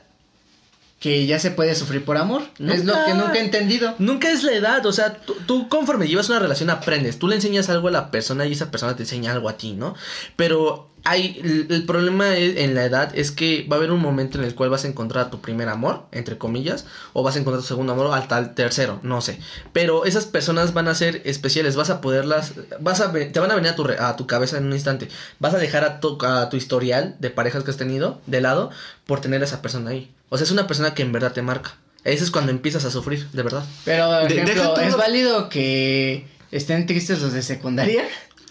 que 0.99 1.25
ya 1.25 1.39
se 1.39 1.51
puede 1.51 1.73
sufrir 1.73 2.03
por 2.03 2.17
amor? 2.17 2.41
Es 2.59 2.83
lo 2.83 2.93
que 3.05 3.13
nunca 3.13 3.35
he 3.35 3.45
entendido. 3.45 3.95
Nunca 3.97 4.29
es 4.29 4.43
la 4.43 4.51
edad, 4.51 4.85
o 4.85 4.91
sea, 4.91 5.13
tú, 5.13 5.37
tú 5.45 5.69
conforme 5.69 6.09
llevas 6.09 6.27
una 6.27 6.39
relación 6.39 6.69
aprendes, 6.69 7.17
tú 7.17 7.29
le 7.29 7.35
enseñas 7.35 7.69
algo 7.69 7.87
a 7.87 7.91
la 7.91 8.11
persona 8.11 8.45
y 8.45 8.51
esa 8.51 8.69
persona 8.69 8.93
te 8.93 9.03
enseña 9.03 9.31
algo 9.31 9.47
a 9.47 9.55
ti, 9.55 9.71
¿no? 9.71 9.95
Pero 10.35 10.89
hay, 11.03 11.39
el, 11.43 11.67
el 11.69 11.85
problema 11.85 12.35
es- 12.35 12.57
en 12.57 12.75
la 12.75 12.83
edad 12.85 13.11
es 13.17 13.31
que 13.31 13.65
va 13.71 13.75
a 13.75 13.79
haber 13.79 13.91
un 13.91 14.01
momento 14.01 14.37
en 14.37 14.43
el 14.43 14.55
cual 14.55 14.69
vas 14.69 14.83
a 14.83 14.87
encontrar 14.87 15.25
a 15.25 15.29
tu 15.29 15.39
primer 15.41 15.69
amor, 15.69 16.05
entre 16.11 16.37
comillas, 16.37 16.85
o 17.13 17.23
vas 17.23 17.35
a 17.35 17.39
encontrar 17.39 17.61
tu 17.61 17.67
segundo 17.67 17.93
amor 17.93 18.13
al 18.13 18.27
tal 18.27 18.53
tercero, 18.55 18.99
no 19.03 19.21
sé. 19.21 19.39
Pero 19.73 20.05
esas 20.05 20.25
personas 20.25 20.73
van 20.73 20.87
a 20.87 20.95
ser 20.95 21.21
especiales, 21.25 21.75
vas 21.75 21.89
a 21.89 22.01
poderlas, 22.01 22.53
vas 22.81 22.99
a, 23.01 23.11
te 23.13 23.39
van 23.39 23.51
a 23.51 23.55
venir 23.55 23.71
a 23.71 23.75
tu, 23.75 23.83
re- 23.85 23.97
a 23.99 24.15
tu 24.17 24.27
cabeza 24.27 24.57
en 24.57 24.65
un 24.65 24.73
instante, 24.73 25.07
vas 25.39 25.53
a 25.53 25.57
dejar 25.59 25.83
a 25.85 25.99
tu, 25.99 26.17
a 26.25 26.49
tu 26.49 26.57
historial 26.57 27.15
de 27.19 27.29
parejas 27.29 27.63
que 27.63 27.71
has 27.71 27.77
tenido 27.77 28.19
de 28.25 28.41
lado 28.41 28.69
por 29.05 29.21
tener 29.21 29.41
a 29.41 29.45
esa 29.45 29.61
persona 29.61 29.91
ahí. 29.91 30.11
O 30.29 30.37
sea, 30.37 30.43
es 30.45 30.51
una 30.51 30.67
persona 30.67 30.93
que 30.93 31.03
en 31.03 31.11
verdad 31.13 31.31
te 31.31 31.41
marca. 31.41 31.75
Ese 32.03 32.23
es 32.23 32.31
cuando 32.31 32.51
empiezas 32.51 32.85
a 32.85 32.91
sufrir, 32.91 33.27
de 33.31 33.43
verdad. 33.43 33.63
Pero, 33.85 34.07
por 34.21 34.31
ejemplo, 34.31 34.73
¿es 34.89 34.95
válido 34.97 35.49
que 35.49 36.27
estén 36.51 36.85
tristes 36.85 37.21
los 37.21 37.33
de 37.33 37.41
secundaria? 37.41 38.03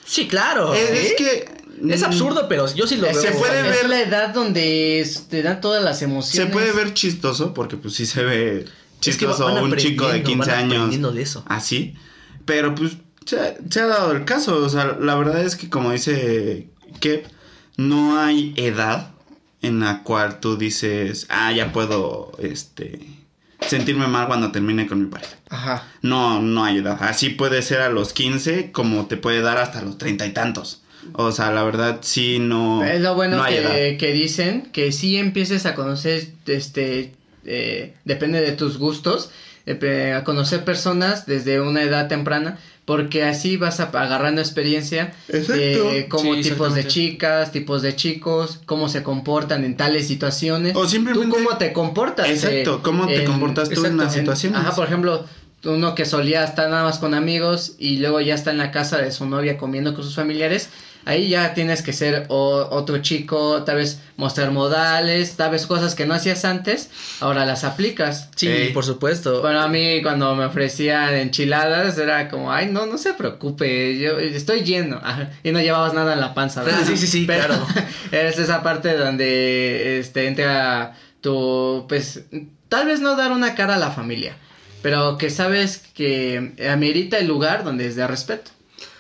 Sí, 0.05 0.29
claro. 0.29 0.75
Es, 0.75 1.13
que... 1.15 1.66
Es 1.89 2.01
mm, 2.03 2.05
absurdo, 2.05 2.47
pero 2.49 2.73
yo 2.75 2.87
sí 2.87 2.97
lo 2.97 3.07
Es, 3.07 3.23
veo. 3.23 3.33
Se 3.33 3.39
puede 3.39 3.61
es 3.61 3.67
ver- 3.83 3.89
la 3.89 4.01
edad 4.01 4.29
donde 4.35 5.01
es- 5.01 5.29
te 5.29 5.43
dan 5.43 5.61
todas 5.61 5.83
las 5.83 5.99
Se 5.99 6.05
emociones. 6.07 6.53
puede 6.53 6.73
ver 6.73 6.95
chistoso, 6.95 7.53
porque 7.55 7.77
pues 7.77 7.95
sí 7.95 8.07
se 8.07 8.23
ve 8.25 8.59
Es 8.61 8.65
que 8.65 8.73
chistoso 9.01 9.45
van 9.45 9.63
un 9.65 9.77
chico 9.77 10.05
de 10.05 10.11
aprendiendo, 10.21 10.45
15 10.45 10.51
van 10.51 10.73
años 10.73 11.15
de 11.15 11.23
eso. 11.23 11.45
así, 11.49 11.95
pero 12.45 12.75
pues 12.75 12.93
se, 13.25 13.39
ha- 13.41 13.55
se 13.69 13.81
ha 13.81 13.87
dado 13.87 14.13
el 14.13 14.25
caso, 14.25 14.57
o 14.59 14.69
sea, 14.69 14.97
la 15.01 15.15
verdad 15.17 15.43
es 15.45 15.57
que 15.57 15.69
como 15.69 15.93
dice 15.93 16.69
Kev, 17.01 17.25
no 17.77 18.19
hay 18.19 18.55
edad 18.57 19.11
en 19.63 19.81
la 19.81 20.03
cual 20.03 20.41
tú 20.41 20.57
dices, 20.57 21.27
ah, 21.29 21.53
ya 21.53 21.73
puedo, 21.73 22.33
este, 22.39 23.01
sentirme 23.67 24.07
mal 24.07 24.29
cuando 24.29 24.53
termine 24.53 24.87
con 24.87 25.01
mi 25.03 25.07
pareja. 25.07 25.35
Ajá. 25.49 25.89
No, 26.03 26.41
no 26.41 26.65
hay 26.65 26.79
edad. 26.79 26.99
Así 27.03 27.31
puede 27.31 27.63
ser 27.63 27.81
a 27.81 27.89
los 27.91 28.13
15 28.13 28.71
como 28.71 29.07
te 29.07 29.17
puede 29.17 29.41
dar 29.41 29.59
hasta 29.59 29.83
los 29.83 29.99
treinta 29.99 30.25
y 30.27 30.33
tantos. 30.33 30.83
O 31.15 31.33
sea, 31.33 31.51
la 31.51 31.63
verdad 31.65 31.99
sí 32.03 32.39
no. 32.39 32.85
Es 32.85 33.01
lo 33.01 33.15
bueno 33.15 33.37
no 33.39 33.45
que, 33.47 33.97
que 33.99 34.13
dicen 34.13 34.69
que 34.73 34.93
si 34.93 35.17
empieces 35.17 35.67
a 35.67 35.75
conocer, 35.75 36.27
este, 36.47 37.13
eh, 37.45 37.95
depende 38.05 38.41
de 38.41 38.53
tus 38.53 38.79
gustos, 38.79 39.31
eh, 39.67 40.13
a 40.17 40.23
conocer 40.25 40.65
personas 40.65 41.27
desde 41.27 41.61
una 41.61 41.83
edad 41.83 42.07
temprana, 42.09 42.59
porque 42.85 43.25
así 43.25 43.57
vas 43.57 43.81
a, 43.81 43.85
agarrando 43.85 44.41
experiencia 44.41 45.13
Exacto. 45.29 45.91
de 45.91 46.07
cómo 46.09 46.35
Sí, 46.35 46.43
tipos 46.43 46.73
de 46.77 46.87
chicas, 46.87 47.51
tipos 47.51 47.83
de 47.83 47.97
chicos, 47.97 48.61
cómo 48.65 48.89
se 48.89 49.03
comportan 49.03 49.65
en 49.65 49.77
tales 49.77 50.07
situaciones. 50.07 50.77
O 50.77 50.87
simplemente- 50.87 51.27
Tú 51.27 51.35
cómo 51.45 51.59
te 51.59 51.73
comportas. 51.73 52.29
Exacto, 52.29 52.77
eh, 52.77 52.81
cómo 52.83 53.07
te 53.09 53.23
en- 53.23 53.27
comportas 53.27 53.69
tú 53.71 53.85
en 53.85 53.97
las 53.97 54.15
en- 54.15 54.21
situaciones. 54.21 54.61
Ajá, 54.61 54.73
por 54.77 54.87
ejemplo, 54.87 55.25
uno 55.67 55.95
que 55.95 56.05
solía 56.05 56.45
estar 56.45 56.71
nada 56.71 56.85
más 56.85 56.99
con 56.99 57.15
amigos 57.15 57.75
y 57.79 57.99
luego 57.99 58.21
ya 58.21 58.35
está 58.35 58.51
en 58.51 58.59
la 58.59 58.71
casa 58.71 58.99
de 58.99 59.11
su 59.13 59.27
novia 59.27 59.59
comiendo 59.59 59.95
con 59.95 60.03
sus 60.05 60.15
familiares, 60.15 60.69
ahí 61.05 61.29
ya 61.29 61.55
tienes 61.55 61.83
que 61.83 61.93
ser 61.93 62.25
o- 62.29 62.67
otro 62.71 62.99
chico, 62.99 63.63
tal 63.65 63.77
vez 63.77 64.01
mostrar 64.17 64.51
modales, 64.51 65.37
tal 65.37 65.51
vez 65.53 65.67
cosas 65.67 65.95
que 65.95 66.05
no 66.07 66.15
hacías 66.15 66.45
antes, 66.45 66.91
ahora 67.21 67.45
las 67.47 67.63
aplicas. 67.65 68.29
Sí, 68.35 68.49
Ey. 68.49 68.73
por 68.73 68.85
supuesto. 68.85 69.41
Bueno, 69.41 69.61
a 69.61 69.69
mí 69.69 70.03
cuando 70.03 70.35
me 70.35 70.45
ofrecían 70.47 71.15
enchiladas 71.15 71.97
era 71.99 72.29
como, 72.29 72.51
ay, 72.53 72.69
no, 72.71 72.87
no 72.87 72.99
se 72.99 73.13
preocupe, 73.15 73.99
yo 73.99 74.19
estoy 74.19 74.63
lleno. 74.65 75.01
Ajá, 75.03 75.31
y 75.45 75.53
no 75.53 75.61
llevabas 75.61 75.95
nada 75.95 76.15
en 76.15 76.21
la 76.21 76.35
panza. 76.35 76.63
¿verdad? 76.65 76.81
Sí, 76.87 76.97
sí, 76.97 77.07
sí, 77.07 77.25
Pero 77.27 77.47
claro. 77.47 77.67
es 78.13 78.39
esa 78.39 78.63
parte 78.65 78.97
donde 78.97 79.99
este, 80.01 80.27
entra 80.27 80.95
tu, 81.21 81.87
pues, 81.89 82.25
tal 82.69 82.87
vez 82.87 83.01
no 83.01 83.17
dar 83.17 83.33
una 83.33 83.55
cara 83.55 83.77
a 83.77 83.79
la 83.79 83.91
familia, 83.91 84.37
pero 84.87 85.19
que 85.19 85.31
sabes 85.31 85.79
que 85.95 86.53
amerita 86.71 87.19
el 87.19 87.27
lugar 87.27 87.65
donde 87.65 87.89
es 87.89 87.97
de 87.97 88.07
respeto. 88.07 88.53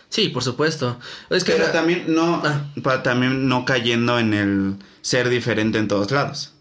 Sí, 0.08 0.30
por 0.30 0.42
supuesto. 0.42 0.98
Es 1.30 1.44
que 1.44 1.52
Pero 1.52 1.66
también 1.70 2.06
no, 2.08 2.42
Ah. 2.44 2.64
pa- 2.82 3.04
también 3.04 3.46
no 3.46 3.64
cayendo 3.64 4.18
en 4.18 4.34
el 4.34 4.74
ser 5.00 5.28
diferente 5.28 5.78
en 5.78 5.86
todos 5.86 6.10
lados. 6.10 6.54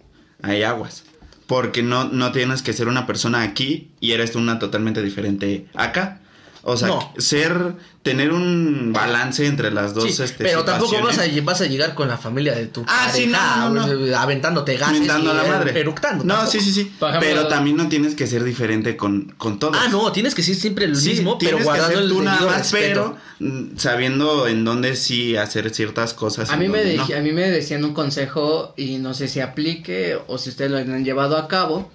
Hay 0.43 0.61
aguas. 0.61 1.05
Porque 1.47 1.81
no, 1.81 2.03
no 2.03 2.31
tienes 2.33 2.61
que 2.61 2.71
ser 2.73 2.88
una 2.88 3.07
persona 3.07 3.41
aquí 3.41 3.89
y 3.99 4.11
eres 4.11 4.35
una 4.35 4.59
totalmente 4.59 5.01
diferente 5.01 5.65
acá. 5.73 6.21
O 6.67 6.75
sea, 6.75 6.88
No. 6.88 7.13
ser, 7.19 7.73
tener 8.01 8.32
un 8.34 8.91
balance 8.91 9.45
entre 9.45 9.69
las 9.71 9.93
dos 9.93 10.04
Sí, 10.15 10.21
este, 10.23 10.43
pero 10.43 10.63
tampoco 10.63 10.93
vas 10.93 11.04
a, 11.19 11.23
situaciones. 11.23 11.45
vas 11.45 11.62
a 11.62 11.65
llegar 11.67 11.93
con 11.93 12.08
la 12.08 12.17
familia 12.17 12.56
de 12.56 12.65
tu 12.65 12.84
Ah, 12.88 13.08
sí, 13.13 13.28
pareja, 13.28 13.69
no, 13.69 13.69
no, 13.69 13.88
no. 13.88 14.17
aventándote 14.17 14.75
gases 14.78 14.99
Mentando 14.99 15.30
a 15.32 15.34
y 15.34 15.38
la 15.38 15.43
madre. 15.43 15.80
eructando. 15.80 16.23
No, 16.23 16.34
tampoco. 16.36 16.51
sí, 16.51 16.60
sí, 16.62 16.73
sí. 16.73 16.82
Ejemplo, 16.82 17.19
pero 17.19 17.47
también 17.47 17.78
no 17.78 17.88
tienes 17.88 18.15
que 18.15 18.25
ser 18.25 18.43
diferente 18.43 18.97
con, 18.97 19.34
con 19.38 19.60
todos. 19.60 19.78
Ah, 19.80 19.89
no, 19.89 20.12
tienes 20.12 20.34
que 20.34 20.41
ser 20.41 20.56
siempre 20.56 20.86
el 20.86 20.95
Sí, 20.95 21.10
mismo, 21.10 21.38
pero 21.38 21.60
guardando 21.60 21.99
el 21.99 22.10
debido 22.10 22.23
más, 22.23 22.58
respeto. 22.58 23.17
pero 23.39 23.51
mm, 23.51 23.78
sabiendo 23.78 24.47
en 24.47 24.65
dónde 24.65 24.95
sí 24.95 25.38
hacer 25.38 25.69
ciertas 25.69 26.15
cosas. 26.15 26.49
A 26.49 26.58
mí, 26.58 26.67
me 26.67 26.80
a 26.99 27.19
mí 27.21 27.32
me 27.32 27.49
decían 27.51 27.86
un 27.86 27.93
consejo 27.93 28.73
y 28.75 28.97
no 28.97 29.13
sé 29.13 29.28
si 29.28 29.39
aplique 29.39 30.17
o 30.28 30.39
si 30.39 30.49
ustedes 30.49 30.71
lo 30.71 30.78
han 30.78 31.06
llevado 31.06 31.38
a 31.38 31.47
cabo. 31.47 31.91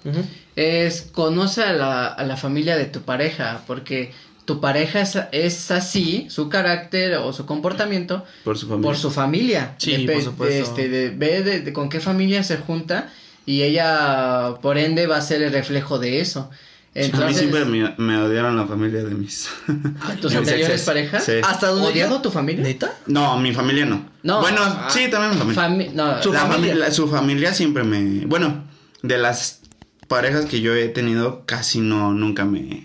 Es 0.55 1.03
conoce 1.11 1.63
a 1.63 1.73
la, 1.73 2.07
a 2.07 2.23
la 2.25 2.35
familia 2.37 2.75
de 2.77 2.85
tu 2.85 3.01
pareja 3.01 3.61
porque 3.67 4.11
tu 4.45 4.59
pareja 4.59 5.01
es, 5.01 5.17
es 5.31 5.71
así, 5.71 6.25
su 6.29 6.49
carácter 6.49 7.15
o 7.15 7.31
su 7.33 7.45
comportamiento 7.45 8.25
Por 8.43 8.57
su 8.57 8.67
familia. 8.67 8.87
por 8.87 8.97
su 8.97 9.11
familia. 9.11 9.75
Sí, 9.77 10.07
por 10.11 10.21
supuesto. 10.21 10.63
Este, 10.63 10.89
de- 10.89 11.09
ve 11.11 11.43
de, 11.43 11.59
de 11.61 11.73
con 11.73 11.89
qué 11.89 11.99
familia 11.99 12.43
se 12.43 12.57
junta 12.57 13.09
y 13.45 13.61
ella 13.63 14.55
por 14.61 14.77
ende 14.77 15.07
va 15.07 15.17
a 15.17 15.21
ser 15.21 15.41
el 15.41 15.51
reflejo 15.53 15.99
de 15.99 16.19
eso. 16.21 16.49
a 16.49 16.49
mí 16.49 17.05
Entonces, 17.05 17.37
siempre 17.37 17.65
me, 17.65 17.93
me 17.97 18.17
odiaron 18.17 18.57
la 18.57 18.65
familia 18.65 19.03
de 19.03 19.13
mis. 19.15 19.49
¿tus 20.21 20.33
anteriores 20.35 20.81
parejas? 20.83 21.23
Sí. 21.23 21.33
¿Hasta 21.43 21.67
dónde 21.67 21.87
¿Odiado 21.89 22.21
tu 22.21 22.31
familia? 22.31 22.63
¿Neta? 22.63 22.93
No, 23.07 23.37
mi 23.39 23.53
familia 23.53 23.85
no. 23.85 24.05
No. 24.23 24.41
Bueno, 24.41 24.59
ah, 24.63 24.87
sí, 24.91 25.07
también 25.09 25.47
mi 25.47 25.53
familia. 25.53 25.91
fami- 25.91 25.93
no, 25.95 26.21
Su 26.21 26.33
La 26.33 26.39
familia. 26.41 26.71
familia- 26.73 26.91
su 26.91 27.07
familia 27.07 27.53
siempre 27.53 27.83
me. 27.83 28.25
Bueno, 28.25 28.63
de 29.03 29.17
las 29.17 29.61
parejas 30.07 30.45
que 30.45 30.61
yo 30.61 30.75
he 30.75 30.89
tenido, 30.89 31.43
casi 31.45 31.79
no, 31.79 32.11
nunca 32.13 32.43
me, 32.43 32.83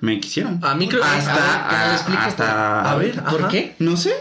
me 0.00 0.18
quisieron. 0.20 0.58
A 0.62 0.74
mí 0.74 0.88
creo 0.88 1.02
hasta, 1.04 1.32
a 1.32 1.70
ver, 1.72 1.80
que 1.80 1.86
lo 1.88 1.92
explique 1.94 2.22
hasta, 2.22 2.90
A 2.90 2.94
ver, 2.96 3.22
¿Por 3.24 3.40
ajá. 3.42 3.48
qué? 3.48 3.76
no 3.78 3.96
sé. 3.96 4.12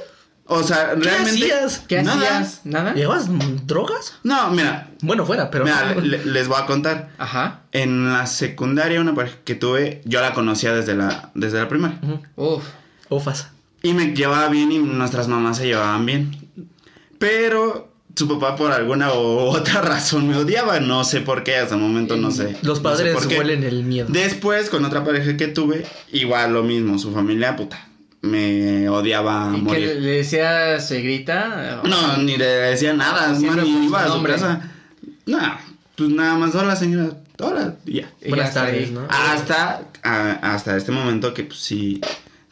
O 0.51 0.63
sea, 0.63 0.95
¿Qué 0.95 1.01
realmente. 1.03 1.45
hacías? 1.53 1.79
¿Qué 1.87 2.01
Nada. 2.01 2.39
hacías? 2.39 2.61
¿Nada? 2.63 2.93
¿Llevas 2.95 3.27
drogas? 3.67 4.15
No, 4.23 4.49
mira, 4.49 4.89
Bueno, 5.01 5.23
fuera, 5.25 5.51
pero. 5.51 5.63
mira, 5.65 5.93
le- 5.93 6.25
les 6.25 6.47
voy 6.47 6.57
a 6.59 6.65
contar. 6.65 7.09
Ajá. 7.19 7.61
En 7.71 8.11
la 8.11 8.25
secundaria, 8.25 8.99
una 8.99 9.13
pareja 9.13 9.37
que 9.45 9.53
tuve, 9.53 10.01
yo 10.05 10.21
la 10.21 10.33
conocía 10.33 10.73
desde 10.73 10.95
la, 10.95 11.29
desde 11.35 11.59
la 11.59 11.67
primaria. 11.67 11.99
Uf. 12.35 12.63
Ufas. 13.09 13.49
Y 13.83 13.93
me 13.93 14.15
llevaba 14.15 14.47
bien 14.49 14.71
y 14.71 14.79
nuestras 14.79 15.27
mamás 15.27 15.57
se 15.57 15.67
llevaban 15.67 16.05
bien. 16.07 16.35
Pero 17.19 17.88
su 18.19 18.27
papá 18.27 18.55
por 18.55 18.71
alguna 18.71 19.13
u 19.13 19.17
otra 19.49 19.81
razón 19.81 20.27
me 20.27 20.35
odiaba. 20.35 20.79
No 20.79 21.03
sé 21.03 21.21
por 21.21 21.43
qué, 21.43 21.55
hasta 21.57 21.75
el 21.75 21.81
momento 21.81 22.17
no 22.17 22.31
sé. 22.31 22.55
Los 22.61 22.63
no 22.63 22.75
sé 22.75 22.81
padres 23.03 23.25
qué. 23.27 23.37
huelen 23.39 23.63
el 23.63 23.83
miedo. 23.83 24.07
Después, 24.09 24.69
con 24.69 24.83
otra 24.85 25.03
pareja 25.03 25.35
que 25.37 25.47
tuve, 25.47 25.85
igual 26.11 26.53
lo 26.53 26.63
mismo. 26.63 26.99
Su 26.99 27.11
familia, 27.13 27.55
puta, 27.55 27.87
me 28.21 28.89
odiaba 28.89 29.49
a 29.51 29.57
¿Y 29.57 29.63
que 29.63 29.79
le, 29.79 29.85
morir. 29.87 30.01
le 30.01 30.09
decía 30.11 30.79
suegrita? 30.81 31.81
No, 31.85 32.17
ni 32.17 32.37
le 32.37 32.45
decía 32.45 32.93
nada. 32.93 33.31
Es 33.31 33.39
Siempre 33.39 33.61
más, 33.63 33.69
ni 33.69 33.85
iba 33.87 34.03
a 34.03 34.07
su 34.11 34.23
casa. 34.23 34.71
No, 35.25 35.39
pues 35.95 36.09
nada 36.09 36.35
más, 36.35 36.53
hola 36.55 36.75
señora. 36.75 37.11
Hola, 37.41 37.75
ya. 37.85 38.11
Y 38.21 38.29
Buenas 38.29 38.49
hasta 38.49 38.65
tardes. 38.65 38.91
¿no? 38.91 39.07
Hasta, 39.09 39.81
a- 40.03 40.53
hasta 40.53 40.75
este 40.75 40.91
momento 40.91 41.33
que 41.33 41.43
pues 41.43 41.59
sí 41.59 42.01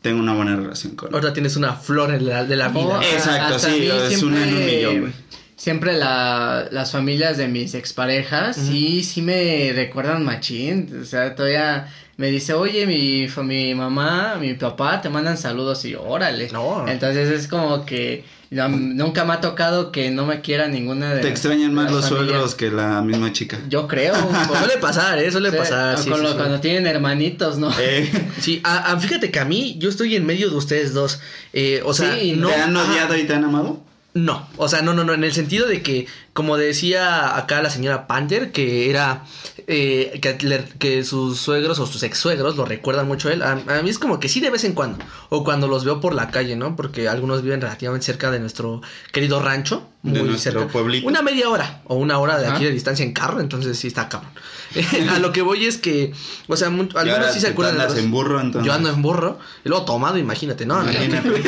tengo 0.01 0.21
una 0.21 0.34
buena 0.34 0.56
relación 0.56 0.95
con 0.95 1.10
él. 1.10 1.15
Ahora 1.15 1.34
tienes 1.34 1.58
una 1.58 1.73
flor 1.73 2.13
en 2.13 2.25
la- 2.25 2.45
de 2.45 2.56
la 2.56 2.69
vida. 2.69 2.99
Oh, 2.99 3.01
Exacto, 3.01 3.56
hasta 3.56 3.69
sí, 3.69 3.80
mí 3.82 3.88
es 3.88 4.23
una 4.23 4.38
en 4.47 4.53
un 4.53 4.60
siempre- 4.62 4.75
millón, 4.77 4.99
güey. 5.01 5.13
Siempre 5.58 5.98
la, 5.98 6.67
las 6.72 6.91
familias 6.91 7.36
de 7.38 7.48
mis 7.48 7.74
exparejas, 7.74 8.56
sí, 8.56 9.04
sí 9.04 9.24
me 9.24 9.74
recuerdan 9.76 10.24
machín. 10.24 11.00
O 11.02 11.04
sea, 11.04 11.34
todavía 11.36 11.91
me 12.15 12.28
dice, 12.30 12.54
oye, 12.54 12.86
mi, 12.86 13.28
mi 13.43 13.74
mamá, 13.74 14.36
mi 14.39 14.54
papá 14.54 15.02
te 15.02 15.10
mandan 15.10 15.36
saludos 15.36 15.84
y 15.86 15.96
órale. 15.96 16.50
No. 16.54 16.88
Entonces 16.88 17.32
es 17.32 17.48
como 17.48 17.86
que 17.88 18.24
no, 18.52 18.70
nunca 18.70 19.26
me 19.26 19.34
ha 19.34 19.41
tocado 19.41 19.91
que 19.91 20.12
no 20.12 20.28
me 20.28 20.41
quiera 20.41 20.67
ninguna 20.67 21.15
de 21.15 21.22
Te 21.22 21.30
extrañan 21.30 21.74
más 21.74 21.91
los 21.91 22.08
familias. 22.08 22.30
suegros 22.30 22.56
que 22.56 22.70
la 22.70 23.02
misma 23.02 23.34
chica. 23.34 23.58
Yo 23.67 23.88
creo. 23.88 24.13
Suele 24.60 24.78
pasar, 24.80 25.17
¿eh? 25.17 25.32
Suele 25.32 25.52
pasar. 25.52 25.98
sí, 25.98 26.08
con 26.08 26.20
sí, 26.20 26.24
lo- 26.24 26.32
sí. 26.34 26.38
Cuando 26.38 26.60
tienen 26.60 26.86
hermanitos, 26.86 27.58
¿no? 27.58 27.72
Eh, 27.80 28.12
Sí, 28.39 28.62
ah, 28.63 28.84
ah, 28.89 29.00
fíjate 29.00 29.32
que 29.32 29.39
a 29.39 29.46
mí, 29.46 29.76
yo 29.80 29.89
estoy 29.89 30.15
en 30.15 30.26
medio 30.28 30.52
de 30.52 30.56
ustedes 30.56 30.93
dos. 30.93 31.20
Eh, 31.52 31.82
o 31.84 31.96
sea, 31.96 32.15
no. 32.36 32.50
¿Te 32.50 32.56
han 32.56 32.76
odiado 32.78 33.17
y 33.17 33.24
te 33.24 33.34
han 33.34 33.43
amado? 33.43 33.82
No, 34.25 34.47
o 34.58 34.67
sea, 34.67 34.82
no, 34.82 34.93
no, 34.93 35.03
no, 35.03 35.13
en 35.13 35.23
el 35.23 35.34
sentido 35.34 35.67
de 35.67 35.82
que, 35.84 36.08
como 36.34 36.58
decía 36.58 37.36
acá 37.38 37.62
la 37.62 37.69
señora 37.69 38.08
Panther, 38.08 38.51
que 38.51 38.89
era 38.89 39.23
eh, 39.67 40.19
que, 40.21 40.38
que 40.80 41.03
sus 41.03 41.39
suegros 41.39 41.77
o 41.80 41.86
sus 41.86 42.01
ex 42.03 42.17
suegros 42.17 42.56
lo 42.56 42.65
recuerdan 42.65 43.08
mucho 43.08 43.30
a 43.30 43.34
él, 43.34 43.43
a, 43.43 43.51
a 43.51 43.82
mí 43.84 43.89
es 43.89 43.99
como 43.99 44.19
que 44.19 44.30
sí 44.30 44.39
de 44.39 44.49
vez 44.49 44.63
en 44.63 44.73
cuando, 44.73 45.03
o 45.30 45.43
cuando 45.43 45.67
los 45.67 45.84
veo 45.86 45.99
por 45.99 46.15
la 46.15 46.32
calle, 46.32 46.56
¿no? 46.56 46.75
Porque 46.75 47.08
algunos 47.10 47.41
viven 47.43 47.62
relativamente 47.62 48.06
cerca 48.06 48.32
de 48.32 48.39
nuestro 48.39 48.82
querido 49.12 49.41
rancho, 49.41 49.88
De 50.03 50.19
muy 50.19 50.30
nuestro 50.30 50.51
cerca. 50.62 50.71
pueblito. 50.71 51.08
Una 51.08 51.21
media 51.21 51.49
hora 51.49 51.82
o 51.86 51.95
una 51.95 52.17
hora 52.19 52.38
de 52.39 52.47
aquí 52.47 52.63
de 52.63 52.71
distancia 52.71 53.03
en 53.06 53.13
carro, 53.13 53.39
entonces 53.41 53.77
sí 53.77 53.88
está 53.88 54.08
cabrón. 54.10 54.32
a 55.15 55.19
lo 55.19 55.32
que 55.32 55.41
voy 55.41 55.65
es 55.65 55.77
que, 55.77 56.12
o 56.47 56.56
sea, 56.58 56.69
mu- 56.69 56.84
Y 56.93 56.97
algunos 56.97 57.34
sí 57.34 57.39
se 57.39 57.47
acuerdan 57.47 57.77
de 57.77 57.84
los- 57.86 57.97
en 57.97 58.12
burro, 58.12 58.39
entonces. 58.39 58.65
yo 58.65 58.73
ando 58.73 58.89
en 58.89 59.01
burro. 59.01 59.39
Y 59.65 59.69
luego 59.69 59.86
tomado, 59.86 60.17
imagínate, 60.17 60.65
¿no? 60.65 60.82
Imagínate. 60.82 61.41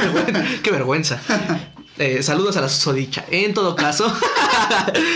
Qué 0.64 0.72
vergüenza. 0.72 1.22
Eh, 2.00 2.24
saludos 2.24 2.56
a 2.56 2.62
la 2.62 2.70
susodicha. 2.70 3.26
En 3.30 3.54
todo 3.54 3.76
caso, 3.76 4.06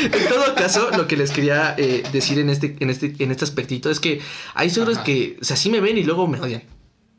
en 0.03 0.27
todo 0.27 0.53
caso, 0.53 0.89
lo 0.97 1.07
que 1.07 1.15
les 1.15 1.31
quería 1.31 1.75
eh, 1.77 2.03
decir 2.11 2.39
en 2.39 2.49
este, 2.49 2.75
en 2.81 2.89
este, 2.89 3.15
en 3.19 3.31
este 3.31 3.45
aspectito 3.45 3.89
es 3.89 4.01
que 4.01 4.19
hay 4.53 4.69
suegros 4.69 4.97
que, 4.99 5.37
o 5.41 5.45
sea, 5.45 5.55
sí 5.55 5.69
me 5.69 5.79
ven 5.79 5.97
y 5.97 6.03
luego 6.03 6.27
me 6.27 6.41
odian. 6.41 6.63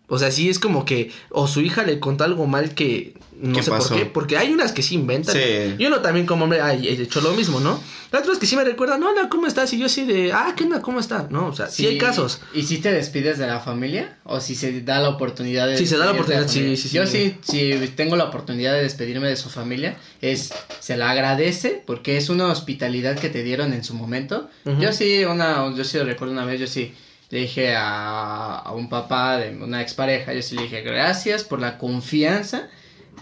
O 0.06 0.18
sea, 0.18 0.30
sí 0.30 0.50
es 0.50 0.58
como 0.58 0.84
que, 0.84 1.10
o 1.30 1.48
su 1.48 1.60
hija 1.62 1.82
le 1.82 1.98
contó 1.98 2.24
algo 2.24 2.46
mal 2.46 2.74
que 2.74 3.14
no 3.40 3.56
¿Qué 3.56 3.62
sé 3.62 3.70
pasó? 3.70 3.88
por 3.88 3.98
qué, 3.98 4.06
porque 4.06 4.36
hay 4.36 4.52
unas 4.52 4.72
que 4.72 4.82
sí 4.82 4.94
inventan. 4.94 5.34
Sí. 5.34 5.74
Y 5.78 5.86
uno 5.86 6.00
también 6.00 6.26
como 6.26 6.44
hombre 6.44 6.60
ha 6.60 6.74
hecho 6.74 7.20
lo 7.20 7.32
mismo, 7.32 7.58
¿no? 7.58 7.80
Las 8.12 8.22
otras 8.22 8.38
que 8.38 8.46
sí 8.46 8.54
me 8.54 8.64
recuerdan, 8.64 9.02
hola, 9.02 9.28
¿cómo 9.28 9.46
estás? 9.46 9.72
Y 9.72 9.78
yo 9.78 9.86
así 9.86 10.04
de, 10.04 10.32
ah, 10.32 10.54
¿qué 10.56 10.64
onda? 10.64 10.80
¿Cómo 10.80 11.00
está? 11.00 11.26
No, 11.30 11.48
o 11.48 11.54
sea, 11.54 11.68
sí, 11.68 11.86
hay 11.86 11.98
casos. 11.98 12.40
¿Y 12.52 12.62
si 12.62 12.78
te 12.78 12.92
despides 12.92 13.38
de 13.38 13.46
la 13.46 13.60
familia? 13.60 14.18
¿O 14.24 14.40
si 14.40 14.54
se 14.54 14.82
da 14.82 15.00
la 15.00 15.08
oportunidad 15.08 15.66
de 15.66 15.78
Si 15.78 15.86
se 15.86 15.96
da 15.96 16.06
la 16.06 16.12
oportunidad, 16.12 16.46
sí, 16.46 16.76
sí, 16.76 16.88
sí. 16.88 16.94
Yo 16.94 17.06
sí, 17.06 17.36
si 17.42 17.72
tengo 17.96 18.14
la 18.14 18.24
oportunidad 18.24 18.72
de 18.74 18.82
despedirme 18.82 19.28
de 19.28 19.36
su 19.36 19.48
familia, 19.48 19.96
es, 20.20 20.52
se 20.80 20.96
la 20.96 21.10
agradece 21.10 21.82
porque 21.86 22.16
es 22.16 22.28
una 22.28 22.46
hospitalidad 22.46 23.18
que 23.18 23.30
te 23.30 23.42
dieron 23.42 23.72
en 23.72 23.82
su 23.82 23.94
momento. 23.94 24.48
Yo 24.78 24.92
sí, 24.92 25.24
una, 25.24 25.74
yo 25.74 25.82
sí 25.82 25.98
recuerdo 25.98 26.34
una 26.34 26.44
vez, 26.44 26.60
yo 26.60 26.66
sí 26.66 26.94
le 27.30 27.40
dije 27.40 27.74
a, 27.74 28.56
a 28.58 28.72
un 28.72 28.88
papá 28.88 29.38
de 29.38 29.56
una 29.56 29.82
expareja, 29.82 30.32
yo 30.32 30.42
sí 30.42 30.56
le 30.56 30.62
dije 30.62 30.82
gracias 30.82 31.44
por 31.44 31.60
la 31.60 31.78
confianza, 31.78 32.68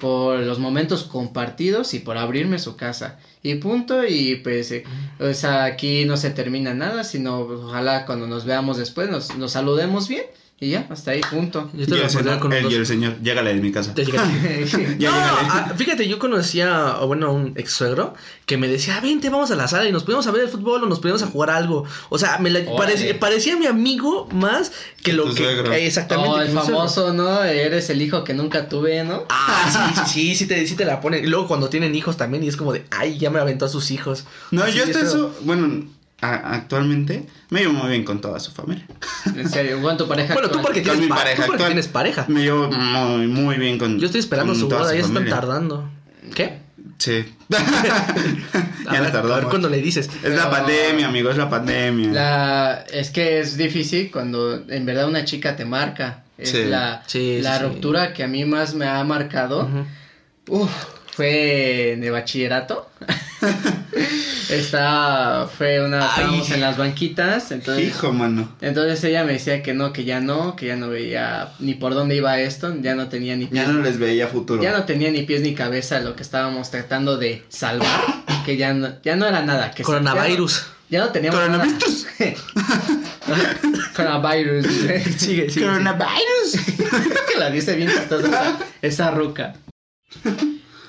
por 0.00 0.40
los 0.40 0.58
momentos 0.58 1.04
compartidos 1.04 1.94
y 1.94 2.00
por 2.00 2.18
abrirme 2.18 2.58
su 2.58 2.76
casa. 2.76 3.18
Y 3.42 3.56
punto, 3.56 4.04
y 4.06 4.36
pues, 4.36 4.70
eh, 4.70 4.84
o 5.18 5.34
sea, 5.34 5.64
aquí 5.64 6.04
no 6.04 6.16
se 6.16 6.30
termina 6.30 6.74
nada, 6.74 7.04
sino 7.04 7.40
ojalá 7.40 8.06
cuando 8.06 8.26
nos 8.26 8.44
veamos 8.44 8.76
después 8.76 9.10
nos, 9.10 9.36
nos 9.36 9.52
saludemos 9.52 10.08
bien 10.08 10.24
y 10.60 10.70
ya, 10.70 10.86
hasta 10.90 11.10
ahí, 11.10 11.20
punto. 11.28 11.68
Yo 11.72 11.80
Y 11.80 11.82
estoy 11.82 11.98
de 11.98 12.04
el, 12.04 12.10
señor, 12.10 12.38
con 12.38 12.52
él 12.52 12.66
y 12.70 12.74
el 12.76 12.86
señor, 12.86 13.16
llégale 13.20 13.52
de 13.52 13.60
mi 13.60 13.72
casa. 13.72 13.94
Te 13.94 14.04
Ya 14.06 14.12
no, 14.12 14.26
llégale. 14.96 15.48
ah, 15.50 15.72
fíjate, 15.76 16.06
yo 16.06 16.20
conocía, 16.20 16.98
bueno, 17.04 17.26
a 17.26 17.30
un 17.30 17.54
ex 17.56 17.72
suegro 17.72 18.14
que 18.46 18.56
me 18.58 18.68
decía, 18.68 18.96
"Ah, 18.96 19.00
vente, 19.00 19.28
vamos 19.28 19.50
a 19.50 19.56
la 19.56 19.66
sala 19.66 19.88
y 19.88 19.92
nos 19.92 20.04
podemos 20.04 20.24
a 20.28 20.30
ver 20.30 20.42
el 20.42 20.48
fútbol 20.48 20.84
o 20.84 20.86
nos 20.86 21.00
podemos 21.00 21.20
a 21.24 21.26
jugar 21.26 21.50
algo. 21.50 21.84
O 22.10 22.18
sea, 22.18 22.38
me 22.38 22.48
la- 22.48 22.60
parecía, 22.76 23.18
parecía 23.18 23.56
mi 23.56 23.66
amigo 23.66 24.28
más 24.32 24.70
que 24.98 25.10
Que 25.10 25.12
lo 25.14 25.24
que. 25.34 25.42
suegro. 25.42 25.72
exactamente. 25.72 26.30
Oh, 26.30 26.40
el 26.40 26.52
suegro. 26.52 26.62
famoso, 26.64 27.12
¿no? 27.12 27.42
Eres 27.42 27.90
el 27.90 28.00
hijo 28.00 28.22
que 28.22 28.32
nunca 28.32 28.68
tuve, 28.68 29.02
¿no? 29.02 29.24
Ah, 29.30 29.92
sí, 29.96 30.00
sí, 30.04 30.10
sí, 30.12 30.34
sí 30.36 30.46
te, 30.46 30.64
sí 30.68 30.76
te 30.76 30.84
la 30.84 31.00
ponen. 31.00 31.24
Y 31.24 31.26
luego 31.26 31.48
cuando 31.48 31.70
tienen 31.70 31.92
hijos 31.96 32.16
también, 32.16 32.44
y 32.44 32.46
es 32.46 32.56
como 32.56 32.72
de, 32.72 32.84
ay, 32.92 33.18
ya 33.18 33.30
me 33.30 33.40
aventó 33.40 33.64
a 33.64 33.68
sus 33.68 33.90
hijos. 33.90 34.26
No, 34.52 34.62
Así 34.62 34.78
yo 34.78 34.84
hasta 34.84 35.00
eso, 35.00 35.34
bueno, 35.40 35.86
a- 36.22 36.54
actualmente 36.54 37.26
me 37.50 37.60
llevo 37.60 37.74
muy 37.74 37.90
bien 37.90 38.04
con 38.04 38.20
toda 38.20 38.40
su 38.40 38.50
familia. 38.52 38.86
En 39.36 39.48
serio, 39.50 39.82
¿con 39.82 39.96
tu 39.98 40.08
pareja 40.08 40.32
Bueno, 40.32 40.48
tú 40.48 40.62
porque 40.62 40.80
Con 40.82 40.92
tienes, 40.92 41.00
mi 41.02 41.08
pa- 41.08 41.16
pareja 41.16 41.36
tú 41.42 41.46
porque 41.48 41.62
actual. 41.64 41.68
tienes 41.72 41.88
pareja. 41.88 42.24
Me 42.28 42.42
llevo 42.42 42.70
muy, 42.70 43.26
muy 43.26 43.56
bien 43.56 43.76
con 43.78 43.98
Yo 43.98 44.06
estoy 44.06 44.20
esperando 44.20 44.54
su 44.54 44.68
boda, 44.68 44.94
ya 44.94 45.00
están 45.00 45.26
tardando. 45.28 45.90
¿Qué? 46.34 46.60
Sí. 46.98 47.24
A 47.52 47.56
ya 48.84 48.92
ver, 48.92 49.02
nos 49.02 49.12
tardamos. 49.12 49.32
a 49.32 49.36
ver 49.40 49.44
cuándo 49.48 49.68
le 49.68 49.78
dices. 49.80 50.08
Es 50.22 50.34
la 50.34 50.50
pandemia, 50.50 51.08
amigo, 51.08 51.30
es 51.30 51.36
la 51.36 51.48
pandemia. 51.50 52.10
La, 52.12 52.84
es 52.92 53.10
que 53.10 53.40
es 53.40 53.56
difícil 53.56 54.10
cuando 54.10 54.62
en 54.68 54.86
verdad 54.86 55.08
una 55.08 55.24
chica 55.24 55.56
te 55.56 55.64
marca. 55.64 56.22
Es 56.38 56.50
Sí. 56.50 56.64
la, 56.64 57.02
Sí, 57.06 57.40
la 57.42 57.58
sí, 57.58 57.64
ruptura 57.64 58.12
que 58.12 58.22
a 58.24 58.28
mí 58.28 58.44
más 58.44 58.74
me 58.74 58.86
ha 58.86 59.02
marcado. 59.04 59.68
Uf, 60.48 60.70
fue 61.12 61.96
de 62.00 62.10
bachillerato. 62.10 62.88
Está, 64.52 65.48
fue 65.56 65.84
una, 65.84 66.02
Ay. 66.02 66.08
estábamos 66.10 66.50
en 66.50 66.60
las 66.60 66.76
banquitas, 66.76 67.50
entonces, 67.52 67.88
Hijo, 67.88 68.12
mano. 68.12 68.54
entonces 68.60 69.02
ella 69.04 69.24
me 69.24 69.32
decía 69.32 69.62
que 69.62 69.72
no, 69.74 69.92
que 69.92 70.04
ya 70.04 70.20
no, 70.20 70.56
que 70.56 70.66
ya 70.66 70.76
no 70.76 70.88
veía 70.90 71.52
ni 71.58 71.74
por 71.74 71.94
dónde 71.94 72.16
iba 72.16 72.38
esto, 72.38 72.74
ya 72.80 72.94
no 72.94 73.08
tenía 73.08 73.34
ni 73.36 73.44
Ya 73.44 73.50
pies, 73.64 73.68
no 73.68 73.80
les 73.82 73.98
veía 73.98 74.28
futuro. 74.28 74.62
ya 74.62 74.72
no 74.72 74.84
tenía 74.84 75.10
ni 75.10 75.22
pies 75.22 75.40
ni 75.40 75.54
cabeza 75.54 76.00
lo 76.00 76.14
que 76.16 76.22
estábamos 76.22 76.70
tratando 76.70 77.16
de 77.16 77.44
salvar. 77.48 78.00
que 78.44 78.56
ya 78.56 78.74
no, 78.74 79.00
ya 79.02 79.16
no 79.16 79.26
era 79.26 79.42
nada. 79.42 79.70
Que 79.70 79.82
Coronavirus. 79.82 80.66
Ya 80.90 80.98
no, 80.98 81.04
ya 81.04 81.06
no 81.06 81.12
teníamos. 81.12 81.40
Coronavirus. 81.40 82.06
Coronavirus. 83.96 84.66
Sigue, 85.16 85.50
sigue. 85.50 85.66
Coronavirus. 85.66 86.52
que 87.32 87.38
la 87.38 87.50
dice 87.50 87.74
bien 87.76 87.88
chistosa 87.88 88.26
esa, 88.28 88.58
esa 88.82 89.10
ruca. 89.10 89.54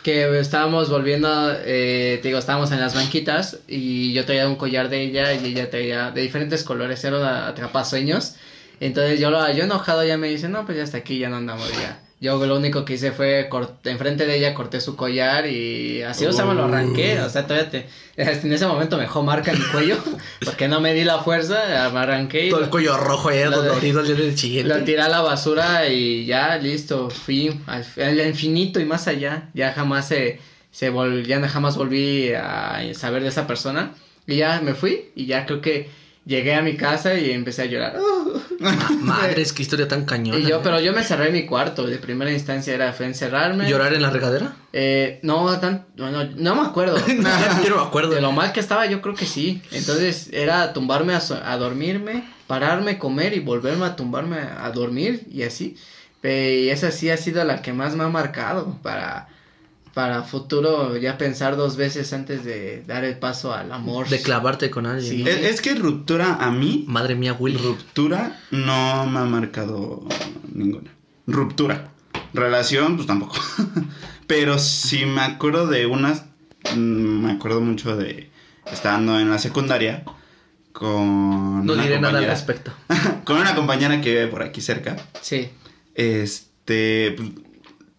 Que 0.03 0.37
estábamos 0.39 0.89
volviendo, 0.89 1.29
eh, 1.65 2.19
te 2.21 2.27
digo, 2.27 2.37
estábamos 2.37 2.71
en 2.71 2.79
las 2.81 2.93
banquitas 2.93 3.59
y 3.67 4.13
yo 4.13 4.25
traía 4.25 4.47
un 4.49 4.57
collar 4.57 4.89
de 4.89 5.01
ella 5.01 5.33
y 5.33 5.45
ella 5.45 5.69
traía 5.69 6.11
de 6.11 6.21
diferentes 6.21 6.63
colores, 6.63 7.03
era 7.05 7.47
atrapasueños. 7.47 8.35
Entonces 8.81 9.19
yo, 9.19 9.29
lo, 9.31 9.49
yo 9.53 9.63
enojado 9.63 10.03
ya 10.03 10.17
me 10.17 10.27
dice, 10.27 10.49
no, 10.49 10.65
pues 10.65 10.77
ya 10.77 10.83
hasta 10.83 10.97
aquí, 10.97 11.19
ya 11.19 11.29
no 11.29 11.37
andamos 11.37 11.71
ya. 11.71 12.01
Yo 12.23 12.43
lo 12.45 12.55
único 12.55 12.85
que 12.85 12.93
hice 12.93 13.11
fue, 13.11 13.49
cort- 13.49 13.85
enfrente 13.85 14.25
de 14.25 14.37
ella 14.37 14.53
corté 14.53 14.79
su 14.79 14.95
collar 14.95 15.45
y 15.45 16.01
así, 16.03 16.25
o 16.25 16.31
sea, 16.31 16.45
me 16.45 16.53
lo 16.55 16.63
arranqué. 16.63 17.19
O 17.19 17.29
sea, 17.29 17.45
todavía 17.45 17.69
te, 17.69 17.85
en 18.17 18.53
ese 18.53 18.65
momento 18.65 18.95
me 18.95 19.03
dejó 19.03 19.21
marca 19.23 19.51
en 19.51 19.59
mi 19.59 19.65
cuello 19.65 19.97
porque 20.45 20.69
no 20.69 20.79
me 20.79 20.93
di 20.93 21.03
la 21.03 21.19
fuerza, 21.19 21.89
me 21.93 21.99
arranqué 21.99 22.47
y 22.47 22.49
Todo 22.49 22.59
el 22.61 22.65
lo- 22.67 22.71
cuello 22.71 22.97
rojo 22.97 23.29
de- 23.29 23.43
dolorido 23.45 23.99
el 23.99 24.07
del 24.07 24.17
lo 24.69 24.83
tiré 24.85 25.01
a 25.01 25.09
la 25.09 25.19
basura 25.21 25.87
y 25.89 26.25
ya, 26.25 26.57
listo, 26.57 27.09
fui 27.09 27.59
al, 27.67 27.85
al 28.01 28.27
infinito 28.27 28.79
y 28.79 28.85
más 28.85 29.07
allá. 29.09 29.49
Ya 29.53 29.73
jamás 29.73 30.07
se, 30.07 30.39
se 30.71 30.91
vol- 30.93 31.25
ya 31.25 31.45
jamás 31.49 31.75
volví 31.75 32.31
a 32.33 32.81
saber 32.93 33.21
de 33.23 33.27
esa 33.29 33.45
persona. 33.47 33.91
Y 34.25 34.37
ya 34.37 34.61
me 34.61 34.73
fui 34.73 35.11
y 35.15 35.25
ya 35.25 35.45
creo 35.45 35.59
que 35.59 35.89
llegué 36.25 36.55
a 36.55 36.61
mi 36.61 36.75
casa 36.77 37.15
y 37.15 37.31
empecé 37.31 37.63
a 37.63 37.65
llorar. 37.65 37.97
Ma- 38.59 38.89
Madres, 39.01 39.51
qué 39.53 39.61
historia 39.61 39.87
tan 39.87 40.05
cañona. 40.05 40.39
Y 40.39 40.43
yo, 40.47 40.61
pero 40.61 40.79
yo 40.79 40.93
me 40.93 41.03
cerré 41.03 41.27
en 41.27 41.33
mi 41.33 41.45
cuarto. 41.45 41.85
De 41.85 41.97
primera 41.97 42.31
instancia 42.31 42.73
era 42.73 42.93
fue 42.93 43.05
encerrarme. 43.07 43.69
¿Llorar 43.69 43.93
en 43.93 44.01
la 44.01 44.09
regadera? 44.09 44.55
Eh, 44.71 45.19
no, 45.23 45.59
tan, 45.59 45.85
bueno, 45.97 46.23
no 46.35 46.55
me 46.55 46.61
acuerdo. 46.67 46.97
yo 47.07 47.69
no 47.69 47.75
me 47.77 47.81
acuerdo. 47.87 48.11
De 48.15 48.21
lo 48.21 48.31
mal 48.31 48.53
que 48.53 48.59
estaba, 48.59 48.85
yo 48.85 49.01
creo 49.01 49.15
que 49.15 49.25
sí. 49.25 49.61
Entonces 49.71 50.29
era 50.31 50.73
tumbarme 50.73 51.13
a, 51.13 51.19
so- 51.21 51.41
a 51.43 51.57
dormirme, 51.57 52.23
pararme, 52.47 52.97
comer 52.97 53.33
y 53.33 53.39
volverme 53.39 53.85
a 53.85 53.95
tumbarme 53.95 54.37
a, 54.39 54.69
dormir 54.71 55.25
y 55.31 55.43
así. 55.43 55.75
Y 56.23 56.69
esa 56.69 56.91
sí 56.91 57.09
ha 57.09 57.17
sido 57.17 57.43
la 57.43 57.61
que 57.61 57.73
más 57.73 57.95
me 57.95 58.05
ha 58.05 58.07
marcado 58.07 58.77
para, 58.81 59.27
para 59.93 60.23
futuro 60.23 60.97
ya 60.97 61.17
pensar 61.17 61.55
dos 61.55 61.77
veces 61.77 62.11
antes 62.13 62.43
de 62.43 62.83
dar 62.87 63.03
el 63.03 63.17
paso 63.17 63.53
al 63.53 63.71
amor. 63.71 64.09
De 64.09 64.21
clavarte 64.21 64.69
con 64.71 64.85
alguien. 64.85 65.17
Sí. 65.17 65.23
¿no? 65.23 65.29
Es, 65.29 65.37
es 65.37 65.61
que 65.61 65.75
ruptura 65.75 66.35
a 66.35 66.51
mí, 66.51 66.85
Madre 66.87 67.15
mía, 67.15 67.33
Willy. 67.33 67.57
ruptura 67.57 68.39
no 68.51 69.05
me 69.05 69.19
ha 69.19 69.25
marcado 69.25 70.03
ninguna. 70.51 70.91
Ruptura. 71.27 71.91
Relación, 72.33 72.95
pues 72.95 73.07
tampoco. 73.07 73.35
Pero 74.27 74.57
si 74.57 75.05
me 75.05 75.21
acuerdo 75.21 75.67
de 75.67 75.85
unas, 75.85 76.25
mm, 76.75 76.77
me 76.77 77.31
acuerdo 77.31 77.61
mucho 77.61 77.95
de 77.95 78.31
estando 78.71 79.19
en 79.19 79.29
la 79.29 79.37
secundaria 79.37 80.03
con 80.71 81.65
No 81.65 81.75
diré 81.75 81.99
nada 81.99 82.17
al 82.17 82.25
respecto. 82.25 82.71
con 83.25 83.37
una 83.37 83.53
compañera 83.53 84.01
que 84.01 84.09
vive 84.09 84.27
por 84.27 84.41
aquí 84.41 84.59
cerca. 84.59 84.95
Sí. 85.21 85.49
Este 85.93 87.13
pues, 87.15 87.29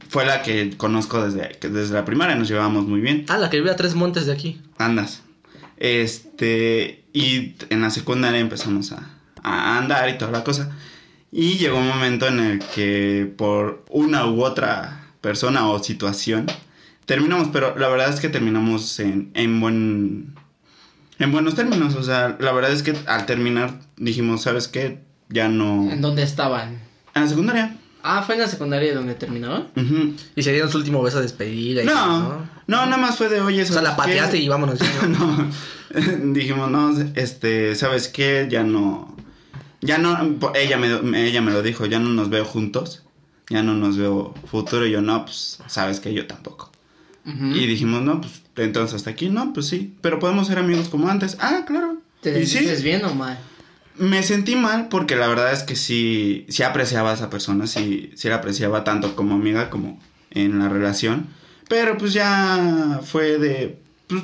fue 0.09 0.25
la 0.25 0.43
que 0.43 0.77
conozco 0.77 1.25
desde, 1.25 1.59
desde 1.69 1.95
la 1.95 2.05
primaria, 2.05 2.35
nos 2.37 2.49
llevábamos 2.49 2.87
muy 2.87 3.01
bien. 3.01 3.25
Ah, 3.29 3.39
la 3.39 3.51
que 3.51 3.59
vive 3.59 3.71
a 3.71 3.77
tres 3.77 3.95
montes 3.95 4.27
de 4.27 4.33
aquí. 4.33 4.61
Andas. 4.79 5.23
Este, 5.77 7.05
y 7.13 7.55
en 7.71 7.81
la 7.81 7.91
secundaria 7.91 8.41
empezamos 8.41 8.93
a, 8.93 9.11
a 9.43 9.79
andar 9.79 10.09
y 10.09 10.19
toda 10.19 10.31
la 10.33 10.45
cosa. 10.45 10.71
Y 11.33 11.55
llegó 11.59 11.79
un 11.79 11.89
momento 11.89 12.27
en 12.29 12.39
el 12.41 12.59
que 12.61 13.33
por 13.37 13.85
una 13.91 14.27
u 14.27 14.43
otra 14.45 15.09
persona 15.21 15.69
o 15.69 15.83
situación 15.83 16.47
terminamos, 17.07 17.49
pero 17.53 17.77
la 17.79 17.89
verdad 17.89 18.13
es 18.13 18.21
que 18.21 18.29
terminamos 18.29 18.99
en, 19.01 19.31
en 19.35 19.61
buen 19.61 20.35
en 21.19 21.33
buenos 21.33 21.55
términos, 21.55 21.95
o 21.95 22.03
sea, 22.03 22.37
la 22.41 22.53
verdad 22.53 22.73
es 22.73 22.83
que 22.83 22.95
al 23.07 23.25
terminar 23.27 23.79
dijimos, 23.97 24.43
¿sabes 24.43 24.69
qué? 24.69 24.99
Ya 25.29 25.49
no 25.49 25.91
¿En 25.91 26.01
dónde 26.01 26.23
estaban? 26.23 26.81
en 27.15 27.23
la 27.23 27.29
secundaria. 27.29 27.77
Ah, 28.07 28.23
fue 28.23 28.35
en 28.35 28.43
la 28.43 28.49
secundaria 28.49 28.95
donde 28.95 29.15
terminaron. 29.15 29.69
Y 30.37 30.43
se 30.43 30.53
dieron 30.53 30.71
su 30.71 30.77
último 30.77 31.03
beso 31.03 31.17
de 31.17 31.23
despedida. 31.23 31.83
y 31.83 31.87
No, 31.87 32.47
no, 32.67 32.85
nada 32.85 32.99
más 32.99 33.17
fue 33.17 33.31
de, 33.31 33.41
oye, 33.41 33.63
O 33.63 33.65
sea, 33.65 33.77
¿sabes 33.77 33.89
la 33.89 33.97
pateaste 33.97 34.37
qué? 34.37 34.43
y 34.43 34.49
vámonos. 34.49 34.79
ya, 34.79 35.07
¿no? 35.07 35.19
no, 35.95 36.33
dijimos, 36.35 36.71
no, 36.71 36.95
este, 37.15 37.75
¿sabes 37.75 38.09
qué? 38.09 38.47
Ya 38.51 38.63
no, 38.63 39.17
ya 39.81 39.97
no, 39.97 40.39
ella 40.55 40.77
me, 40.77 41.27
ella 41.27 41.41
me 41.41 41.51
lo 41.51 41.63
dijo, 41.63 41.87
ya 41.87 41.99
no 41.99 42.11
nos 42.11 42.29
veo 42.29 42.45
juntos, 42.45 43.05
ya 43.49 43.63
no 43.63 43.73
nos 43.73 43.97
veo 43.97 44.35
futuro, 44.51 44.87
y 44.87 44.91
yo, 44.91 45.01
no, 45.01 45.25
pues, 45.25 45.61
¿sabes 45.67 45.99
que 45.99 46.13
Yo 46.13 46.27
tampoco. 46.27 46.73
Y 47.25 47.67
dijimos, 47.67 48.03
no, 48.03 48.21
pues, 48.21 48.43
entonces 48.57 48.97
hasta 48.97 49.09
aquí, 49.09 49.31
no, 49.31 49.55
pues 49.55 49.67
sí, 49.67 49.95
pero 50.03 50.19
podemos 50.19 50.47
ser 50.47 50.59
amigos 50.59 50.91
como 50.91 51.09
antes, 51.09 51.39
ah, 51.41 51.65
claro. 51.67 52.03
¿Te 52.21 52.39
y 52.39 52.47
sí, 52.47 52.67
bien 52.83 53.03
o 53.07 53.15
mal? 53.15 53.39
Me 53.97 54.23
sentí 54.23 54.57
mal 54.57 54.89
porque 54.89 55.17
la 55.17 55.29
verdad 55.29 55.53
es 55.53 55.63
que 55.63 55.77
sí, 55.77 56.47
sí 56.49 56.63
apreciaba 56.63 57.11
a 57.11 57.15
esa 57.15 57.31
persona, 57.31 57.67
sí, 57.67 58.11
sí 58.17 58.29
la 58.29 58.37
apreciaba 58.37 58.85
tanto 58.85 59.15
como 59.17 59.35
amiga 59.35 59.71
como 59.71 60.01
en 60.31 60.59
la 60.59 60.69
relación. 60.69 61.29
Pero 61.69 61.97
pues 61.97 62.13
ya 62.13 63.01
fue 63.05 63.39
de... 63.39 63.79
pues, 64.09 64.23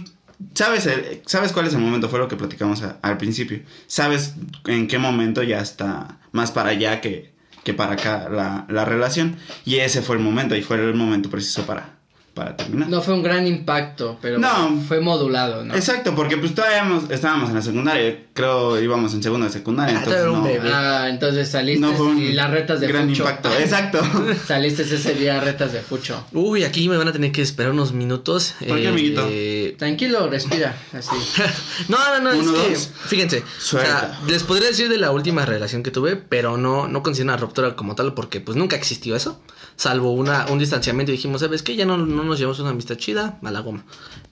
¿Sabes, 0.54 0.86
el- 0.86 1.22
¿Sabes 1.26 1.52
cuál 1.52 1.66
es 1.66 1.74
el 1.74 1.80
momento? 1.80 2.08
Fue 2.08 2.18
lo 2.18 2.28
que 2.28 2.36
platicamos 2.36 2.82
al 3.02 3.16
principio. 3.18 3.60
¿Sabes 3.86 4.34
en 4.66 4.88
qué 4.88 4.98
momento 4.98 5.42
ya 5.42 5.60
está 5.60 6.18
más 6.32 6.50
para 6.50 6.70
allá 6.70 7.00
que, 7.00 7.32
que 7.62 7.74
para 7.74 7.92
acá 7.94 8.28
la, 8.30 8.66
la 8.68 8.84
relación? 8.84 9.36
Y 9.64 9.76
ese 9.76 10.02
fue 10.02 10.16
el 10.16 10.22
momento 10.22 10.56
y 10.56 10.62
fue 10.62 10.78
el 10.78 10.94
momento 10.94 11.30
preciso 11.30 11.66
para, 11.66 11.98
para 12.34 12.56
terminar. 12.56 12.88
No 12.88 13.02
fue 13.02 13.14
un 13.14 13.22
gran 13.22 13.46
impacto, 13.46 14.18
pero 14.22 14.38
No. 14.38 14.80
fue 14.86 15.00
modulado, 15.00 15.64
¿no? 15.64 15.74
Exacto, 15.74 16.14
porque 16.14 16.36
pues 16.36 16.54
todavía 16.54 16.78
hemos- 16.78 17.10
estábamos 17.10 17.48
en 17.50 17.56
la 17.56 17.62
secundaria, 17.62 18.18
creo 18.32 18.80
íbamos 18.80 19.12
en 19.14 19.22
segunda 19.22 19.46
de 19.48 19.52
secundaria, 19.52 19.94
Ah, 19.96 19.98
entonces 19.98 20.22
era 20.22 20.30
un 20.30 20.38
no, 20.38 20.44
bebé. 20.44 20.70
Ah, 20.72 21.06
entonces 21.10 21.48
saliste 21.48 21.80
no 21.84 21.92
fue 21.92 22.06
un 22.06 22.18
y 22.22 22.32
las 22.32 22.50
retas 22.50 22.80
de 22.80 22.86
gran 22.86 23.08
Fucho. 23.08 23.22
impacto. 23.24 23.50
Exacto. 23.58 24.00
Saliste 24.46 24.82
ese 24.82 25.14
día 25.14 25.38
a 25.38 25.40
retas 25.40 25.72
de 25.72 25.80
Fucho. 25.80 26.24
Uy, 26.32 26.64
aquí 26.64 26.88
me 26.88 26.96
van 26.96 27.08
a 27.08 27.12
tener 27.12 27.32
que 27.32 27.42
esperar 27.42 27.72
unos 27.72 27.92
minutos. 27.92 28.54
¿Por 28.66 28.78
qué, 28.80 28.88
amiguito? 28.88 29.26
eh, 29.30 29.59
Tranquilo, 29.72 30.28
respira, 30.28 30.76
así. 30.92 31.16
No, 31.88 31.98
no, 32.18 32.32
no, 32.32 32.38
Uno, 32.38 32.56
es 32.56 32.62
que, 32.62 32.70
dos. 32.74 32.90
fíjense, 33.06 33.44
Suelta. 33.58 33.96
o 33.96 34.00
sea, 34.00 34.28
les 34.28 34.42
podría 34.42 34.68
decir 34.68 34.88
de 34.88 34.98
la 34.98 35.10
última 35.10 35.44
relación 35.46 35.82
que 35.82 35.90
tuve, 35.90 36.16
pero 36.16 36.56
no, 36.56 36.88
no 36.88 37.02
considero 37.02 37.32
una 37.32 37.36
ruptura 37.36 37.76
como 37.76 37.94
tal, 37.94 38.14
porque 38.14 38.40
pues 38.40 38.56
nunca 38.56 38.76
existió 38.76 39.16
eso, 39.16 39.40
salvo 39.76 40.12
una, 40.12 40.46
un 40.46 40.58
distanciamiento 40.58 41.12
y 41.12 41.16
dijimos, 41.16 41.40
¿sabes 41.40 41.62
qué? 41.62 41.76
Ya 41.76 41.86
no, 41.86 41.96
no 41.96 42.22
nos 42.22 42.38
llevamos 42.38 42.60
una 42.60 42.70
amistad 42.70 42.96
chida, 42.96 43.38
a 43.42 43.50
la 43.50 43.60
goma. 43.60 43.84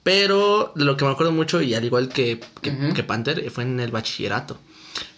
Pero 0.03 0.73
de 0.75 0.85
lo 0.85 0.95
que 0.97 1.05
me 1.05 1.11
acuerdo 1.11 1.31
mucho, 1.31 1.61
y 1.61 1.73
al 1.73 1.83
igual 1.85 2.09
que, 2.09 2.39
que, 2.61 2.93
que 2.93 3.03
Panther, 3.03 3.39
eh, 3.39 3.49
fue 3.49 3.63
en 3.63 3.79
el 3.79 3.91
bachillerato. 3.91 4.57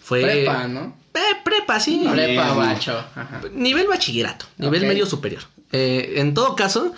Fue... 0.02 0.22
Prepa, 0.22 0.68
¿no? 0.68 0.96
Eh, 1.14 1.20
prepa, 1.44 1.78
sí. 1.78 2.06
Prepa, 2.10 2.54
bacho. 2.54 2.98
Ajá. 3.14 3.42
Nivel 3.52 3.86
bachillerato, 3.86 4.46
nivel 4.58 4.86
medio 4.86 5.06
superior. 5.06 5.42
Eh, 5.70 6.14
en 6.16 6.34
todo 6.34 6.56
caso, 6.56 6.92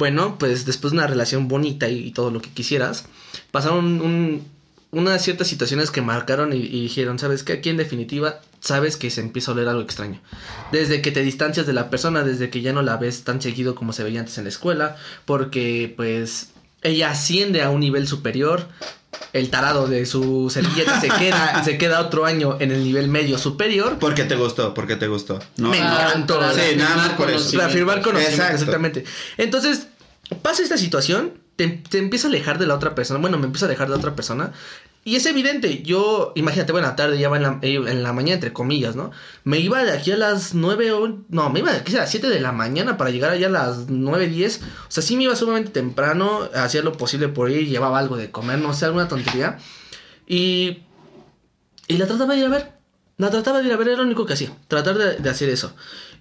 bueno, 0.00 0.36
pues 0.38 0.64
después 0.66 0.90
de 0.92 0.98
una 0.98 1.06
relación 1.06 1.46
bonita 1.46 1.88
y, 1.88 1.98
y 2.08 2.10
todo 2.10 2.30
lo 2.32 2.40
que 2.40 2.50
quisieras, 2.50 3.04
pasaron 3.52 4.00
un- 4.00 4.42
unas 4.92 5.22
ciertas 5.22 5.46
situaciones 5.46 5.92
que 5.92 6.00
marcaron 6.02 6.52
y, 6.52 6.56
y 6.56 6.80
dijeron, 6.82 7.18
¿sabes 7.20 7.44
qué? 7.44 7.52
Aquí 7.52 7.68
en 7.68 7.76
definitiva, 7.76 8.40
sabes 8.58 8.96
que 8.96 9.08
se 9.10 9.20
empieza 9.20 9.52
a 9.52 9.54
oler 9.54 9.68
algo 9.68 9.82
extraño. 9.82 10.18
Desde 10.72 11.00
que 11.02 11.12
te 11.12 11.22
distancias 11.22 11.64
de 11.66 11.72
la 11.74 11.90
persona, 11.90 12.24
desde 12.24 12.50
que 12.50 12.60
ya 12.62 12.72
no 12.72 12.82
la 12.82 12.96
ves 12.96 13.22
tan 13.22 13.40
seguido 13.40 13.76
como 13.76 13.92
se 13.92 14.02
veía 14.02 14.18
antes 14.18 14.36
en 14.38 14.44
la 14.44 14.50
escuela, 14.50 14.96
porque 15.26 15.92
pues 15.96 16.48
ella 16.82 17.10
asciende 17.10 17.62
a 17.62 17.70
un 17.70 17.78
nivel 17.80 18.08
superior. 18.08 18.66
El 19.32 19.50
tarado 19.50 19.86
de 19.86 20.06
su 20.06 20.50
servilleta 20.50 21.00
se 21.00 21.08
queda, 21.08 21.62
se 21.64 21.78
queda 21.78 22.00
otro 22.00 22.24
año 22.26 22.56
en 22.60 22.70
el 22.72 22.82
nivel 22.82 23.06
medio 23.08 23.38
superior. 23.38 23.98
Porque 24.00 24.24
te 24.24 24.34
gustó, 24.36 24.72
porque 24.74 24.96
te 24.96 25.06
gustó. 25.08 25.38
No, 25.56 25.68
Me 25.68 25.78
no. 25.80 25.86
encantó. 25.86 26.40
Sí, 26.52 26.76
nada 26.76 26.96
más 26.96 27.08
por 27.10 27.30
eso. 27.30 27.56
Reafirmar 27.58 28.02
conocimiento, 28.02 28.34
Exacto. 28.42 28.54
exactamente. 28.54 29.04
Entonces, 29.36 29.86
pasa 30.36 30.62
esta 30.62 30.78
situación, 30.78 31.34
te, 31.56 31.68
te 31.68 31.98
empieza 31.98 32.26
a 32.28 32.30
alejar 32.30 32.58
de 32.58 32.66
la 32.66 32.74
otra 32.74 32.94
persona. 32.94 33.20
Bueno, 33.20 33.38
me 33.38 33.46
empiezo 33.46 33.66
a 33.66 33.68
alejar 33.68 33.88
de 33.88 33.92
la 33.92 33.98
otra 33.98 34.14
persona. 34.14 34.52
Y 35.02 35.16
es 35.16 35.24
evidente, 35.24 35.82
yo, 35.82 36.32
imagínate, 36.34 36.72
buena 36.72 36.94
tarde, 36.94 37.18
ya 37.18 37.30
va 37.30 37.38
en 37.38 37.42
la, 37.42 37.58
eh, 37.62 37.76
en 37.76 38.02
la 38.02 38.12
mañana, 38.12 38.34
entre 38.34 38.52
comillas, 38.52 38.96
¿no? 38.96 39.12
Me 39.44 39.58
iba 39.58 39.82
de 39.82 39.92
aquí 39.92 40.12
a 40.12 40.16
las 40.16 40.54
9 40.54 40.92
o... 40.92 41.18
No, 41.30 41.48
me 41.48 41.60
iba 41.60 41.72
de 41.72 41.78
aquí 41.78 41.96
a 41.96 42.00
las 42.00 42.10
7 42.10 42.28
de 42.28 42.38
la 42.38 42.52
mañana 42.52 42.98
para 42.98 43.10
llegar 43.10 43.30
allá 43.30 43.46
a 43.46 43.50
las 43.50 43.88
9, 43.88 44.28
10. 44.28 44.60
O 44.62 44.90
sea, 44.90 45.02
sí 45.02 45.16
me 45.16 45.24
iba 45.24 45.34
sumamente 45.36 45.70
temprano, 45.70 46.50
hacía 46.54 46.82
lo 46.82 46.92
posible 46.92 47.28
por 47.28 47.50
ir, 47.50 47.66
llevaba 47.66 47.98
algo 47.98 48.18
de 48.18 48.30
comer, 48.30 48.58
no 48.58 48.74
sé, 48.74 48.84
alguna 48.84 49.08
tontería. 49.08 49.58
Y... 50.26 50.80
Y 51.88 51.96
la 51.96 52.06
trataba 52.06 52.34
de 52.34 52.40
ir 52.40 52.46
a 52.46 52.50
ver. 52.50 52.72
La 53.16 53.30
trataba 53.30 53.60
de 53.60 53.66
ir 53.66 53.72
a 53.72 53.76
ver, 53.76 53.88
era 53.88 53.96
lo 53.96 54.04
único 54.04 54.26
que 54.26 54.34
hacía. 54.34 54.52
Tratar 54.68 54.98
de, 54.98 55.16
de 55.16 55.30
hacer 55.30 55.48
eso. 55.48 55.74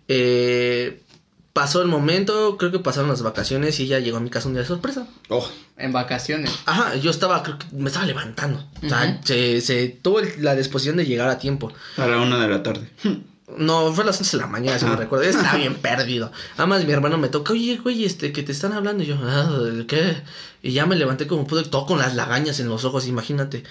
Eh, 0.08 1.04
pasó 1.54 1.82
el 1.82 1.88
momento, 1.88 2.58
creo 2.58 2.72
que 2.72 2.80
pasaron 2.80 3.10
las 3.10 3.22
vacaciones 3.22 3.80
y 3.80 3.84
ella 3.84 4.00
llegó 4.00 4.18
a 4.18 4.22
mi 4.22 4.30
casa 4.30 4.48
un 4.48 4.54
día 4.54 4.62
de 4.62 4.68
sorpresa. 4.68 5.08
Oh, 5.30 5.48
En 5.78 5.92
vacaciones. 5.92 6.52
Ajá, 6.66 6.96
yo 6.96 7.12
estaba, 7.12 7.42
creo 7.44 7.58
que 7.58 7.66
me 7.72 7.88
estaba 7.88 8.06
levantando. 8.06 8.64
O 8.84 8.90
sea, 8.90 9.20
se, 9.24 9.62
se 9.62 9.88
tuvo 9.90 10.20
el- 10.20 10.44
la 10.44 10.56
disposición 10.56 10.98
de 10.98 11.06
llegar 11.06 11.30
a 11.30 11.40
tiempo. 11.40 11.72
a 11.98 12.06
la 12.08 12.18
una 12.20 12.40
de 12.40 12.48
la 12.48 12.64
tarde. 12.64 12.90
No, 13.58 13.92
fue 13.94 14.04
a 14.04 14.08
las 14.08 14.20
11 14.20 14.38
de 14.38 14.42
la 14.44 14.48
mañana, 14.48 14.78
si 14.80 14.86
no 14.86 14.96
recuerdo. 14.96 15.26
Estaba 15.26 15.54
bien 15.58 15.76
perdido. 15.76 16.32
Además, 16.58 16.86
mi 16.86 16.92
hermano 16.92 17.18
me 17.18 17.30
toca, 17.30 17.54
oye, 17.54 17.78
güey, 17.78 18.06
este, 18.06 18.32
que 18.32 18.44
te 18.44 18.52
están 18.52 18.74
hablando. 18.74 19.04
Y 19.04 19.08
yo, 19.08 19.18
ah, 19.24 19.50
¿de 19.52 19.86
qué? 19.88 20.22
Y 20.62 20.74
ya 20.74 20.86
me 20.86 20.96
levanté 20.96 21.26
como 21.26 21.48
pude, 21.48 21.64
todo 21.64 21.86
con 21.86 22.00
las 22.00 22.16
lagañas 22.16 22.60
en 22.60 22.68
los 22.68 22.84
ojos, 22.86 23.08
imagínate. 23.08 23.64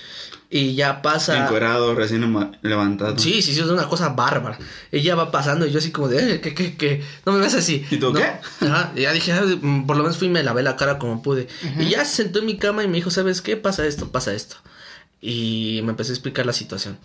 Y 0.50 0.74
ya 0.74 1.02
pasa. 1.02 1.44
Encuerado, 1.44 1.94
recién 1.94 2.22
levantado. 2.62 3.18
Sí, 3.18 3.42
sí, 3.42 3.52
sí, 3.54 3.60
es 3.60 3.66
una 3.66 3.86
cosa 3.88 4.10
bárbara. 4.10 4.58
Ella 4.90 5.14
va 5.14 5.30
pasando 5.30 5.66
y 5.66 5.70
yo 5.70 5.78
así 5.78 5.90
como 5.90 6.08
de, 6.08 6.34
eh, 6.34 6.40
¿qué, 6.40 6.54
qué, 6.54 6.76
qué? 6.76 7.04
No 7.26 7.32
me 7.32 7.40
ves 7.40 7.54
así. 7.54 7.84
¿Y 7.90 7.98
tú 7.98 8.12
No. 8.12 8.18
qué? 8.18 8.66
Ajá, 8.66 8.92
y 8.96 9.02
ya 9.02 9.12
dije, 9.12 9.32
ah, 9.32 9.42
por 9.86 9.96
lo 9.96 10.02
menos 10.02 10.16
fui 10.16 10.28
y 10.28 10.30
me 10.30 10.42
lavé 10.42 10.62
la 10.62 10.76
cara 10.76 10.98
como 10.98 11.22
pude. 11.22 11.46
Y 11.78 11.90
ya 11.90 12.04
se 12.06 12.22
sentó 12.22 12.38
en 12.38 12.46
mi 12.46 12.56
cama 12.56 12.82
y 12.82 12.88
me 12.88 12.94
dijo, 12.94 13.10
¿sabes 13.10 13.42
qué? 13.42 13.56
Pasa 13.58 13.86
esto, 13.86 14.10
pasa 14.10 14.32
esto. 14.32 14.56
Y 15.20 15.80
me 15.84 15.90
empecé 15.90 16.12
a 16.12 16.14
explicar 16.14 16.46
la 16.46 16.52
situación. 16.54 16.96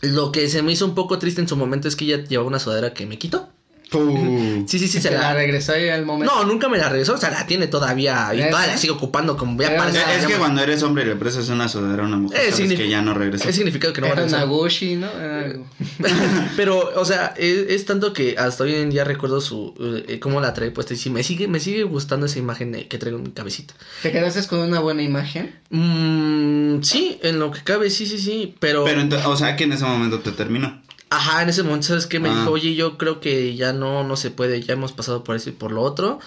Lo 0.00 0.32
que 0.32 0.48
se 0.48 0.62
me 0.62 0.72
hizo 0.72 0.84
un 0.84 0.94
poco 0.94 1.18
triste 1.18 1.40
en 1.40 1.48
su 1.48 1.56
momento 1.56 1.88
es 1.88 1.96
que 1.96 2.04
ella 2.04 2.24
llevaba 2.24 2.48
una 2.48 2.58
sudadera 2.58 2.94
que 2.94 3.06
me 3.06 3.18
quitó. 3.18 3.48
Uh, 3.92 4.64
Sí, 4.66 4.78
sí, 4.80 4.88
sí, 4.88 5.00
se 5.00 5.08
Se 5.08 5.10
la 5.12 5.20
la... 5.20 5.34
regresó 5.34 5.72
ahí 5.72 5.88
al 5.88 6.04
momento. 6.04 6.34
No, 6.34 6.44
nunca 6.44 6.68
me 6.68 6.76
la 6.78 6.88
regresó, 6.88 7.14
o 7.14 7.18
sea, 7.18 7.30
la 7.30 7.46
tiene 7.46 7.68
todavía 7.68 8.30
y 8.34 8.38
todavía 8.50 8.72
la 8.72 8.76
sigue 8.76 8.92
ocupando 8.92 9.36
como 9.36 9.60
ya 9.62 9.68
Era 9.70 9.82
una- 9.82 9.90
es 10.14 10.22
ya 10.22 10.26
que 10.26 10.34
cuando 10.34 10.60
eres 10.62 10.82
hombre 10.82 11.04
y 11.04 11.06
le 11.06 11.14
prestas 11.16 11.48
una 11.50 11.68
sudadera 11.68 12.02
a 12.02 12.06
una 12.06 12.16
mujer, 12.16 12.40
Eh, 12.40 12.50
sabes 12.50 12.68
signif- 12.70 12.76
que 12.78 12.88
ya 12.88 13.00
no 13.02 13.14
regresa. 13.14 13.48
Es 13.48 13.54
significado 13.54 13.92
que 13.92 14.00
no 14.00 14.08
va 14.08 14.14
a 14.14 14.16
Era 14.16 14.22
regresar. 14.24 14.46
una 14.48 14.56
Gucci, 14.56 14.96
¿no? 14.96 15.08
Era- 15.10 15.56
Pero, 16.56 16.90
o 16.96 17.04
sea, 17.04 17.34
es, 17.36 17.58
es 17.68 17.84
tanto 17.84 18.12
que 18.12 18.36
hasta 18.38 18.64
hoy 18.64 18.74
en 18.74 18.90
día 18.90 19.04
recuerdo 19.04 19.40
su 19.40 19.74
eh, 20.08 20.18
cómo 20.18 20.40
la 20.40 20.52
trae 20.52 20.70
puesta 20.72 20.94
y 20.94 20.96
sí, 20.96 21.10
me 21.10 21.22
sigue, 21.22 21.46
me 21.48 21.60
sigue 21.60 21.84
gustando 21.84 22.26
esa 22.26 22.38
imagen 22.38 22.72
de- 22.72 22.88
que 22.88 22.98
traigo 22.98 23.18
en 23.18 23.24
mi 23.24 23.30
cabecita. 23.30 23.74
¿Te 24.02 24.10
quedaste 24.10 24.44
con 24.48 24.58
una 24.60 24.80
buena 24.80 25.02
imagen? 25.02 25.54
Mm, 25.70 26.82
sí, 26.82 27.18
en 27.22 27.38
lo 27.38 27.50
que 27.52 27.62
cabe, 27.62 27.90
sí, 27.90 28.06
sí, 28.06 28.18
sí, 28.18 28.54
pero... 28.58 28.84
Pero, 28.84 29.02
o 29.30 29.36
sea, 29.36 29.54
que 29.56 29.64
en 29.64 29.72
ese 29.72 29.84
momento 29.84 30.20
te 30.20 30.32
terminó. 30.32 30.82
Ajá, 31.10 31.42
en 31.42 31.48
ese 31.48 31.62
momento, 31.62 31.86
¿sabes 31.86 32.06
qué? 32.06 32.18
Me 32.18 32.28
Ah. 32.28 32.34
dijo, 32.40 32.50
oye, 32.50 32.74
yo 32.74 32.98
creo 32.98 33.20
que 33.20 33.54
ya 33.54 33.72
no, 33.72 34.02
no 34.04 34.16
se 34.16 34.30
puede, 34.30 34.60
ya 34.62 34.72
hemos 34.74 34.92
pasado 34.92 35.22
por 35.22 35.36
eso 35.36 35.50
y 35.50 35.52
por 35.52 35.70
lo 35.70 35.82
otro. 35.82 36.18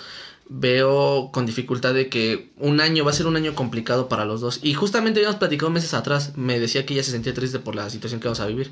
Veo 0.52 1.30
con 1.32 1.46
dificultad 1.46 1.94
de 1.94 2.10
que 2.10 2.52
un 2.58 2.82
año 2.82 3.06
va 3.06 3.12
a 3.12 3.14
ser 3.14 3.28
un 3.28 3.36
año 3.36 3.54
complicado 3.54 4.10
para 4.10 4.26
los 4.26 4.42
dos. 4.42 4.60
Y 4.64 4.74
justamente 4.74 5.20
habíamos 5.20 5.38
platicado 5.38 5.70
meses 5.70 5.94
atrás, 5.94 6.34
me 6.36 6.60
decía 6.60 6.86
que 6.86 6.96
ella 6.96 7.04
se 7.04 7.12
sentía 7.12 7.34
triste 7.34 7.60
por 7.60 7.76
la 7.76 7.90
situación 7.90 8.20
que 8.20 8.28
vamos 8.28 8.40
a 8.40 8.48
vivir. 8.48 8.72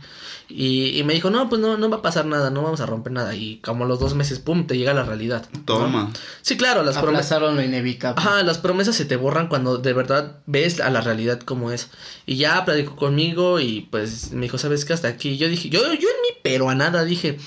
Y, 0.50 0.98
y 0.98 1.04
me 1.04 1.14
dijo, 1.14 1.30
no, 1.30 1.50
pues 1.50 1.62
no, 1.62 1.78
no 1.78 1.90
va 1.90 1.98
a 1.98 2.02
pasar 2.02 2.26
nada, 2.26 2.50
no 2.50 2.64
vamos 2.64 2.82
a 2.82 2.88
romper 2.88 3.14
nada. 3.14 3.36
Y 3.36 3.58
como 3.58 3.86
los 3.86 4.00
dos 4.00 4.16
meses, 4.16 4.40
pum, 4.40 4.66
te 4.66 4.78
llega 4.78 4.94
la 4.94 5.04
realidad. 5.04 5.48
¿no? 5.54 5.62
Toma. 5.66 6.12
Sí, 6.42 6.58
claro, 6.58 6.84
las 6.84 6.98
promesas. 6.98 7.40
Lo 7.40 7.62
inevitable. 7.62 8.20
Ajá, 8.20 8.42
las 8.44 8.58
promesas 8.58 8.96
se 8.96 9.06
te 9.06 9.16
borran 9.16 9.48
cuando 9.48 9.78
de 9.78 9.94
verdad 9.94 10.38
ves 10.48 10.80
a 10.80 10.90
la 10.90 11.02
realidad 11.02 11.40
como 11.42 11.72
es. 11.72 11.90
Y 12.26 12.38
ya 12.38 12.66
platicó 12.66 12.96
conmigo 12.96 13.60
y 13.60 13.88
pues 13.92 14.32
me 14.32 14.44
dijo, 14.44 14.58
¿sabes 14.58 14.84
qué? 14.84 14.94
Hasta 14.94 15.10
aquí. 15.10 15.38
Yo 15.38 15.48
dije, 15.48 15.70
yo, 15.70 15.80
yo 15.82 15.90
en 15.90 15.96
mi 15.96 16.38
pero 16.42 16.70
a 16.70 16.76
nada 16.76 17.04
dije, 17.04 17.38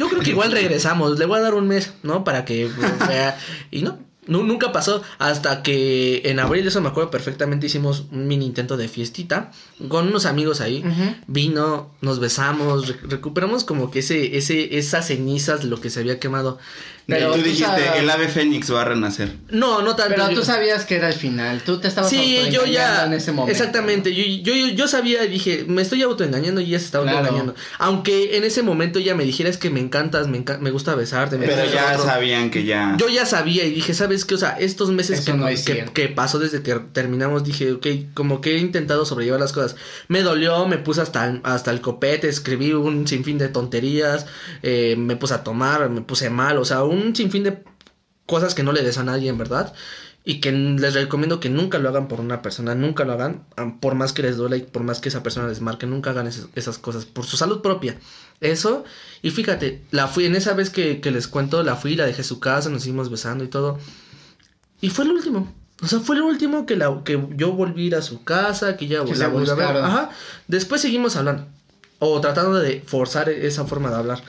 yo 0.00 0.08
creo 0.08 0.22
que 0.22 0.30
igual 0.30 0.50
regresamos, 0.50 1.18
le 1.18 1.26
voy 1.26 1.38
a 1.38 1.42
dar 1.42 1.54
un 1.54 1.68
mes, 1.68 1.92
¿no? 2.02 2.24
Para 2.24 2.44
que 2.44 2.68
vea. 3.08 3.38
Y 3.70 3.82
no, 3.82 3.98
nu- 4.26 4.42
nunca 4.44 4.72
pasó 4.72 5.02
hasta 5.18 5.62
que 5.62 6.22
en 6.24 6.38
abril, 6.40 6.66
eso 6.66 6.80
me 6.80 6.88
acuerdo 6.88 7.10
perfectamente, 7.10 7.66
hicimos 7.66 8.04
un 8.10 8.26
mini 8.26 8.46
intento 8.46 8.76
de 8.76 8.88
fiestita 8.88 9.50
con 9.88 10.08
unos 10.08 10.24
amigos 10.26 10.60
ahí. 10.60 10.82
Vino, 11.26 11.90
nos 12.00 12.18
besamos, 12.18 12.88
re- 12.88 12.96
recuperamos 13.08 13.64
como 13.64 13.90
que 13.90 13.98
ese, 14.00 14.36
ese, 14.36 14.78
esas 14.78 15.06
cenizas, 15.08 15.64
lo 15.64 15.80
que 15.80 15.90
se 15.90 16.00
había 16.00 16.18
quemado. 16.18 16.58
Pero 17.10 17.32
tú 17.32 17.38
tú 17.38 17.44
dijiste, 17.44 17.64
sabes- 17.66 17.90
el 17.96 18.08
ave 18.10 18.28
fénix 18.28 18.72
va 18.72 18.82
a 18.82 18.84
renacer. 18.84 19.32
No, 19.50 19.82
no 19.82 19.96
tanto. 19.96 20.14
Pero 20.16 20.30
yo- 20.30 20.40
tú 20.40 20.44
sabías 20.44 20.84
que 20.84 20.96
era 20.96 21.08
el 21.08 21.14
final. 21.14 21.62
Tú 21.62 21.78
te 21.80 21.88
estabas 21.88 22.10
Sí, 22.10 22.36
yo 22.50 22.64
ya. 22.66 23.04
en 23.06 23.12
ese 23.12 23.32
momento. 23.32 23.52
Exactamente. 23.52 24.14
Yo, 24.14 24.24
yo, 24.42 24.54
yo, 24.54 24.74
yo 24.74 24.88
sabía 24.88 25.24
y 25.24 25.28
dije, 25.28 25.64
me 25.68 25.82
estoy 25.82 26.02
autoengañando 26.02 26.60
y 26.60 26.66
ella 26.66 26.78
se 26.78 26.86
está 26.86 27.00
Claro. 27.02 27.18
autoengañando. 27.18 27.54
Aunque 27.78 28.36
en 28.36 28.44
ese 28.44 28.62
momento 28.62 28.98
ella 28.98 29.14
me 29.14 29.24
dijera, 29.24 29.48
es 29.50 29.56
que 29.58 29.70
me 29.70 29.80
encantas, 29.80 30.28
me, 30.28 30.38
enca- 30.44 30.58
me 30.58 30.70
gusta 30.70 30.94
besarte. 30.94 31.36
me 31.38 31.46
Pero 31.46 31.64
ya 31.72 31.92
otro". 31.94 32.04
sabían 32.04 32.50
que 32.50 32.64
ya. 32.64 32.96
Yo 32.98 33.08
ya 33.08 33.26
sabía 33.26 33.64
y 33.64 33.70
dije, 33.70 33.94
¿sabes 33.94 34.24
qué? 34.24 34.34
O 34.34 34.38
sea, 34.38 34.56
estos 34.58 34.90
meses 34.90 35.20
que, 35.22 35.32
no 35.32 35.46
que, 35.94 36.08
pasó 36.08 36.38
desde 36.38 36.62
que 36.62 36.74
terminamos, 36.92 37.44
dije, 37.44 37.72
ok, 37.72 37.86
como 38.14 38.40
que 38.40 38.56
he 38.56 38.58
intentado 38.58 39.04
sobrellevar 39.04 39.40
las 39.40 39.52
cosas. 39.52 39.76
Me 40.08 40.22
dolió, 40.22 40.66
me 40.66 40.78
puse 40.78 41.00
hasta, 41.00 41.26
el- 41.26 41.40
hasta 41.44 41.70
el 41.70 41.80
copete, 41.80 42.28
escribí 42.28 42.72
un 42.72 43.06
sinfín 43.06 43.38
de 43.38 43.48
tonterías, 43.48 44.26
eh, 44.62 44.94
me 44.98 45.16
puse 45.16 45.34
a 45.34 45.42
tomar, 45.44 45.88
me 45.90 46.00
puse 46.02 46.30
mal, 46.30 46.58
o 46.58 46.64
sea, 46.64 46.82
un 46.82 46.99
sinfín 47.14 47.44
de 47.44 47.62
cosas 48.26 48.54
que 48.54 48.62
no 48.62 48.72
le 48.72 48.82
des 48.82 48.98
a 48.98 49.04
nadie, 49.04 49.28
en 49.28 49.38
verdad. 49.38 49.72
Y 50.22 50.40
que 50.40 50.52
les 50.52 50.94
recomiendo 50.94 51.40
que 51.40 51.48
nunca 51.48 51.78
lo 51.78 51.88
hagan 51.88 52.06
por 52.06 52.20
una 52.20 52.42
persona, 52.42 52.74
nunca 52.74 53.04
lo 53.04 53.14
hagan, 53.14 53.46
ah, 53.56 53.74
por 53.80 53.94
más 53.94 54.12
que 54.12 54.22
les 54.22 54.36
duela 54.36 54.56
y 54.56 54.62
por 54.62 54.82
más 54.82 55.00
que 55.00 55.08
esa 55.08 55.22
persona 55.22 55.48
les 55.48 55.62
marque, 55.62 55.86
nunca 55.86 56.10
hagan 56.10 56.26
esas, 56.26 56.48
esas 56.54 56.78
cosas, 56.78 57.06
por 57.06 57.24
su 57.24 57.36
salud 57.38 57.62
propia. 57.62 57.96
Eso, 58.40 58.84
y 59.22 59.30
fíjate, 59.30 59.82
la 59.90 60.08
fui, 60.08 60.26
en 60.26 60.36
esa 60.36 60.52
vez 60.52 60.68
que, 60.68 61.00
que 61.00 61.10
les 61.10 61.26
cuento, 61.26 61.62
la 61.62 61.74
fui, 61.74 61.96
la 61.96 62.04
dejé 62.04 62.22
su 62.22 62.38
casa, 62.38 62.68
nos 62.68 62.82
seguimos 62.82 63.10
besando 63.10 63.44
y 63.44 63.48
todo. 63.48 63.78
Y 64.80 64.90
fue 64.90 65.04
el 65.04 65.12
último. 65.12 65.52
O 65.82 65.86
sea, 65.86 66.00
fue 66.00 66.16
el 66.16 66.22
último 66.22 66.66
que, 66.66 66.76
la, 66.76 67.02
que 67.04 67.22
yo 67.36 67.52
volví 67.52 67.84
a 67.84 67.86
ir 67.86 67.94
a 67.96 68.02
su 68.02 68.22
casa, 68.22 68.76
que 68.76 68.86
ya 68.86 69.04
Que 69.04 69.14
la 69.16 69.28
volví 69.28 69.48
a 69.48 69.54
ver. 69.54 69.76
Ajá. 69.78 70.10
Después 70.46 70.80
seguimos 70.80 71.16
hablando. 71.16 71.46
O 71.98 72.20
tratando 72.20 72.58
de 72.58 72.82
forzar 72.82 73.28
esa 73.28 73.64
forma 73.64 73.90
de 73.90 73.96
hablar. 73.96 74.22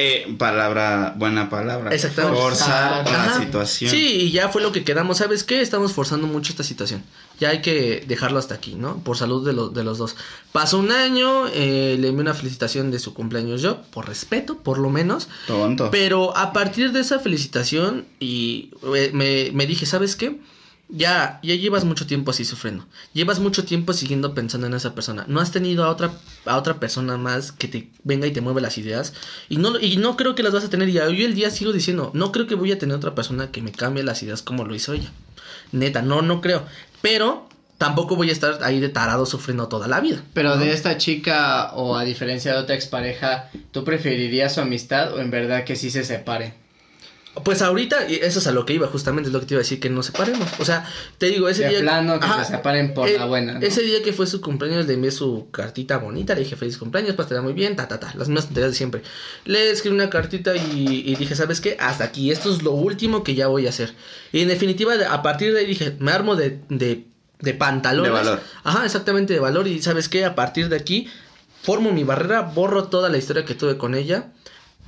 Eh, 0.00 0.32
palabra, 0.38 1.14
buena 1.16 1.50
palabra. 1.50 1.92
Exactamente. 1.92 2.38
Forzar 2.40 3.04
la 3.10 3.24
Ajá. 3.24 3.40
situación. 3.40 3.90
Sí, 3.90 4.06
y 4.22 4.30
ya 4.30 4.48
fue 4.48 4.62
lo 4.62 4.70
que 4.70 4.84
quedamos. 4.84 5.18
¿Sabes 5.18 5.42
qué? 5.42 5.60
Estamos 5.60 5.92
forzando 5.92 6.26
mucho 6.28 6.52
esta 6.52 6.62
situación. 6.62 7.02
Ya 7.40 7.48
hay 7.50 7.62
que 7.62 8.04
dejarlo 8.06 8.38
hasta 8.38 8.54
aquí, 8.54 8.74
¿no? 8.76 8.98
Por 9.02 9.16
salud 9.16 9.44
de, 9.44 9.52
lo- 9.52 9.68
de 9.70 9.82
los 9.82 9.98
dos. 9.98 10.14
Pasó 10.52 10.78
un 10.78 10.92
año, 10.92 11.48
eh, 11.48 11.96
le 11.98 12.08
envié 12.08 12.20
una 12.22 12.34
felicitación 12.34 12.90
de 12.92 12.98
su 13.00 13.12
cumpleaños 13.12 13.60
yo, 13.60 13.82
por 13.90 14.06
respeto, 14.06 14.58
por 14.58 14.78
lo 14.78 14.88
menos. 14.90 15.28
Tonto. 15.48 15.90
Pero 15.90 16.36
a 16.36 16.52
partir 16.52 16.92
de 16.92 17.00
esa 17.00 17.18
felicitación, 17.18 18.06
y 18.20 18.70
eh, 18.94 19.10
me, 19.12 19.50
me 19.52 19.66
dije, 19.66 19.84
¿sabes 19.84 20.14
qué? 20.14 20.38
Ya, 20.90 21.38
ya 21.42 21.54
llevas 21.54 21.84
mucho 21.84 22.06
tiempo 22.06 22.30
así 22.30 22.46
sufriendo. 22.46 22.86
Llevas 23.12 23.40
mucho 23.40 23.64
tiempo 23.64 23.92
siguiendo 23.92 24.34
pensando 24.34 24.66
en 24.66 24.74
esa 24.74 24.94
persona. 24.94 25.24
No 25.28 25.40
has 25.40 25.52
tenido 25.52 25.84
a 25.84 25.90
otra, 25.90 26.12
a 26.46 26.56
otra 26.56 26.80
persona 26.80 27.18
más 27.18 27.52
que 27.52 27.68
te 27.68 27.90
venga 28.04 28.26
y 28.26 28.32
te 28.32 28.40
mueve 28.40 28.62
las 28.62 28.78
ideas. 28.78 29.12
Y 29.50 29.58
no, 29.58 29.78
y 29.78 29.98
no 29.98 30.16
creo 30.16 30.34
que 30.34 30.42
las 30.42 30.54
vas 30.54 30.64
a 30.64 30.70
tener. 30.70 30.88
Y 30.88 30.98
hoy 30.98 31.24
el 31.24 31.34
día 31.34 31.50
sigo 31.50 31.72
diciendo, 31.72 32.10
no 32.14 32.32
creo 32.32 32.46
que 32.46 32.54
voy 32.54 32.72
a 32.72 32.78
tener 32.78 32.96
otra 32.96 33.14
persona 33.14 33.50
que 33.50 33.60
me 33.60 33.72
cambie 33.72 34.02
las 34.02 34.22
ideas 34.22 34.40
como 34.40 34.64
lo 34.64 34.74
hizo 34.74 34.94
ella. 34.94 35.12
Neta, 35.72 36.00
no, 36.00 36.22
no 36.22 36.40
creo. 36.40 36.64
Pero 37.02 37.48
tampoco 37.76 38.16
voy 38.16 38.30
a 38.30 38.32
estar 38.32 38.62
ahí 38.62 38.80
de 38.80 38.88
tarado 38.88 39.26
sufriendo 39.26 39.68
toda 39.68 39.88
la 39.88 40.00
vida. 40.00 40.22
Pero 40.32 40.56
¿no? 40.56 40.56
de 40.56 40.72
esta 40.72 40.96
chica 40.96 41.72
o 41.74 41.96
a 41.96 42.04
diferencia 42.04 42.52
de 42.52 42.58
otra 42.58 42.74
expareja, 42.74 43.50
¿tú 43.72 43.84
preferirías 43.84 44.54
su 44.54 44.60
amistad 44.62 45.12
o 45.12 45.20
en 45.20 45.30
verdad 45.30 45.64
que 45.64 45.76
sí 45.76 45.90
se 45.90 46.04
separe? 46.04 46.54
Pues 47.44 47.62
ahorita, 47.62 48.08
y 48.08 48.16
eso 48.16 48.40
es 48.40 48.46
a 48.48 48.52
lo 48.52 48.66
que 48.66 48.72
iba, 48.72 48.88
justamente 48.88 49.28
es 49.28 49.32
lo 49.32 49.38
que 49.38 49.46
te 49.46 49.54
iba 49.54 49.60
a 49.60 49.62
decir, 49.62 49.78
que 49.78 49.88
nos 49.90 50.06
separemos. 50.06 50.48
O 50.58 50.64
sea, 50.64 50.84
te 51.18 51.26
digo, 51.26 51.48
ese 51.48 51.62
De 51.64 51.68
día. 51.68 51.80
plano, 51.80 52.18
que 52.18 52.26
se 52.44 52.50
separen 52.50 52.94
por 52.94 53.08
la 53.08 53.26
buena, 53.26 53.52
¿no? 53.54 53.60
Eh, 53.60 53.66
Ese 53.68 53.82
día 53.82 54.02
que 54.02 54.12
fue 54.12 54.26
su 54.26 54.40
cumpleaños, 54.40 54.86
le 54.86 54.94
envié 54.94 55.12
su 55.12 55.48
cartita 55.52 55.98
bonita, 55.98 56.34
le 56.34 56.40
dije 56.40 56.56
feliz 56.56 56.78
cumpleaños, 56.78 57.14
pasará 57.14 57.40
muy 57.40 57.52
bien, 57.52 57.76
ta, 57.76 57.86
ta, 57.86 58.00
ta, 58.00 58.12
las 58.16 58.28
mismas 58.28 58.46
tonterías 58.46 58.72
de 58.72 58.76
siempre. 58.76 59.02
Le 59.44 59.70
escribí 59.70 59.94
una 59.94 60.10
cartita 60.10 60.56
y, 60.56 61.04
y 61.06 61.14
dije, 61.14 61.36
¿sabes 61.36 61.60
qué? 61.60 61.76
Hasta 61.78 62.02
aquí, 62.04 62.32
esto 62.32 62.52
es 62.52 62.62
lo 62.64 62.72
último 62.72 63.22
que 63.22 63.36
ya 63.36 63.46
voy 63.46 63.66
a 63.66 63.70
hacer. 63.70 63.92
Y 64.32 64.40
en 64.40 64.48
definitiva, 64.48 64.96
de- 64.96 65.06
a 65.06 65.22
partir 65.22 65.52
de 65.54 65.60
ahí 65.60 65.66
dije, 65.66 65.94
me 66.00 66.10
armo 66.10 66.34
de, 66.34 66.58
de, 66.70 67.04
de 67.38 67.54
pantalones. 67.54 68.10
De 68.10 68.18
valor. 68.18 68.40
Ajá, 68.64 68.84
exactamente, 68.84 69.32
de 69.34 69.38
valor. 69.40 69.68
Y 69.68 69.80
¿sabes 69.80 70.08
qué? 70.08 70.24
A 70.24 70.34
partir 70.34 70.68
de 70.68 70.76
aquí, 70.76 71.08
formo 71.62 71.92
mi 71.92 72.02
barrera, 72.02 72.40
borro 72.42 72.88
toda 72.88 73.08
la 73.10 73.18
historia 73.18 73.44
que 73.44 73.54
tuve 73.54 73.76
con 73.78 73.94
ella. 73.94 74.32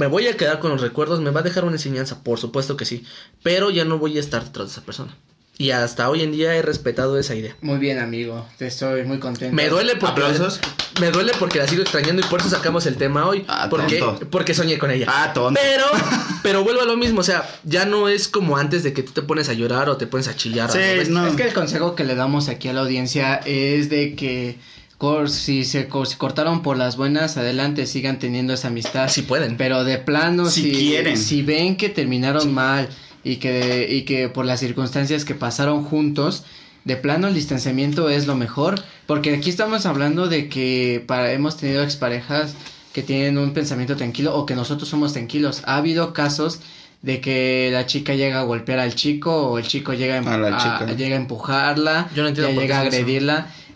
Me 0.00 0.06
voy 0.06 0.26
a 0.28 0.36
quedar 0.38 0.60
con 0.60 0.70
los 0.70 0.80
recuerdos, 0.80 1.20
me 1.20 1.28
va 1.30 1.40
a 1.40 1.42
dejar 1.42 1.64
una 1.64 1.74
enseñanza, 1.74 2.22
por 2.24 2.38
supuesto 2.40 2.74
que 2.74 2.86
sí, 2.86 3.04
pero 3.42 3.68
ya 3.70 3.84
no 3.84 3.98
voy 3.98 4.16
a 4.16 4.20
estar 4.20 4.42
detrás 4.42 4.68
de 4.68 4.72
esa 4.72 4.80
persona. 4.80 5.14
Y 5.58 5.72
hasta 5.72 6.08
hoy 6.08 6.22
en 6.22 6.32
día 6.32 6.54
he 6.56 6.62
respetado 6.62 7.18
esa 7.18 7.34
idea. 7.34 7.54
Muy 7.60 7.76
bien, 7.78 7.98
amigo. 7.98 8.46
Te 8.56 8.66
estoy 8.66 9.04
muy 9.04 9.18
contento. 9.18 9.54
Me 9.54 9.68
duele 9.68 9.96
porque 9.96 10.22
¿Aplausos? 10.22 10.58
me 11.02 11.10
duele 11.10 11.32
porque 11.38 11.58
la 11.58 11.68
sigo 11.68 11.82
extrañando 11.82 12.22
y 12.22 12.24
por 12.30 12.40
eso 12.40 12.48
sacamos 12.48 12.86
el 12.86 12.96
tema 12.96 13.26
hoy, 13.26 13.44
Ah, 13.46 13.66
porque 13.68 13.98
tonto. 13.98 14.26
porque 14.30 14.54
soñé 14.54 14.78
con 14.78 14.90
ella. 14.90 15.04
Ah, 15.06 15.32
tonto. 15.34 15.60
Pero 15.62 15.84
pero 16.42 16.64
vuelvo 16.64 16.80
a 16.80 16.86
lo 16.86 16.96
mismo, 16.96 17.20
o 17.20 17.24
sea, 17.24 17.46
ya 17.64 17.84
no 17.84 18.08
es 18.08 18.26
como 18.28 18.56
antes 18.56 18.82
de 18.84 18.94
que 18.94 19.02
tú 19.02 19.12
te 19.12 19.20
pones 19.20 19.50
a 19.50 19.52
llorar 19.52 19.90
o 19.90 19.98
te 19.98 20.06
pones 20.06 20.28
a 20.28 20.34
chillar. 20.34 20.70
Sí, 20.72 20.78
¿no? 21.10 21.26
Es 21.26 21.34
que 21.36 21.42
el 21.42 21.52
consejo 21.52 21.94
que 21.94 22.04
le 22.04 22.14
damos 22.14 22.48
aquí 22.48 22.68
a 22.68 22.72
la 22.72 22.80
audiencia 22.80 23.34
es 23.44 23.90
de 23.90 24.14
que 24.14 24.58
cor- 25.00 25.30
si 25.30 25.64
se 25.64 25.88
si 26.04 26.16
cortaron 26.16 26.60
por 26.62 26.76
las 26.76 26.96
buenas, 26.96 27.36
adelante, 27.38 27.86
sigan 27.86 28.18
teniendo 28.18 28.52
esa 28.52 28.68
amistad. 28.68 29.08
Si 29.08 29.22
pueden. 29.22 29.56
Pero 29.56 29.82
de 29.82 29.96
plano, 29.98 30.44
Si 30.50 30.62
si, 30.62 30.70
quieren. 30.72 31.16
si 31.16 31.42
ven 31.42 31.76
que 31.76 31.88
terminaron 31.88 32.52
mal 32.54 32.88
y 33.24 33.36
que, 33.36 33.88
y 33.90 34.02
que 34.02 34.28
por 34.28 34.44
las 34.44 34.60
circunstancias 34.60 35.24
que 35.24 35.34
pasaron 35.34 35.82
juntos, 35.84 36.44
de 36.84 36.96
plano 36.96 37.28
el 37.28 37.34
distanciamiento 37.34 38.08
es 38.10 38.26
lo 38.26 38.36
mejor. 38.36 38.80
Porque 39.06 39.34
aquí 39.34 39.48
estamos 39.50 39.86
hablando 39.86 40.28
de 40.28 40.48
que 40.48 41.02
para, 41.06 41.32
hemos 41.32 41.56
tenido 41.56 41.82
exparejas 41.82 42.54
que 42.92 43.02
tienen 43.02 43.38
un 43.38 43.52
pensamiento 43.54 43.96
tranquilo 43.96 44.36
o 44.36 44.44
que 44.46 44.54
nosotros 44.54 44.88
somos 44.88 45.12
tranquilos. 45.14 45.62
Ha 45.64 45.76
habido 45.76 46.12
casos 46.12 46.60
de 47.02 47.20
que 47.22 47.70
la 47.72 47.86
chica 47.86 48.14
llega 48.14 48.40
a 48.40 48.44
golpear 48.44 48.78
al 48.78 48.94
chico 48.94 49.48
o 49.50 49.58
el 49.58 49.66
chico 49.66 49.94
llega 49.94 50.18
a, 50.18 50.18
A 50.20 50.76
a- 50.84 50.92
llega 50.92 51.16
a 51.16 51.18
empujarla, 51.18 52.10
Yo 52.14 52.22
no 52.22 52.28
entiendo 52.28 52.60
llega 52.60 52.80
a 52.80 52.86
eso. 52.86 52.96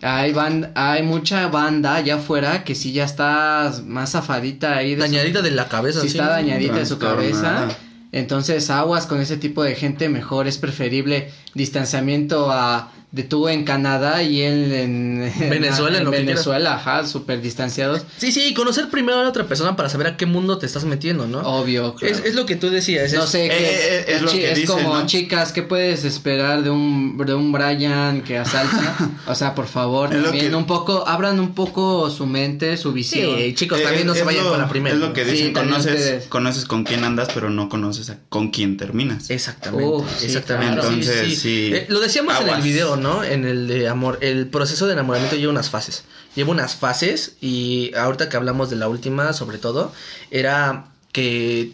Hay, 0.05 0.33
ban- 0.33 0.71
hay 0.75 1.03
mucha 1.03 1.49
banda 1.49 1.95
allá 1.97 2.17
afuera 2.17 2.63
que 2.65 2.75
sí 2.75 2.93
ya 2.93 3.05
está 3.05 3.73
más 3.87 4.11
zafadita 4.13 4.77
ahí. 4.77 4.91
De 4.95 4.97
su- 4.97 5.01
Dañadita 5.13 5.43
de 5.43 5.51
la 5.51 5.69
cabeza. 5.69 6.01
sí 6.03 6.09
sí. 6.11 6.19
está 6.19 6.31
dañadita 6.31 6.75
de 6.77 6.87
su 6.87 6.99
cabeza. 6.99 7.69
Entonces, 8.13 8.71
aguas 8.71 9.07
con 9.07 9.21
ese 9.21 9.37
tipo 9.37 9.63
de 9.65 9.75
gente, 9.75 10.09
mejor 10.09 10.47
es 10.47 10.59
preferible 10.59 11.31
distanciamiento 11.55 12.51
a 12.53 12.93
tú 13.23 13.49
en 13.49 13.65
Canadá 13.65 14.23
y 14.25 14.41
él 14.43 14.73
en 14.73 15.33
Venezuela, 15.49 15.99
en 15.99 16.01
en 16.01 16.05
lo 16.05 16.11
que 16.11 16.19
Venezuela, 16.19 16.75
ajá, 16.75 17.07
súper 17.07 17.41
distanciados. 17.41 18.03
Sí, 18.17 18.33
sí, 18.33 18.47
y 18.49 18.55
conocer 18.55 18.89
primero 18.91 19.21
a 19.21 19.23
la 19.23 19.29
otra 19.29 19.47
persona 19.47 19.77
para 19.77 19.89
saber 19.89 20.09
a 20.09 20.17
qué 20.17 20.27
mundo 20.27 20.59
te 20.59 20.67
estás 20.67 20.85
metiendo, 20.85 21.27
¿no? 21.29 21.39
Obvio, 21.41 21.95
claro. 21.95 22.13
es, 22.13 22.25
es 22.25 22.35
lo 22.35 22.45
que 22.47 22.57
tú 22.57 22.71
decías. 22.71 23.13
no 23.13 23.23
es- 23.25 23.31
sé, 23.31 23.47
eh, 23.47 23.49
qué 23.51 23.57
eh, 23.57 24.05
es 24.17 24.23
lo 24.23 24.31
que 24.33 24.55
dicen, 24.55 24.67
como, 24.67 24.95
¿no? 24.99 25.07
chicas, 25.07 25.53
¿qué 25.53 25.63
puedes 25.63 26.05
esperar 26.05 26.63
de 26.65 26.71
un, 26.71 27.17
de 27.19 27.35
un 27.35 27.53
Brian 27.53 28.23
que 28.23 28.39
asalta? 28.39 28.97
o 29.29 29.35
sea, 29.37 29.55
por 29.55 29.69
favor, 29.69 30.11
también 30.11 30.51
que- 30.51 30.55
un 30.57 30.67
poco, 30.67 31.07
abran 31.07 31.39
un 31.39 31.55
poco 31.55 32.11
su 32.11 32.27
mente, 32.27 32.77
su 32.77 32.93
visión. 32.93 33.37
Sí, 33.39 33.55
chicos, 33.55 33.79
Eh, 33.79 33.83
también 33.85 34.07
no 34.07 34.13
es- 34.13 34.19
se 34.19 34.23
es 34.23 34.27
vayan 34.27 34.45
lo- 34.45 34.51
con 34.51 34.59
la 34.59 34.69
primera. 34.69 34.95
Es 34.97 35.01
lo 35.01 35.13
que 35.13 35.25
dicen, 35.25 35.53
conoces, 35.53 35.93
ustedes. 35.95 36.27
conoces 36.27 36.65
con 36.65 36.83
quién 36.85 37.05
andas, 37.05 37.29
pero 37.33 37.49
no 37.51 37.69
conoces 37.69 38.11
a- 38.11 38.19
con 38.29 38.51
quién 38.51 38.77
terminas. 38.77 39.31
Exactamente, 39.31 39.87
Uf, 39.89 40.05
sí, 40.19 40.27
exactamente. 40.27 40.75
claro. 40.81 40.89
Entonces, 40.89 41.39
sí. 41.39 41.71
Eh, 41.73 41.87
lo 41.89 42.01
decíamos 42.01 42.35
en 42.41 42.49
el 42.49 42.63
video, 42.63 42.97
¿no? 42.97 43.04
En 43.25 43.45
el 43.45 43.69
de 43.69 43.89
amor. 43.89 44.19
El 44.23 44.49
proceso 44.49 44.87
de 44.87 44.95
enamoramiento 44.95 45.37
lleva 45.37 45.53
unas 45.53 45.71
fases. 45.71 46.05
Lleva 46.35 46.53
unas 46.53 46.75
fases 46.75 47.37
y 47.41 47.95
ahorita 47.95 48.29
que 48.29 48.37
hablamos 48.37 48.71
de 48.71 48.77
la 48.77 48.89
última, 48.89 49.33
sobre 49.33 49.59
todo, 49.59 49.93
era 50.31 50.87
que... 51.13 51.73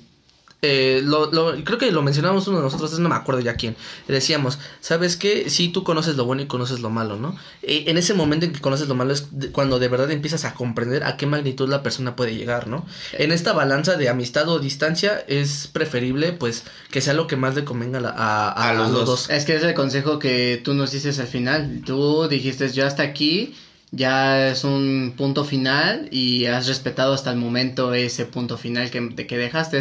eh, 0.62 1.00
lo, 1.04 1.32
lo- 1.32 1.54
creo 1.64 1.78
que 1.78 1.90
lo 1.90 2.02
mencionamos 2.02 2.46
uno 2.48 2.58
de 2.58 2.64
nosotros, 2.64 2.98
no 2.98 3.08
me 3.08 3.14
acuerdo 3.14 3.40
ya 3.40 3.54
quién. 3.54 3.76
Decíamos, 4.08 4.58
¿sabes 4.80 5.16
qué? 5.16 5.48
Sí, 5.48 5.68
tú 5.68 5.84
conoces 5.84 6.16
lo 6.16 6.24
bueno 6.26 6.42
y 6.42 6.46
conoces 6.46 6.80
lo 6.80 6.90
malo, 6.90 7.16
¿no? 7.16 7.36
Eh, 7.62 7.84
en 7.86 7.96
ese 7.96 8.12
momento 8.14 8.44
en 8.46 8.52
que 8.52 8.60
conoces 8.60 8.86
lo 8.88 8.94
malo 8.94 9.12
es 9.12 9.26
cuando 9.52 9.78
de 9.78 9.88
verdad 9.88 10.10
empiezas 10.10 10.44
a 10.44 10.54
comprender 10.54 11.04
a 11.04 11.16
qué 11.16 11.26
magnitud 11.26 11.68
la 11.68 11.82
persona 11.82 12.14
puede 12.16 12.34
llegar, 12.34 12.68
¿no? 12.68 12.84
En 13.12 13.32
esta 13.32 13.52
balanza 13.52 13.96
de 13.96 14.08
amistad 14.10 14.48
o 14.48 14.58
distancia 14.58 15.24
es 15.28 15.68
preferible, 15.72 16.32
pues, 16.32 16.64
que 16.90 17.00
sea 17.00 17.14
lo 17.14 17.26
que 17.26 17.36
más 17.36 17.54
le 17.54 17.64
convenga 17.64 17.98
a, 17.98 18.02
la- 18.02 18.10
a- 18.10 18.48
a- 18.50 18.70
A 18.70 18.74
los 18.74 18.86
a 18.86 18.90
los 18.90 18.98
dos. 19.00 19.06
dos. 19.06 19.30
Es 19.30 19.44
que 19.46 19.56
es 19.56 19.62
el 19.62 19.74
consejo 19.74 20.18
que 20.18 20.60
tú 20.62 20.74
nos 20.74 20.92
dices 20.92 21.18
al 21.18 21.26
final. 21.28 21.82
Tú 21.86 22.28
dijiste, 22.28 22.70
yo 22.72 22.86
hasta 22.86 23.02
aquí, 23.02 23.54
ya 23.92 24.50
es 24.50 24.62
un 24.62 25.14
punto 25.16 25.44
final 25.44 26.06
y 26.12 26.46
has 26.46 26.68
respetado 26.68 27.12
hasta 27.12 27.30
el 27.30 27.38
momento 27.38 27.92
ese 27.94 28.24
punto 28.24 28.56
final 28.56 28.90
que, 28.90 29.14
que 29.26 29.36
dejaste. 29.38 29.80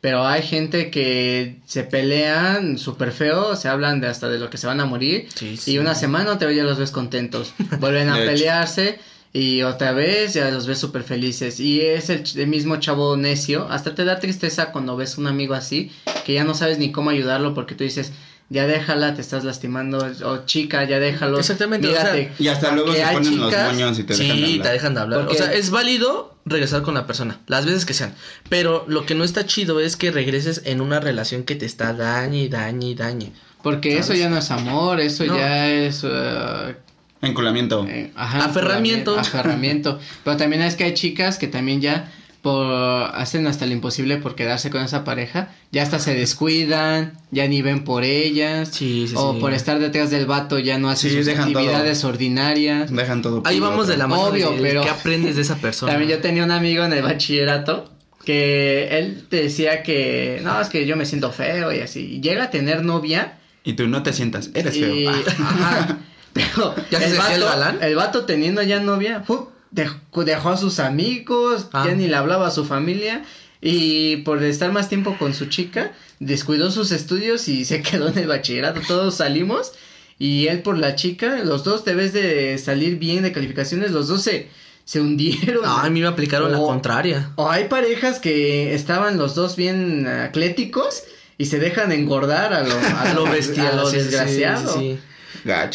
Pero 0.00 0.26
hay 0.26 0.42
gente 0.42 0.90
que 0.90 1.56
se 1.66 1.84
pelean 1.84 2.78
súper 2.78 3.12
feo, 3.12 3.56
se 3.56 3.68
hablan 3.68 4.00
de 4.00 4.08
hasta 4.08 4.28
de 4.28 4.38
lo 4.38 4.50
que 4.50 4.58
se 4.58 4.66
van 4.66 4.80
a 4.80 4.84
morir. 4.84 5.28
Sí, 5.34 5.56
sí. 5.56 5.72
Y 5.72 5.78
una 5.78 5.94
semana 5.94 6.32
otra 6.32 6.48
vez 6.48 6.56
ya 6.56 6.64
los 6.64 6.78
ves 6.78 6.90
contentos. 6.90 7.54
Vuelven 7.80 8.08
a 8.10 8.16
pelearse 8.16 8.98
y 9.32 9.62
otra 9.62 9.92
vez 9.92 10.34
ya 10.34 10.50
los 10.50 10.66
ves 10.66 10.78
súper 10.78 11.02
felices. 11.02 11.60
Y 11.60 11.80
es 11.80 12.10
el, 12.10 12.24
el 12.36 12.46
mismo 12.46 12.76
chavo 12.76 13.16
necio. 13.16 13.68
Hasta 13.70 13.94
te 13.94 14.04
da 14.04 14.18
tristeza 14.18 14.72
cuando 14.72 14.96
ves 14.96 15.18
un 15.18 15.26
amigo 15.26 15.54
así, 15.54 15.90
que 16.24 16.34
ya 16.34 16.44
no 16.44 16.54
sabes 16.54 16.78
ni 16.78 16.92
cómo 16.92 17.10
ayudarlo 17.10 17.54
porque 17.54 17.74
tú 17.74 17.84
dices, 17.84 18.12
ya 18.48 18.66
déjala, 18.66 19.14
te 19.14 19.20
estás 19.20 19.44
lastimando. 19.44 19.98
O 20.24 20.44
chica, 20.46 20.84
ya 20.84 20.98
déjalo. 21.00 21.38
Exactamente, 21.38 21.88
o 21.88 21.90
Mírate, 21.90 22.24
sea, 22.24 22.32
Y 22.38 22.48
hasta 22.48 22.72
luego 22.72 22.90
que 22.92 22.98
se 22.98 23.04
hay 23.04 23.14
ponen 23.16 23.38
los 23.38 23.50
chicas- 23.50 23.72
moños 23.72 23.98
y 23.98 24.02
te 24.04 24.12
dejan 24.16 24.28
de 24.28 24.34
sí, 24.34 24.44
hablar. 24.52 24.66
te 24.66 24.72
dejan 24.72 24.94
de 24.94 25.00
hablar. 25.00 25.18
Porque- 25.26 25.34
O 25.34 25.36
sea, 25.44 25.52
es 25.52 25.70
válido 25.70 26.36
regresar 26.44 26.82
con 26.82 26.94
la 26.94 27.06
persona, 27.06 27.40
las 27.48 27.66
veces 27.66 27.84
que 27.84 27.94
sean. 27.94 28.14
Pero 28.48 28.84
lo 28.88 29.04
que 29.06 29.14
no 29.16 29.24
está 29.24 29.46
chido 29.46 29.80
es 29.80 29.96
que 29.96 30.10
regreses 30.12 30.62
en 30.64 30.80
una 30.80 31.00
relación 31.00 31.42
que 31.42 31.56
te 31.56 31.66
está 31.66 31.92
dañe 31.92 32.44
y 32.44 32.48
dañe 32.48 32.90
y 32.90 32.94
dañe. 32.94 33.32
Porque 33.62 33.98
eso 33.98 34.14
ya 34.14 34.28
no 34.28 34.38
es 34.38 34.50
amor, 34.52 35.00
eso 35.00 35.24
No. 35.24 35.36
ya 35.36 35.68
es... 35.68 36.02
eh, 36.04 36.76
Enculamiento. 37.22 37.84
Eh, 37.88 38.12
ajá, 38.14 38.44
Aferramiento. 38.44 39.18
Aferramiento. 39.18 39.98
Pero 40.24 40.36
también 40.36 40.62
es 40.62 40.76
que 40.76 40.84
hay 40.84 40.94
chicas 40.94 41.38
que 41.38 41.48
también 41.48 41.80
ya 41.80 42.12
por 42.46 42.72
hacen 43.16 43.48
hasta 43.48 43.66
lo 43.66 43.72
imposible 43.72 44.18
por 44.18 44.36
quedarse 44.36 44.70
con 44.70 44.80
esa 44.80 45.02
pareja, 45.02 45.48
ya 45.72 45.82
hasta 45.82 45.98
se 45.98 46.14
descuidan, 46.14 47.14
ya 47.32 47.48
ni 47.48 47.60
ven 47.60 47.82
por 47.82 48.04
ellas, 48.04 48.68
Sí, 48.72 49.06
sí, 49.08 49.14
o 49.16 49.34
sí. 49.34 49.40
por 49.40 49.52
estar 49.52 49.80
detrás 49.80 50.10
del 50.12 50.26
vato 50.26 50.60
ya 50.60 50.78
no 50.78 50.88
hacen 50.88 51.10
Sí, 51.10 51.16
sus 51.24 51.26
todo. 51.34 51.42
actividades 51.42 52.04
ordinarias. 52.04 52.94
Dejan 52.94 53.20
todo. 53.20 53.42
Ahí 53.46 53.58
vamos 53.58 53.80
otro. 53.80 53.90
de 53.90 53.96
la 53.96 54.06
mano 54.06 54.22
Obvio, 54.22 54.52
de 54.52 54.62
pero- 54.62 54.82
qué 54.82 54.90
aprendes 54.90 55.34
de 55.34 55.42
esa 55.42 55.56
persona. 55.56 55.90
También 55.90 56.08
yo 56.12 56.20
tenía 56.20 56.44
un 56.44 56.52
amigo 56.52 56.84
en 56.84 56.92
el 56.92 57.02
bachillerato 57.02 57.90
que 58.24 58.96
él 58.96 59.26
te 59.28 59.42
decía 59.42 59.82
que 59.82 60.40
no, 60.44 60.60
es 60.60 60.68
que 60.68 60.86
yo 60.86 60.96
me 60.96 61.04
siento 61.04 61.32
feo 61.32 61.72
y 61.72 61.80
así. 61.80 62.14
Y 62.16 62.20
llega 62.20 62.44
a 62.44 62.50
tener 62.50 62.84
novia 62.84 63.38
Y 63.64 63.72
tú 63.72 63.88
no 63.88 64.04
te 64.04 64.12
sientas, 64.12 64.50
eres 64.54 64.76
y- 64.76 64.80
feo. 64.82 65.10
ajá, 65.26 65.98
pero 66.32 66.74
¿Ya 66.92 67.00
se 67.00 67.06
el, 67.10 67.18
vato, 67.18 67.44
galán? 67.46 67.78
el 67.82 67.96
vato 67.96 68.24
teniendo 68.24 68.62
ya 68.62 68.78
novia. 68.78 69.24
Dejó, 69.70 70.24
dejó 70.24 70.50
a 70.50 70.56
sus 70.56 70.78
amigos, 70.78 71.68
Ah. 71.72 71.84
ya 71.86 71.94
ni 71.94 72.06
le 72.08 72.16
hablaba 72.16 72.46
a 72.48 72.50
su 72.50 72.64
familia. 72.64 73.22
Y 73.60 74.18
por 74.18 74.42
estar 74.44 74.70
más 74.72 74.88
tiempo 74.88 75.16
con 75.18 75.32
su 75.34 75.46
chica, 75.46 75.92
descuidó 76.20 76.70
sus 76.70 76.92
estudios 76.92 77.48
y 77.48 77.64
se 77.64 77.82
quedó 77.82 78.08
en 78.08 78.18
el 78.18 78.26
bachillerato. 78.28 78.80
Todos 78.86 79.16
salimos 79.16 79.72
y 80.18 80.46
él 80.48 80.60
por 80.62 80.78
la 80.78 80.94
chica, 80.94 81.38
los 81.44 81.64
dos 81.64 81.84
debes 81.84 82.12
de 82.12 82.56
salir 82.58 82.98
bien 82.98 83.22
de 83.22 83.32
calificaciones, 83.32 83.90
los 83.90 84.08
dos 84.08 84.22
se, 84.22 84.48
se 84.84 85.00
hundieron. 85.00 85.62
No, 85.64 85.76
a 85.78 85.90
mí 85.90 86.00
me 86.00 86.06
aplicaron 86.06 86.52
la 86.52 86.58
contraria. 86.58 87.32
O 87.36 87.50
hay 87.50 87.64
parejas 87.68 88.18
que 88.20 88.74
estaban 88.74 89.18
los 89.18 89.34
dos 89.34 89.56
bien 89.56 90.06
atléticos 90.06 91.02
y 91.38 91.46
se 91.46 91.58
dejan 91.58 91.92
engordar 91.92 92.52
a 92.54 92.62
lo, 92.62 92.74
a 92.74 93.12
lo 93.14 93.24
bestial, 93.24 93.72
a 93.72 93.76
lo 93.76 93.86
sí, 93.90 93.96
sí, 93.98 94.04
desgraciado. 94.04 94.74
sí, 94.74 94.78
sí. 94.92 94.98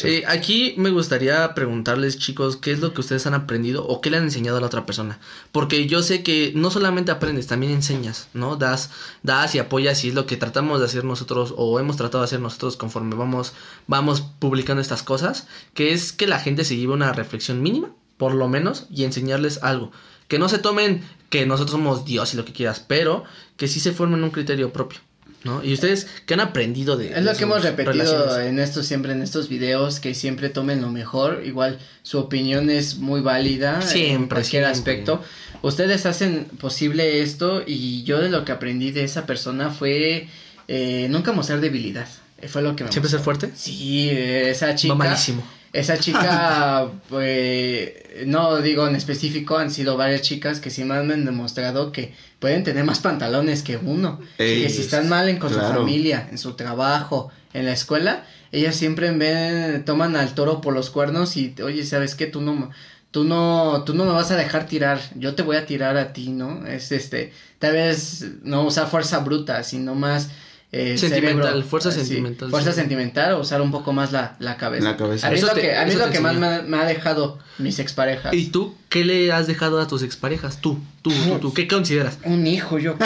Eh, 0.08 0.24
aquí 0.28 0.74
me 0.78 0.90
gustaría 0.90 1.54
preguntarles, 1.54 2.18
chicos, 2.18 2.58
qué 2.58 2.72
es 2.72 2.80
lo 2.80 2.94
que 2.94 3.02
ustedes 3.02 3.26
han 3.26 3.34
aprendido 3.34 3.86
o 3.88 4.02
qué 4.02 4.10
le 4.10 4.18
han 4.18 4.24
enseñado 4.24 4.58
a 4.58 4.62
la 4.62 4.68
otra 4.68 4.86
persona. 4.86 5.20
Porque 5.52 5.88
yo 5.88 6.02
sé 6.04 6.24
que 6.24 6.52
no 6.56 6.70
solamente 6.72 7.12
aprendes, 7.12 7.48
también 7.48 7.72
enseñas, 7.72 8.28
¿no? 8.34 8.58
Das, 8.58 8.92
das 9.24 9.56
y 9.56 9.60
apoyas 9.60 10.04
y 10.04 10.10
es 10.10 10.14
lo 10.14 10.26
que 10.26 10.38
tratamos 10.38 10.80
de 10.80 10.86
hacer 10.86 11.06
nosotros 11.06 11.54
o 11.56 11.80
hemos 11.80 11.98
tratado 11.98 12.24
de 12.24 12.26
hacer 12.26 12.40
nosotros 12.42 12.76
conforme 12.76 13.16
vamos, 13.16 13.54
vamos 13.88 14.22
publicando 14.22 14.82
estas 14.82 15.04
cosas, 15.04 15.48
que 15.74 15.94
es 15.94 16.12
que 16.12 16.28
la 16.28 16.40
gente 16.40 16.66
se 16.66 16.76
lleve 16.76 16.94
una 16.94 17.14
reflexión 17.14 17.62
mínima, 17.62 17.92
por 18.18 18.34
lo 18.34 18.48
menos, 18.48 18.88
y 18.92 19.06
enseñarles 19.06 19.64
algo. 19.64 19.92
Que 20.28 20.40
no 20.40 20.50
se 20.50 20.60
tomen 20.60 21.04
que 21.30 21.46
nosotros 21.46 21.72
somos 21.72 22.06
Dios 22.06 22.34
y 22.34 22.38
lo 22.38 22.46
que 22.46 22.54
quieras, 22.54 22.84
pero 22.86 23.24
que 23.58 23.68
sí 23.68 23.80
se 23.80 23.94
formen 23.94 24.24
un 24.24 24.32
criterio 24.32 24.74
propio, 24.74 25.00
¿no? 25.44 25.64
Y 25.64 25.74
ustedes, 25.74 26.08
¿qué 26.26 26.36
han 26.36 26.40
aprendido 26.40 26.98
de 26.98 27.14
Es 27.18 27.24
lo 27.24 27.32
de 27.32 27.38
que 27.38 27.44
hemos 27.44 27.64
repetido 27.64 27.94
relaciones? 27.94 28.48
en 28.48 28.60
estos 28.60 28.86
siempre 28.86 29.12
en 29.12 29.22
estos 29.22 29.50
videos 29.50 30.00
que 30.00 30.14
siempre 30.14 30.50
tomen 30.50 30.82
lo 30.82 30.90
mejor, 30.90 31.42
igual 31.46 31.80
su 32.04 32.20
opinión 32.20 32.70
es 32.70 32.98
muy 32.98 33.22
válida 33.22 33.78
en 33.82 33.88
Siempre, 33.88 34.36
cualquier 34.42 34.64
siempre. 34.64 34.70
aspecto. 34.94 35.24
Ustedes 35.64 36.06
hacen 36.06 36.46
posible 36.60 37.22
esto 37.22 37.64
y 37.66 38.04
yo 38.04 38.20
de 38.20 38.30
lo 38.30 38.46
que 38.46 38.52
aprendí 38.52 38.92
de 38.92 39.04
esa 39.04 39.26
persona 39.26 39.70
fue 39.72 40.28
eh, 40.68 41.08
nunca 41.10 41.32
mostrar 41.34 41.60
debilidad. 41.60 42.08
Fue 42.48 42.62
lo 42.64 42.76
que 42.76 42.84
me 42.84 42.92
¿Siempre 42.92 43.10
ser 43.12 43.20
fuerte? 43.20 43.52
Sí, 43.56 44.10
eh, 44.10 44.50
esa 44.50 44.74
chica. 44.74 44.96
Malísimo. 44.96 45.44
Esa 45.74 45.98
chica, 45.98 46.90
pues, 47.08 47.94
no 48.26 48.62
digo 48.62 48.88
en 48.88 48.96
específico, 48.96 49.58
han 49.58 49.72
sido 49.72 49.96
varias 49.96 50.22
chicas 50.22 50.60
que 50.60 50.70
sí 50.70 50.84
me 50.84 50.96
han 50.96 51.26
demostrado 51.26 51.94
que 51.94 52.14
pueden 52.40 52.64
tener 52.64 52.84
más 52.84 53.00
pantalones 53.00 53.64
que 53.64 53.78
uno. 53.78 54.20
Ey, 54.38 54.64
que 54.64 54.70
si 54.70 54.82
están 54.82 55.08
mal 55.08 55.30
en, 55.30 55.38
con 55.38 55.54
su 55.54 55.60
familia, 55.60 56.28
en 56.30 56.38
su 56.38 56.56
trabajo, 56.56 57.32
en 57.54 57.66
la 57.66 57.72
escuela, 57.72 58.26
ellas 58.52 58.76
siempre 58.76 59.12
ven, 59.12 59.86
toman 59.86 60.18
al 60.18 60.34
toro 60.36 60.60
por 60.60 60.74
los 60.74 60.90
cuernos 60.90 61.38
y, 61.38 61.56
oye, 61.64 61.86
¿sabes 61.86 62.16
qué? 62.16 62.28
Tú 62.28 62.42
no, 62.42 62.70
tú 63.12 63.24
no, 63.24 63.84
tú 63.86 63.94
no 63.94 64.04
me 64.04 64.12
vas 64.12 64.32
a 64.32 64.36
dejar 64.36 64.66
tirar, 64.66 65.00
yo 65.16 65.36
te 65.36 65.44
voy 65.44 65.56
a 65.56 65.66
tirar 65.66 65.96
a 65.96 66.12
ti, 66.12 66.32
¿no? 66.32 66.68
Es 66.68 66.92
este, 66.92 67.32
tal 67.60 67.74
vez 67.74 68.26
no 68.44 68.64
usar 68.64 68.90
fuerza 68.90 69.20
bruta, 69.20 69.64
sino 69.64 69.96
más... 69.96 70.30
eh, 70.74 70.98
Sentimental, 70.98 71.44
cerebro. 71.44 71.68
fuerza 71.68 71.92
sentimental, 71.92 72.50
Fuerza 72.50 72.72
sí. 72.72 72.80
sentimental 72.80 73.34
o 73.34 73.42
usar 73.42 73.62
un 73.62 73.72
poco 73.72 73.92
más 73.92 74.12
la, 74.14 74.36
la 74.40 74.56
cabeza. 74.56 74.86
La 74.86 74.96
cabeza. 74.98 75.28
A 75.28 75.32
mí 75.32 75.36
es 75.38 75.42
lo 75.44 75.50
te- 75.54 75.62
que, 75.62 75.76
a 75.76 75.84
mí 75.86 75.92
es 75.92 75.98
lo 75.98 76.10
que 76.10 76.20
más 76.22 76.36
me 76.36 76.48
ha, 76.48 76.62
me 76.62 76.78
ha 76.78 76.86
dejado 76.86 77.40
mis 77.58 77.80
exparejas. 77.80 78.34
¿Y 78.34 78.48
tú 78.52 78.74
qué 78.88 79.04
le 79.04 79.32
has 79.34 79.48
dejado 79.48 79.82
a 79.82 79.88
tus 79.88 80.02
exparejas? 80.02 80.62
Tú, 80.62 80.80
tú, 81.02 81.12
tú, 81.12 81.40
tú, 81.40 81.54
¿qué 81.54 81.68
consideras? 81.68 82.20
Un 82.24 82.48
hijo, 82.48 82.80
yo. 82.80 82.96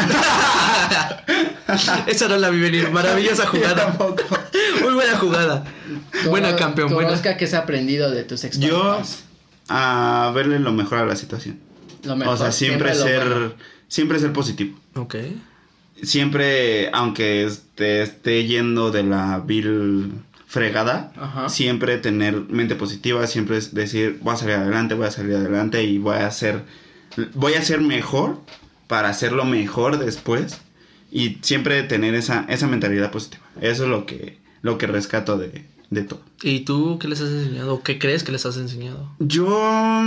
Esa 2.08 2.28
no 2.28 2.38
la 2.38 2.50
vi 2.50 2.60
venir, 2.60 2.92
maravillosa 2.92 3.48
jugada. 3.48 3.96
Muy 4.82 4.94
buena 4.94 5.18
jugada. 5.18 5.64
Buena 6.30 6.56
campeón, 6.56 6.90
tú, 6.90 6.96
buena. 6.96 7.12
Oscar, 7.12 7.38
¿qué 7.38 7.46
has 7.46 7.54
aprendido 7.56 8.12
de 8.12 8.24
tus 8.24 8.42
Yo 8.44 8.48
exparejas? 8.48 9.24
a 9.68 10.32
verle 10.36 10.60
lo 10.60 10.72
mejor 10.72 11.00
a 11.00 11.06
la 11.06 11.16
situación. 11.16 11.60
Lo 12.04 12.16
mejor, 12.16 12.36
o 12.36 12.38
sea, 12.38 12.52
siempre, 12.52 12.94
lo 12.96 13.04
ser 13.04 13.28
bueno. 13.28 13.54
siempre 13.88 14.20
ser 14.20 14.32
positivo. 14.32 14.78
Ok. 14.96 15.16
Siempre 16.04 16.90
aunque 16.94 17.50
te 17.76 18.02
esté 18.02 18.46
yendo 18.46 18.92
de 18.92 19.04
la 19.04 19.40
vil 19.40 20.12
fregada, 20.48 21.12
Ajá. 21.18 21.50
siempre 21.50 21.98
tener 21.98 22.42
mente 22.50 22.76
positiva, 22.76 23.26
siempre 23.28 23.58
es 23.58 23.74
decir, 23.74 24.20
voy 24.22 24.34
a 24.34 24.38
salir 24.38 24.56
adelante, 24.56 24.94
voy 24.94 25.08
a 25.08 25.12
salir 25.12 25.36
adelante 25.36 25.84
y 25.84 25.98
voy 25.98 26.16
a 26.18 26.28
hacer 26.28 26.64
voy 27.34 27.54
a 27.54 27.62
ser 27.62 27.82
mejor 27.82 28.40
para 28.88 29.10
hacerlo 29.10 29.46
mejor 29.46 29.98
después 29.98 30.62
y 31.12 31.38
siempre 31.42 31.84
tener 31.84 32.14
esa 32.14 32.46
esa 32.50 32.68
mentalidad 32.68 33.12
positiva. 33.12 33.44
Eso 33.62 33.84
es 33.84 33.90
lo 33.90 34.06
que 34.06 34.38
lo 34.62 34.78
que 34.78 34.88
rescato 34.88 35.38
de 35.38 35.66
de 35.90 36.04
todo. 36.04 36.22
¿Y 36.42 36.62
tú 36.62 37.00
qué 37.00 37.08
les 37.08 37.22
has 37.22 37.30
enseñado? 37.30 37.82
¿Qué 37.84 38.00
crees 38.00 38.24
que 38.24 38.32
les 38.32 38.46
has 38.46 38.58
enseñado? 38.58 39.12
Yo 39.20 40.02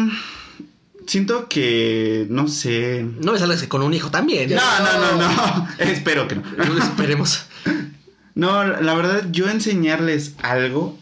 siento 1.08 1.48
que, 1.48 2.26
no 2.30 2.46
sé... 2.48 3.04
No 3.20 3.32
me 3.32 3.38
salgas 3.38 3.62
con 3.64 3.82
un 3.82 3.94
hijo 3.94 4.10
también. 4.10 4.52
¿eh? 4.52 4.56
No, 4.56 4.78
no, 4.84 5.16
no, 5.16 5.28
no. 5.28 5.68
Espero 5.78 6.28
que 6.28 6.36
no. 6.36 6.44
Esperemos. 6.78 7.46
No, 8.34 8.62
la 8.64 8.94
verdad, 8.94 9.24
yo 9.32 9.48
enseñarles 9.50 10.36
algo 10.40 10.96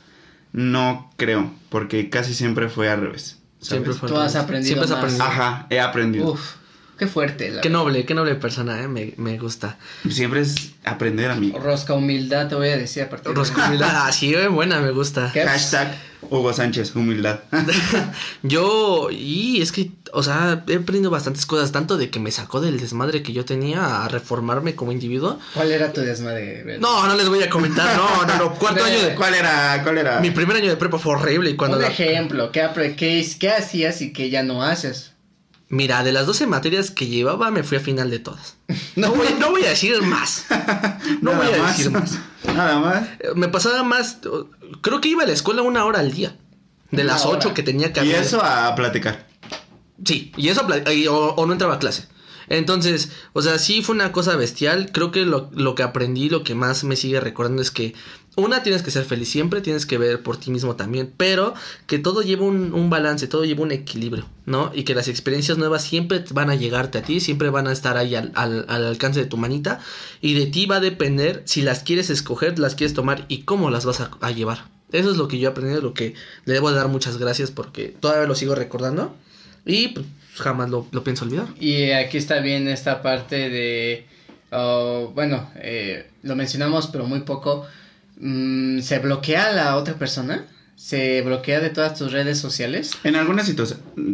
no 0.55 1.13
creo, 1.19 1.53
porque 1.69 2.09
casi 2.09 2.33
siempre 2.33 2.71
fue 2.71 2.89
al 2.89 3.03
revés. 3.03 3.37
¿sabes? 3.61 3.69
Siempre 3.69 3.93
fue. 3.93 4.09
Tú 4.09 4.17
has 4.17 4.37
aprendido 4.37 4.69
Siempre 4.69 4.85
has 4.87 4.91
más. 4.91 4.99
aprendido. 5.01 5.25
Ajá, 5.27 5.67
he 5.69 5.79
aprendido. 5.79 6.33
Uf, 6.33 6.55
qué 6.99 7.07
fuerte. 7.07 7.51
La 7.51 7.61
Qué 7.61 7.71
noble, 7.71 8.05
qué 8.05 8.15
noble 8.15 8.35
persona, 8.37 8.83
¿eh? 8.83 8.89
Me, 8.89 9.15
me 9.17 9.39
gusta. 9.39 9.79
Siempre 10.09 10.41
es 10.41 10.73
aprender 10.85 11.31
a 11.31 11.35
mí. 11.37 11.53
Rosca 11.59 11.95
humildad, 11.95 12.49
te 12.49 12.55
voy 12.55 12.69
a 12.69 12.77
decir 12.77 13.03
a 13.05 13.09
partir 13.11 13.29
de 13.29 13.35
Rosca 13.35 13.67
humildad. 13.67 13.91
Ah, 13.93 14.13
sí, 14.13 14.35
eh, 14.35 14.49
buena, 14.49 14.81
me 14.81 14.91
gusta. 14.91 15.31
¿Qué? 15.33 15.43
Hashtag 15.45 15.95
Hugo 16.29 16.53
Sánchez, 16.53 16.97
humildad. 16.97 17.41
Yo, 18.43 19.09
y 19.11 19.61
es 19.63 19.73
que, 19.73 19.91
o 20.13 20.23
sea, 20.23 20.65
he 20.67 20.77
aprendido 20.77 21.11
bastantes 21.11 21.47
cosas, 21.47 21.73
tanto 21.73 21.97
de 21.97 22.11
que 22.11 22.19
me 22.21 22.31
sacó 22.31 22.61
del 22.61 22.81
desmadre 22.81 23.23
que 23.23 23.33
yo 23.33 23.45
tenía 23.45 24.05
a 24.05 24.09
reformarme 24.09 24.75
como 24.75 24.93
individuo. 24.93 25.39
¿Cuál 25.55 25.71
era 25.73 25.93
tu 25.93 26.01
desmadre? 26.01 26.79
No, 26.81 27.07
no 27.07 27.15
les 27.15 27.29
voy 27.29 27.43
a 27.43 27.51
comentar, 27.51 27.97
no, 27.97 28.25
no, 28.27 28.39
no. 28.39 28.55
Cuarto 28.55 28.85
año 28.85 29.01
de. 29.03 29.15
¿Cuál 29.15 29.35
era? 29.35 29.81
¿Cuál 29.83 29.99
era? 29.99 30.21
Mi 30.21 30.31
primer 30.31 30.57
año 30.57 30.69
de 30.71 30.77
prepa 30.77 30.99
fue 30.99 31.13
horrible 31.15 31.51
y 31.51 31.57
cuando. 31.57 31.77
Un 31.77 31.83
la- 31.83 31.89
ejemplo, 31.89 32.51
¿qué, 32.53 32.69
qué, 32.97 33.27
qué 33.39 33.51
hacías 33.51 34.01
y 34.03 34.13
qué 34.13 34.31
ya 34.31 34.43
no 34.43 34.63
haces? 34.63 35.13
Mira, 35.69 36.05
de 36.05 36.13
las 36.13 36.27
12 36.27 36.47
materias 36.47 36.91
que 36.93 37.07
llevaba, 37.09 37.51
me 37.51 37.65
fui 37.65 37.79
a 37.79 37.81
final 37.81 38.11
de 38.11 38.19
todas. 38.21 38.57
No 38.97 39.11
voy, 39.13 39.27
no 39.39 39.51
voy 39.51 39.65
a 39.65 39.71
decir 39.71 40.01
más. 40.03 40.47
No 41.21 41.33
Nada 41.33 41.45
voy 41.45 41.55
a 41.55 41.63
más. 41.63 41.77
decir 41.77 41.91
más. 41.93 42.19
Nada 42.55 42.79
más. 42.81 43.09
Eh, 43.21 43.29
Me 43.35 43.49
pasaba 43.49 43.83
más. 43.83 44.19
Creo 44.81 45.01
que 45.01 45.09
iba 45.09 45.23
a 45.25 45.27
la 45.27 45.33
escuela 45.33 45.63
una 45.63 45.85
hora 45.85 46.01
al 46.01 46.13
día. 46.13 46.37
De 46.91 47.03
Una 47.03 47.13
las 47.15 47.27
hora. 47.27 47.39
8 47.39 47.53
que 47.55 47.63
tenía 47.63 47.93
que 47.93 48.05
Y 48.05 48.11
haber. 48.13 48.23
eso 48.25 48.41
a 48.43 48.75
platicar. 48.75 49.27
Sí, 50.05 50.33
y 50.37 50.49
eso 50.49 50.67
pla- 50.67 50.93
y- 50.93 51.09
o, 51.09 51.17
o 51.35 51.47
no 51.47 51.53
entraba 51.53 51.75
a 51.75 51.79
clase. 51.79 52.07
Entonces, 52.49 53.11
o 53.33 53.43
sea, 53.43 53.59
sí 53.59 53.83
fue 53.83 53.95
una 53.97 54.13
cosa 54.13 54.37
bestial. 54.37 54.91
Creo 54.93 55.11
que 55.11 55.27
lo, 55.27 55.51
lo 55.53 55.75
que 55.75 55.83
aprendí, 55.83 56.29
lo 56.31 56.45
que 56.45 56.55
más 56.55 56.85
me 56.85 56.95
sigue 56.95 57.19
recordando 57.21 57.61
es 57.61 57.71
que, 57.73 57.95
una, 58.37 58.63
tienes 58.63 58.83
que 58.83 58.91
ser 58.91 59.05
feliz 59.05 59.29
siempre, 59.29 59.61
tienes 59.61 59.87
que 59.87 59.99
ver 59.99 60.23
por 60.23 60.37
ti 60.37 60.51
mismo 60.51 60.77
también, 60.77 61.13
pero 61.17 61.55
que 61.87 61.99
todo 61.99 62.23
lleva 62.23 62.45
un, 62.45 62.73
un 62.75 62.91
balance, 62.91 63.27
todo 63.27 63.45
lleva 63.45 63.63
un 63.63 63.73
equilibrio, 63.73 64.27
¿no? 64.45 64.71
Y 64.75 64.85
que 64.85 64.95
las 64.95 65.09
experiencias 65.09 65.59
nuevas 65.59 65.83
siempre 65.83 66.23
van 66.31 66.51
a 66.51 66.55
llegarte 66.55 66.99
a 66.99 67.03
ti, 67.03 67.21
siempre 67.21 67.51
van 67.51 67.67
a 67.67 67.73
estar 67.73 67.97
ahí 67.97 68.15
al, 68.15 68.33
al- 68.35 68.67
al 68.69 68.85
alcance 68.85 69.21
de 69.21 69.27
tu 69.27 69.37
manita, 69.39 69.81
y 70.21 70.35
de 70.35 70.47
ti 70.47 70.67
va 70.67 70.77
a 70.77 70.81
depender 70.81 71.43
si 71.47 71.63
las 71.63 71.81
quieres 71.83 72.11
escoger, 72.11 72.59
las 72.59 72.75
quieres 72.75 72.95
tomar 72.95 73.25
y 73.29 73.43
cómo 73.43 73.71
las 73.71 73.85
vas 73.87 74.01
a, 74.01 74.31
llevar. 74.31 74.65
Eso 74.93 75.11
es 75.11 75.17
lo 75.17 75.27
que 75.29 75.39
yo 75.39 75.49
he 75.49 75.51
aprendido, 75.53 75.81
lo 75.81 75.95
que 75.95 76.15
le 76.45 76.53
debo 76.55 76.71
dar 76.73 76.89
muchas 76.89 77.19
gracias 77.19 77.51
porque 77.51 77.89
todavía 77.99 78.27
lo 78.29 78.35
sigo 78.35 78.55
recordando. 78.55 79.15
Y 79.65 79.89
pues, 79.89 80.07
jamás 80.37 80.71
lo, 80.71 80.87
lo 80.93 81.03
pienso 81.03 81.25
olvidar. 81.25 81.49
Y 81.59 81.91
aquí 81.91 82.19
está 82.19 82.39
bien 82.41 82.69
esta 82.69 83.03
parte 83.03 83.51
de, 83.51 84.07
oh, 84.53 85.11
bueno, 85.15 85.51
eh, 85.57 86.09
lo 86.23 86.37
mencionamos 86.37 86.87
pero 86.87 87.05
muy 87.07 87.21
poco, 87.23 87.67
Mm, 88.19 88.81
¿se 88.81 88.99
bloquea 88.99 89.47
a 89.49 89.53
la 89.53 89.77
otra 89.77 89.95
persona? 89.95 90.45
¿Se 90.77 91.23
bloquea 91.23 91.61
de 91.61 91.71
todas 91.71 91.99
tus 91.99 92.13
redes 92.13 92.39
sociales? 92.39 92.93
En 93.03 93.17
algunas 93.17 93.47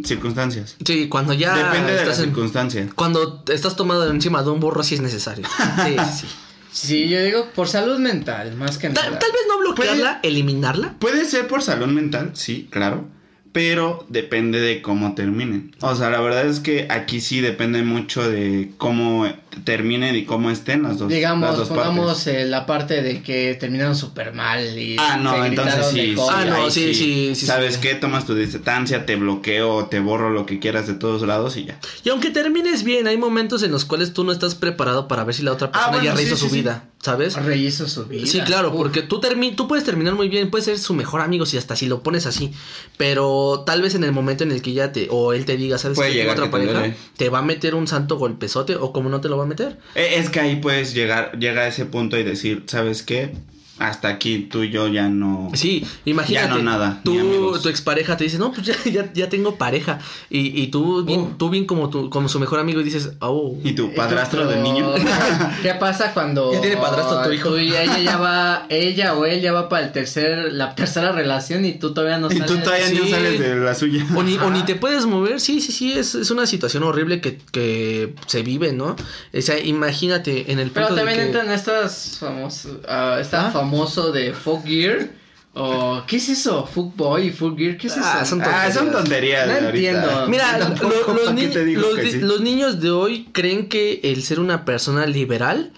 circunstancias. 0.05 0.77
Sí, 0.85 1.09
cuando 1.09 1.33
ya. 1.33 1.55
Depende 1.57 1.91
de 1.93 1.97
la 1.97 2.03
estás 2.03 2.19
en- 2.21 2.27
circunstancia. 2.27 2.89
Cuando 2.95 3.43
estás 3.53 3.77
tomado 3.77 4.09
encima 4.11 4.43
de 4.43 4.51
un 4.51 4.61
burro, 4.61 4.83
sí 4.83 4.95
es 4.95 5.01
necesario. 5.01 5.47
Sí, 5.85 5.97
sí, 5.99 6.15
sí. 6.21 6.27
Sí, 6.75 7.09
yo 7.11 7.23
digo 7.23 7.49
por 7.55 7.69
salud 7.69 7.99
mental, 7.99 8.57
más 8.57 8.79
que 8.79 8.89
Tal, 8.89 9.05
nada. 9.05 9.19
tal 9.19 9.31
vez 9.31 9.43
no 9.47 9.59
bloquearla, 9.59 10.21
eliminarla. 10.23 10.95
Puede 10.99 11.27
ser 11.27 11.47
por 11.47 11.63
salud 11.63 11.89
mental, 11.89 12.31
sí, 12.33 12.67
claro. 12.71 13.07
Pero 13.53 14.07
depende 14.09 14.59
de 14.59 14.81
cómo 14.81 15.15
terminen. 15.15 15.77
O 15.83 15.95
sea, 15.95 16.09
la 16.09 16.23
verdad 16.23 16.47
es 16.47 16.61
que 16.61 16.87
aquí 16.91 17.21
sí 17.21 17.43
depende 17.43 17.83
mucho 17.83 18.27
de 18.27 18.71
cómo 18.79 19.27
terminen 19.65 20.17
y 20.17 20.25
cómo 20.25 20.51
estén 20.51 20.83
las 20.83 20.93
dos, 20.99 21.03
las 21.03 21.17
Digamos, 21.17 21.57
dos 21.57 21.69
pongamos 21.69 22.27
eh, 22.27 22.47
la 22.47 22.65
parte 22.67 23.03
de 23.03 23.23
que 23.23 23.55
terminaron 23.55 23.95
súper 23.95 24.33
mal 24.33 24.79
y 24.79 24.97
Ah, 24.99 25.17
no, 25.17 25.33
se 25.41 25.47
entonces 25.47 25.87
sí, 25.93 26.15
cosas. 26.15 26.37
Ah, 26.39 26.45
no, 26.47 26.71
sí, 26.71 26.95
sí, 26.95 27.35
sí, 27.35 27.47
¿Sabes 27.47 27.75
sí. 27.75 27.81
qué? 27.83 27.95
Tomas 27.95 28.25
tu 28.27 28.35
distancia, 28.35 29.05
te 29.07 29.17
bloqueo, 29.17 29.87
te 29.87 30.01
borro 30.01 30.31
lo 30.31 30.47
que 30.47 30.59
quieras 30.59 30.87
de 30.87 30.95
todos 30.95 31.23
lados 31.23 31.57
y 31.57 31.67
ya. 31.67 31.79
Y 32.05 32.09
aunque 32.09 32.31
termines 32.31 32.83
bien, 32.83 33.07
hay 33.07 33.17
momentos 33.19 33.63
en 33.63 33.71
los 33.73 33.85
cuales 33.85 34.13
tú 34.15 34.25
no 34.25 34.33
estás 34.33 34.55
preparado 34.55 35.07
para 35.07 35.25
ver 35.25 35.35
si 35.35 35.43
la 35.43 35.53
otra 35.53 35.69
Ah, 35.69 35.73
persona 35.73 35.91
bueno, 35.99 36.05
ya 36.05 36.15
rehizo 36.15 36.37
sí, 36.37 36.41
su 36.41 36.47
sí, 36.47 36.51
sí. 36.55 36.61
vida, 36.63 36.85
¿sabes? 37.01 37.35
Rehizo 37.37 37.89
su 37.89 38.07
vida. 38.07 38.27
Sí, 38.27 38.41
claro, 38.41 38.71
Uf. 38.71 38.77
porque 38.77 39.03
tú, 39.03 39.21
termi- 39.21 39.55
tú 39.55 39.69
puedes 39.69 39.85
terminar 39.85 40.15
muy 40.15 40.29
bien, 40.29 40.51
puedes 40.51 40.65
ser 40.65 40.79
su 40.79 40.95
mejor 40.95 41.21
amigo 41.21 41.45
si 41.47 41.59
hasta 41.59 41.77
si 41.77 41.87
lo 41.87 42.03
pones 42.03 42.27
así, 42.27 42.53
pero 42.97 43.65
tal 43.67 43.83
vez 43.83 43.95
en 43.95 44.05
el 44.05 44.13
momento 44.13 44.45
en 44.45 44.53
el 44.53 44.63
que 44.63 44.73
ya 44.73 44.93
te, 44.93 45.09
o 45.11 45.33
él 45.33 45.45
te 45.45 45.57
diga, 45.57 45.79
¿sabes 45.79 45.97
Puede 45.99 46.15
llegar 46.15 46.35
otra 46.37 46.45
que 46.47 46.49
te 46.51 46.53
pareja, 46.53 46.73
duele. 46.79 46.97
te 47.17 47.29
va 47.29 47.39
a 47.41 47.43
meter 47.43 47.75
un 47.75 47.87
santo 47.87 48.17
golpezote 48.19 48.77
o 48.77 48.93
como 48.93 49.09
no 49.09 49.21
te 49.21 49.29
lo 49.29 49.37
va 49.37 49.42
meter. 49.47 49.77
Eh, 49.95 50.15
Es 50.17 50.29
que 50.31 50.41
ahí 50.41 50.57
puedes 50.57 50.95
llegar, 50.95 51.39
llega 51.39 51.63
a 51.63 51.69
ese 51.69 51.85
punto 51.87 52.19
y 52.19 52.23
decir, 52.25 52.65
¿sabes 52.67 53.03
qué? 53.03 53.33
Hasta 53.83 54.09
aquí 54.09 54.47
tú 54.51 54.63
y 54.63 54.71
yo 54.71 54.87
ya 54.89 55.09
no. 55.09 55.51
Sí, 55.55 55.85
imagínate. 56.05 56.47
Ya 56.49 56.55
no 56.55 56.63
nada, 56.63 57.01
Tú, 57.05 57.59
tu 57.61 57.69
expareja 57.69 58.17
te 58.17 58.25
dice, 58.25 58.39
no, 58.39 58.53
pues 58.53 58.67
ya, 58.67 58.75
ya, 58.91 59.13
ya 59.13 59.29
tengo 59.29 59.57
pareja. 59.57 59.99
Y, 60.31 60.63
y 60.63 60.69
tú, 60.69 61.05
bien, 61.05 61.21
Uh. 61.21 61.31
tú 61.37 61.51
bien 61.51 61.67
como, 61.67 61.91
tu, 61.91 62.09
como 62.09 62.29
su 62.29 62.39
mejor 62.39 62.61
amigo 62.61 62.81
y 62.81 62.85
dices, 62.85 63.13
oh. 63.21 63.57
¿Y 63.65 63.73
tu 63.73 63.93
padrastro 63.95 64.47
del 64.47 64.63
niño? 64.63 64.93
¿Qué 65.63 65.75
pasa 65.75 66.13
cuando 66.15 66.53
Ya 66.53 66.61
tiene 66.61 66.77
padrastro 66.77 67.23
tu 67.23 67.33
hijo. 67.33 67.49
tú 67.51 67.59
y 67.59 67.69
ella 67.75 67.99
ya 67.99 68.17
va, 68.19 68.67
ella 68.69 69.15
o 69.15 69.25
él 69.27 69.41
ya 69.41 69.53
va 69.53 69.69
para 69.69 69.87
el 69.87 69.93
tercer, 69.93 70.53
la 70.53 70.75
tercera 70.75 71.11
relación 71.13 71.65
y 71.65 71.73
tú 71.73 71.93
todavía 71.93 72.19
no 72.19 72.29
y 72.31 72.35
sales? 72.39 72.47
tú 72.47 72.59
todavía 72.63 72.89
no 72.91 73.05
Sí. 73.05 73.11
sales 73.11 73.39
de 73.41 73.57
la 73.57 73.75
suya. 73.75 74.07
O 74.15 74.23
ni, 74.23 74.37
o 74.39 74.51
ni 74.51 74.63
te 74.63 74.77
puedes 74.77 75.07
mover, 75.07 75.41
sí, 75.41 75.61
sí, 75.61 75.73
sí, 75.73 75.93
es, 75.93 76.15
es 76.15 76.31
una 76.31 76.47
situación 76.47 76.83
horrible 76.85 77.21
que, 77.21 77.39
que 77.51 78.15
se 78.27 78.43
vive, 78.43 78.73
¿no? 78.73 78.95
O 79.37 79.41
sea, 79.41 79.59
imagínate 79.59 80.53
en 80.53 80.59
el 80.59 80.71
punto 80.71 80.89
Pero 80.89 80.95
de 80.95 80.97
también 81.03 81.19
que- 81.19 81.25
entran 81.27 81.51
estas 81.51 82.19
famosos, 82.21 82.73
ah, 82.89 83.19
está 83.21 83.49
¿Ah? 83.49 83.51
Famoso 83.73 84.13
de 84.13 84.33
Folk 84.33 84.65
Gear 84.67 85.09
o 85.55 86.03
¿qué 86.07 86.17
es 86.17 86.29
eso? 86.29 86.67
Folk 86.67 86.95
Boy 86.97 87.27
y 87.29 87.31
Folk 87.31 87.59
Gear, 87.59 87.77
¿qué 87.77 87.87
es 87.89 87.95
Ah, 87.99 88.21
eso? 88.23 88.31
son 88.31 88.43
Ah, 88.43 88.71
son 88.73 88.91
tonterías. 88.91 89.47
No 89.49 89.69
entiendo. 89.69 90.27
Mira, 90.29 90.59
lo- 90.59 92.27
los 92.27 92.41
niños 92.41 92.81
de 92.81 92.91
hoy 92.91 93.29
creen 93.33 93.69
que 93.69 94.01
el 94.05 94.23
ser 94.23 94.41
una 94.41 94.65
persona 94.65 95.07
liberal 95.07 95.73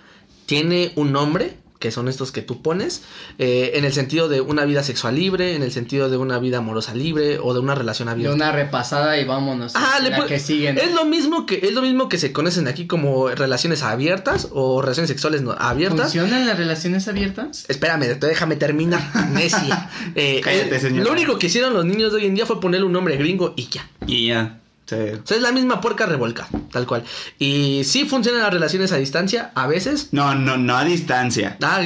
tiene 0.46 0.92
un 0.96 1.12
nombre, 1.12 1.56
que 1.84 1.90
son 1.90 2.08
estos 2.08 2.32
que 2.32 2.40
tú 2.40 2.62
pones, 2.62 3.02
eh, 3.36 3.72
en 3.74 3.84
el 3.84 3.92
sentido 3.92 4.26
de 4.30 4.40
una 4.40 4.64
vida 4.64 4.82
sexual 4.82 5.16
libre, 5.16 5.54
en 5.54 5.62
el 5.62 5.70
sentido 5.70 6.08
de 6.08 6.16
una 6.16 6.38
vida 6.38 6.56
amorosa 6.58 6.94
libre 6.94 7.38
o 7.38 7.52
de 7.52 7.60
una 7.60 7.74
relación 7.74 8.06
De 8.06 8.12
abierta. 8.12 8.34
una 8.34 8.52
repasada 8.52 9.18
y 9.20 9.26
vámonos. 9.26 9.72
Ah, 9.76 9.98
le 10.02 10.08
la 10.08 10.24
que 10.24 10.38
siguen. 10.38 10.78
Es 10.78 10.94
lo 10.94 11.04
mismo 11.04 11.44
que 11.44 11.60
es 11.62 11.74
lo 11.74 11.82
mismo 11.82 12.08
que 12.08 12.16
se 12.16 12.32
conocen 12.32 12.68
aquí 12.68 12.86
como 12.86 13.28
relaciones 13.28 13.82
abiertas 13.82 14.48
o 14.52 14.80
relaciones 14.80 15.10
sexuales 15.10 15.42
no- 15.42 15.52
abiertas. 15.52 16.00
¿Funcionan 16.14 16.46
las 16.46 16.56
relaciones 16.56 17.06
abiertas? 17.06 17.66
Espérame, 17.68 18.18
déjame 18.18 18.56
terminar, 18.56 19.02
necia. 19.34 19.90
Eh, 20.14 20.40
Cállate, 20.42 20.76
eh, 20.76 20.80
señora. 20.80 21.04
Lo 21.04 21.12
único 21.12 21.38
que 21.38 21.48
hicieron 21.48 21.74
los 21.74 21.84
niños 21.84 22.12
de 22.12 22.18
hoy 22.20 22.26
en 22.26 22.34
día 22.34 22.46
fue 22.46 22.62
ponerle 22.62 22.86
un 22.86 22.92
nombre 22.92 23.18
gringo 23.18 23.52
y 23.58 23.68
ya. 23.68 23.86
Y 24.06 24.28
ya. 24.28 24.60
Sí. 24.86 24.94
O 24.94 25.26
sea, 25.26 25.36
es 25.36 25.42
la 25.42 25.52
misma 25.52 25.80
puerca 25.80 26.06
revolca, 26.06 26.48
tal 26.72 26.86
cual. 26.86 27.04
Y 27.38 27.82
sí 27.84 28.04
funcionan 28.04 28.42
las 28.42 28.52
relaciones 28.52 28.92
a 28.92 28.96
distancia, 28.96 29.50
a 29.54 29.66
veces. 29.66 30.08
No, 30.12 30.34
no, 30.34 30.56
no 30.56 30.76
a 30.76 30.84
distancia. 30.84 31.56
Ah, 31.62 31.82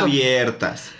Abiertas. 0.00 0.90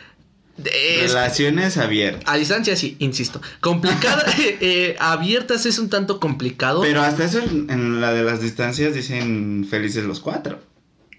Es- 0.65 1.09
Relaciones 1.13 1.79
abiertas. 1.79 2.25
a 2.27 2.37
distancia 2.37 2.77
sí, 2.77 2.97
insisto. 3.01 3.41
Complicada, 3.61 4.25
eh, 4.39 4.59
eh, 4.61 4.97
abiertas 5.01 5.67
es 5.67 5.79
un 5.79 5.89
tanto 5.89 6.21
complicado. 6.21 6.83
Pero 6.83 7.01
hasta 7.03 7.25
eso 7.25 7.41
en 7.41 8.01
la 8.01 8.13
de 8.13 8.23
las 8.23 8.41
distancias 8.41 8.95
dicen 8.95 9.67
felices 9.69 10.05
los 10.05 10.21
cuatro. 10.21 10.61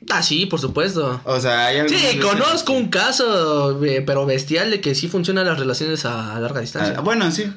Ah, 0.09 0.21
sí, 0.21 0.45
por 0.45 0.59
supuesto. 0.59 1.21
O 1.23 1.39
sea, 1.39 1.67
hay 1.67 1.87
Sí, 1.87 1.95
veces 1.95 2.15
conozco 2.23 2.73
que- 2.73 2.79
un 2.79 2.89
caso, 2.89 3.83
eh, 3.85 4.01
pero 4.05 4.25
bestial, 4.25 4.69
de 4.71 4.81
que 4.81 4.95
sí 4.95 5.07
funcionan 5.07 5.45
las 5.47 5.57
relaciones 5.57 6.05
a, 6.05 6.39
larga 6.39 6.59
distancia. 6.61 6.95
Ah, 6.97 7.01
bueno, 7.01 7.31
sí. 7.31 7.51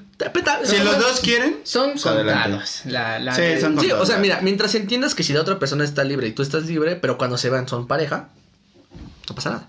Si 0.65 0.79
los 0.79 0.99
dos 0.99 1.21
quieren, 1.21 1.59
Son 1.65 1.91
pues 1.93 2.03
contados. 2.05 2.83
La, 2.87 3.19
la 3.19 3.35
Sí, 3.35 3.43
de- 3.43 3.61
son 3.61 3.73
Sí, 3.81 3.87
o 3.87 3.89
sea, 3.89 3.97
contados. 3.99 4.21
mira, 4.23 4.41
mientras 4.43 4.75
entiendas 4.75 5.15
que 5.15 5.23
si 5.23 5.33
la 5.33 5.41
otra 5.41 5.59
persona 5.59 5.85
está 5.85 6.05
libre 6.05 6.29
y 6.29 6.33
tú 6.33 6.43
estás 6.43 6.65
libre, 6.67 6.97
pero 6.97 7.19
cuando 7.19 7.37
se 7.37 7.51
van 7.51 7.69
son 7.69 7.87
pareja, 7.87 8.29
no 9.29 9.35
pasa 9.35 9.51
nada. 9.51 9.69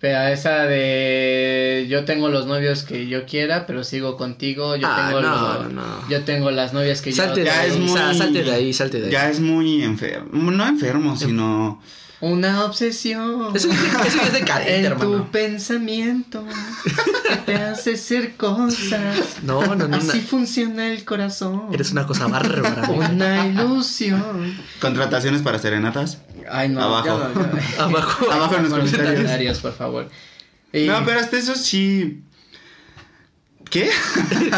Pero 0.00 0.20
esa 0.28 0.62
de 0.64 1.86
yo 1.90 2.04
tengo 2.04 2.28
los 2.28 2.46
novios 2.46 2.84
que 2.84 3.08
yo 3.08 3.26
quiera, 3.26 3.66
pero 3.66 3.82
sigo 3.82 4.16
contigo. 4.16 4.76
Yo 4.76 4.86
Ah, 4.88 5.06
tengo 5.08 5.20
no, 5.22 5.62
los- 5.64 5.72
no. 5.72 6.08
yo 6.08 6.22
tengo 6.24 6.50
las 6.52 6.72
novias 6.72 7.00
que 7.02 7.10
Salte 7.12 7.40
yo 7.40 7.44
de 7.46 7.50
Ya 7.50 7.60
ahí, 7.60 7.70
es 7.70 7.78
muy. 7.78 7.88
sa- 7.98 8.14
salte 8.14 8.42
de 8.44 8.52
ahí, 8.52 8.72
salte 8.72 9.00
de 9.00 9.06
ahí. 9.06 9.12
Ya 9.12 9.28
es 9.30 9.40
muy 9.40 9.82
enfermo. 9.82 10.50
No 10.52 10.66
enfermo, 10.68 11.16
sino. 11.16 11.82
Una 12.20 12.64
obsesión. 12.64 13.54
Eso, 13.54 13.68
eso 13.70 14.16
ya 14.18 14.22
es 14.26 14.32
decadente, 14.32 14.76
en 14.78 14.84
hermano. 14.86 15.10
tu 15.24 15.30
pensamiento 15.30 16.44
que 17.24 17.36
te 17.36 17.54
hace 17.54 17.94
hacer 17.94 18.36
cosas. 18.36 19.42
No, 19.44 19.76
no, 19.76 19.86
no. 19.86 19.96
Así 19.96 20.18
no. 20.18 20.24
funciona 20.26 20.88
el 20.88 21.04
corazón. 21.04 21.68
Eres 21.72 21.92
una 21.92 22.06
cosa 22.08 22.26
bárbara. 22.26 22.88
Una 22.90 23.46
ilusión. 23.46 24.56
Contrataciones 24.80 25.42
para 25.42 25.58
serenatas. 25.60 26.18
Ay, 26.50 26.70
no. 26.70 26.82
Abajo. 26.82 27.06
ya 27.06 27.40
no, 27.40 27.52
ya. 27.52 27.62
Abajo. 27.84 28.32
Abajo 28.32 28.56
en 28.56 28.62
los 28.64 28.70
comentarios. 28.72 29.12
comentarios, 29.12 29.58
por 29.60 29.72
favor. 29.74 30.08
Y- 30.72 30.86
No, 30.86 31.04
pero 31.04 31.20
hasta 31.20 31.38
eso 31.38 31.54
sí. 31.54 32.24
¿Qué? 33.70 33.90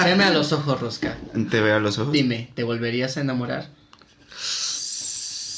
Veme 0.05 0.25
a 0.25 0.31
los 0.31 0.53
ojos, 0.53 0.81
Rosca. 0.81 1.17
Te 1.51 1.61
veo 1.61 1.77
a 1.77 1.81
los 1.81 1.99
ojos. 1.99 2.13
Dime, 2.13 2.51
¿te 2.55 2.63
volverías 2.63 3.17
a 3.17 3.21
enamorar? 3.21 3.69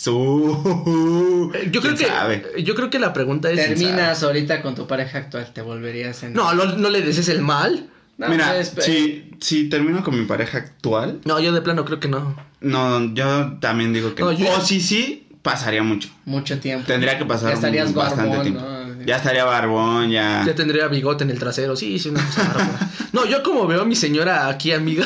Su- 0.02 1.52
Eh, 1.54 1.68
Yo 1.70 1.80
creo 1.80 1.94
¿Quién 1.94 1.96
que 1.96 2.14
sabe? 2.14 2.46
yo 2.64 2.74
creo 2.74 2.90
que 2.90 2.98
la 2.98 3.12
pregunta 3.12 3.50
es 3.50 3.56
Terminas 3.56 4.22
ahorita 4.22 4.60
con 4.62 4.74
tu 4.74 4.86
pareja 4.88 5.18
actual, 5.18 5.52
¿te 5.52 5.62
volverías 5.62 6.24
a 6.24 6.28
No, 6.30 6.54
no, 6.54 6.64
no 6.64 6.90
le 6.90 7.02
desees 7.02 7.28
el 7.28 7.40
mal. 7.42 7.88
No, 8.18 8.28
Mira, 8.28 8.52
pues, 8.52 8.72
si, 8.84 9.30
si 9.40 9.68
termino 9.68 10.02
con 10.02 10.18
mi 10.18 10.26
pareja 10.26 10.58
actual, 10.58 11.20
No, 11.24 11.38
yo 11.40 11.52
de 11.52 11.62
plano 11.62 11.84
creo 11.84 12.00
que 12.00 12.08
no. 12.08 12.36
no, 12.60 13.14
yo 13.14 13.58
también 13.60 13.92
digo 13.92 14.14
que 14.14 14.22
No, 14.22 14.32
no. 14.32 14.38
yo- 14.38 14.50
O 14.56 14.60
si 14.60 14.80
sí, 14.80 15.28
pasaría 15.40 15.82
mucho. 15.84 16.08
Mucho 16.24 16.58
tiempo. 16.58 16.86
Tendría 16.86 17.16
que 17.18 17.24
pasar 17.24 17.50
Ya 17.50 17.54
estarías 17.54 17.94
bastante 17.94 18.28
barbón, 18.28 18.42
tiempo. 18.44 18.60
¿no? 18.60 18.82
Ya 19.04 19.16
estaría 19.16 19.44
barbón, 19.44 20.10
ya. 20.10 20.44
Ya 20.46 20.54
tendría 20.54 20.86
bigote 20.88 21.24
en 21.24 21.30
el 21.30 21.38
trasero. 21.38 21.74
Sí, 21.76 21.98
sí, 21.98 22.08
una 22.10 22.24
cosa. 22.24 22.90
No, 23.12 23.24
yo 23.26 23.42
como 23.42 23.66
veo 23.66 23.82
a 23.82 23.84
mi 23.84 23.96
señora 23.96 24.48
aquí, 24.48 24.72
amiga, 24.72 25.04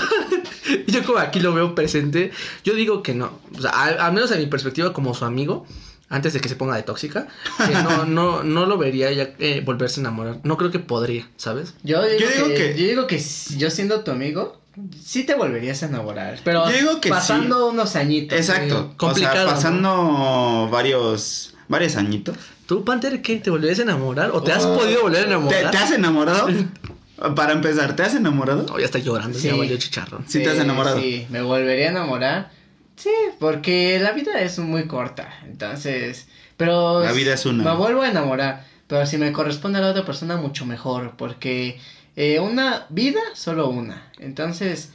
yo 0.87 1.05
como 1.05 1.19
aquí 1.19 1.41
lo 1.41 1.53
veo 1.55 1.75
presente, 1.75 2.31
yo 2.65 2.75
digo 2.75 3.03
que 3.03 3.15
no. 3.15 3.31
O 3.57 3.61
sea, 3.61 3.71
al, 3.71 3.99
al 4.01 4.13
menos 4.13 4.31
en 4.33 4.39
mi 4.41 4.47
perspectiva 4.47 4.93
como 4.93 5.15
su 5.15 5.25
amigo, 5.25 5.67
antes 6.09 6.33
de 6.33 6.41
que 6.41 6.49
se 6.49 6.57
ponga 6.57 6.77
de 6.77 6.83
tóxica, 6.83 7.27
que 7.67 7.73
no, 7.75 8.05
no, 8.07 8.43
no 8.45 8.67
lo 8.67 8.79
vería 8.79 9.11
ya 9.13 9.31
eh, 9.39 9.63
volverse 9.65 10.01
a 10.01 10.03
enamorar. 10.03 10.39
No 10.45 10.57
creo 10.57 10.71
que 10.71 10.79
podría, 10.79 11.29
¿sabes? 11.37 11.75
Yo 11.83 12.03
digo, 12.05 12.19
Yo 12.21 12.29
digo 12.31 12.47
que, 12.49 12.55
que- 12.55 12.81
yo 12.81 12.87
digo 12.89 13.07
que 13.07 13.19
si- 13.19 13.59
yo 13.59 13.71
siendo 13.71 14.01
tu 14.05 14.11
amigo, 14.13 14.61
sí 15.05 15.25
te 15.25 15.35
volverías 15.35 15.83
a 15.83 15.87
enamorar. 15.87 16.39
Pero 16.45 16.71
Yo 16.71 16.77
digo 16.77 17.01
que 17.01 17.09
pasando 17.09 17.69
unos 17.69 17.97
añitos. 17.97 18.39
Exacto. 18.39 18.95
complicado, 18.97 19.35
o 19.53 19.57
sea, 19.61 19.71
¿no? 19.71 19.87
pasando 20.03 20.69
varios, 20.71 21.55
varios 21.69 21.97
añitos. 21.97 22.37
¿Tú, 22.67 22.85
Panther, 22.85 23.23
qué? 23.23 23.37
¿Te 23.37 23.49
volverías 23.51 23.79
a 23.79 23.83
enamorar? 23.83 24.31
¿O 24.33 24.43
te 24.43 24.51
has 24.53 24.65
Oh. 24.65 24.77
podido 24.77 25.03
volver 25.03 25.21
a 25.21 25.23
¿Te, 25.23 25.29
enamorar? 25.31 25.71
te 25.71 25.77
has 25.79 25.91
enamorado? 25.93 26.49
Para 27.35 27.53
empezar, 27.53 27.97
¿te 27.97 28.03
has 28.03 28.15
enamorado? 28.15 28.65
No, 28.65 28.79
ya 28.79 28.85
está 28.85 28.99
llorando, 28.99 29.39
Sí. 29.39 29.49
ya 29.49 29.55
valió 29.57 29.77
chicharrón. 29.77 30.25
Sí 30.29 30.43
te 30.43 30.51
has 30.51 30.59
enamorado. 30.59 31.01
Sí, 31.01 31.27
me 31.31 31.41
volvería 31.43 31.87
a 31.89 31.91
enamorar. 31.91 32.51
Sí, 32.97 33.11
porque 33.39 33.99
la 34.01 34.13
vida 34.13 34.41
es 34.41 34.59
muy 34.59 34.87
corta. 34.87 35.29
Entonces, 35.47 36.29
pero... 36.57 37.03
La 37.03 37.13
vida 37.13 37.35
es 37.35 37.45
una. 37.47 37.65
Me 37.65 37.77
vuelvo 37.77 38.03
a 38.03 38.09
enamorar. 38.09 38.65
Pero 38.87 39.05
si 39.07 39.19
me 39.19 39.33
corresponde 39.33 39.79
a 39.79 39.83
la 39.83 39.89
otra 39.91 40.05
persona, 40.05 40.37
mucho 40.37 40.65
mejor. 40.67 41.15
Porque 41.17 41.79
eh, 42.17 42.39
una 42.41 42.87
vida, 42.91 43.21
solo 43.35 43.69
una. 43.69 44.11
Entonces, 44.19 44.91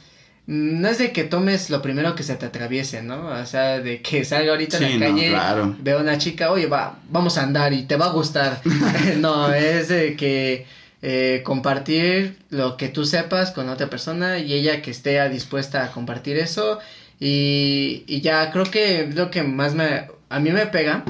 no 0.46 0.88
es 0.88 0.98
de 0.98 1.12
que 1.12 1.24
tomes 1.24 1.70
lo 1.70 1.82
primero 1.82 2.14
que 2.16 2.22
se 2.24 2.34
te 2.36 2.46
atraviese, 2.46 3.02
¿no? 3.02 3.26
O 3.28 3.46
sea, 3.46 3.78
de 3.80 4.00
que 4.02 4.24
salga 4.24 4.50
ahorita 4.52 4.78
Sí, 4.78 4.84
en 4.84 5.00
la 5.00 5.06
calle, 5.06 5.28
claro. 5.28 5.76
veo 5.80 5.98
a 5.98 6.02
una 6.02 6.18
chica, 6.18 6.50
oye, 6.50 6.66
va, 6.66 6.98
vamos 7.10 7.38
a 7.38 7.42
andar 7.42 7.72
y 7.72 7.82
te 7.84 7.96
va 7.96 8.06
a 8.06 8.12
gustar. 8.12 8.60
no, 9.18 9.52
es 9.52 9.88
de 9.88 10.16
que 10.16 10.66
eh, 11.02 11.42
compartir 11.44 12.38
lo 12.48 12.76
que 12.76 12.88
tú 12.88 13.04
sepas 13.04 13.50
con 13.50 13.68
otra 13.68 13.90
persona 13.90 14.38
y 14.38 14.52
ella 14.52 14.82
que 14.82 14.92
esté 14.92 15.28
dispuesta 15.28 15.84
a 15.84 15.90
compartir 15.90 16.36
eso. 16.36 16.78
Y, 17.18 18.04
y 18.06 18.20
ya 18.20 18.50
creo 18.50 18.64
que 18.64 19.10
lo 19.12 19.30
que 19.30 19.42
más 19.42 19.74
me, 19.74 20.08
a 20.28 20.40
mí 20.40 20.50
me 20.50 20.66
pega, 20.66 21.04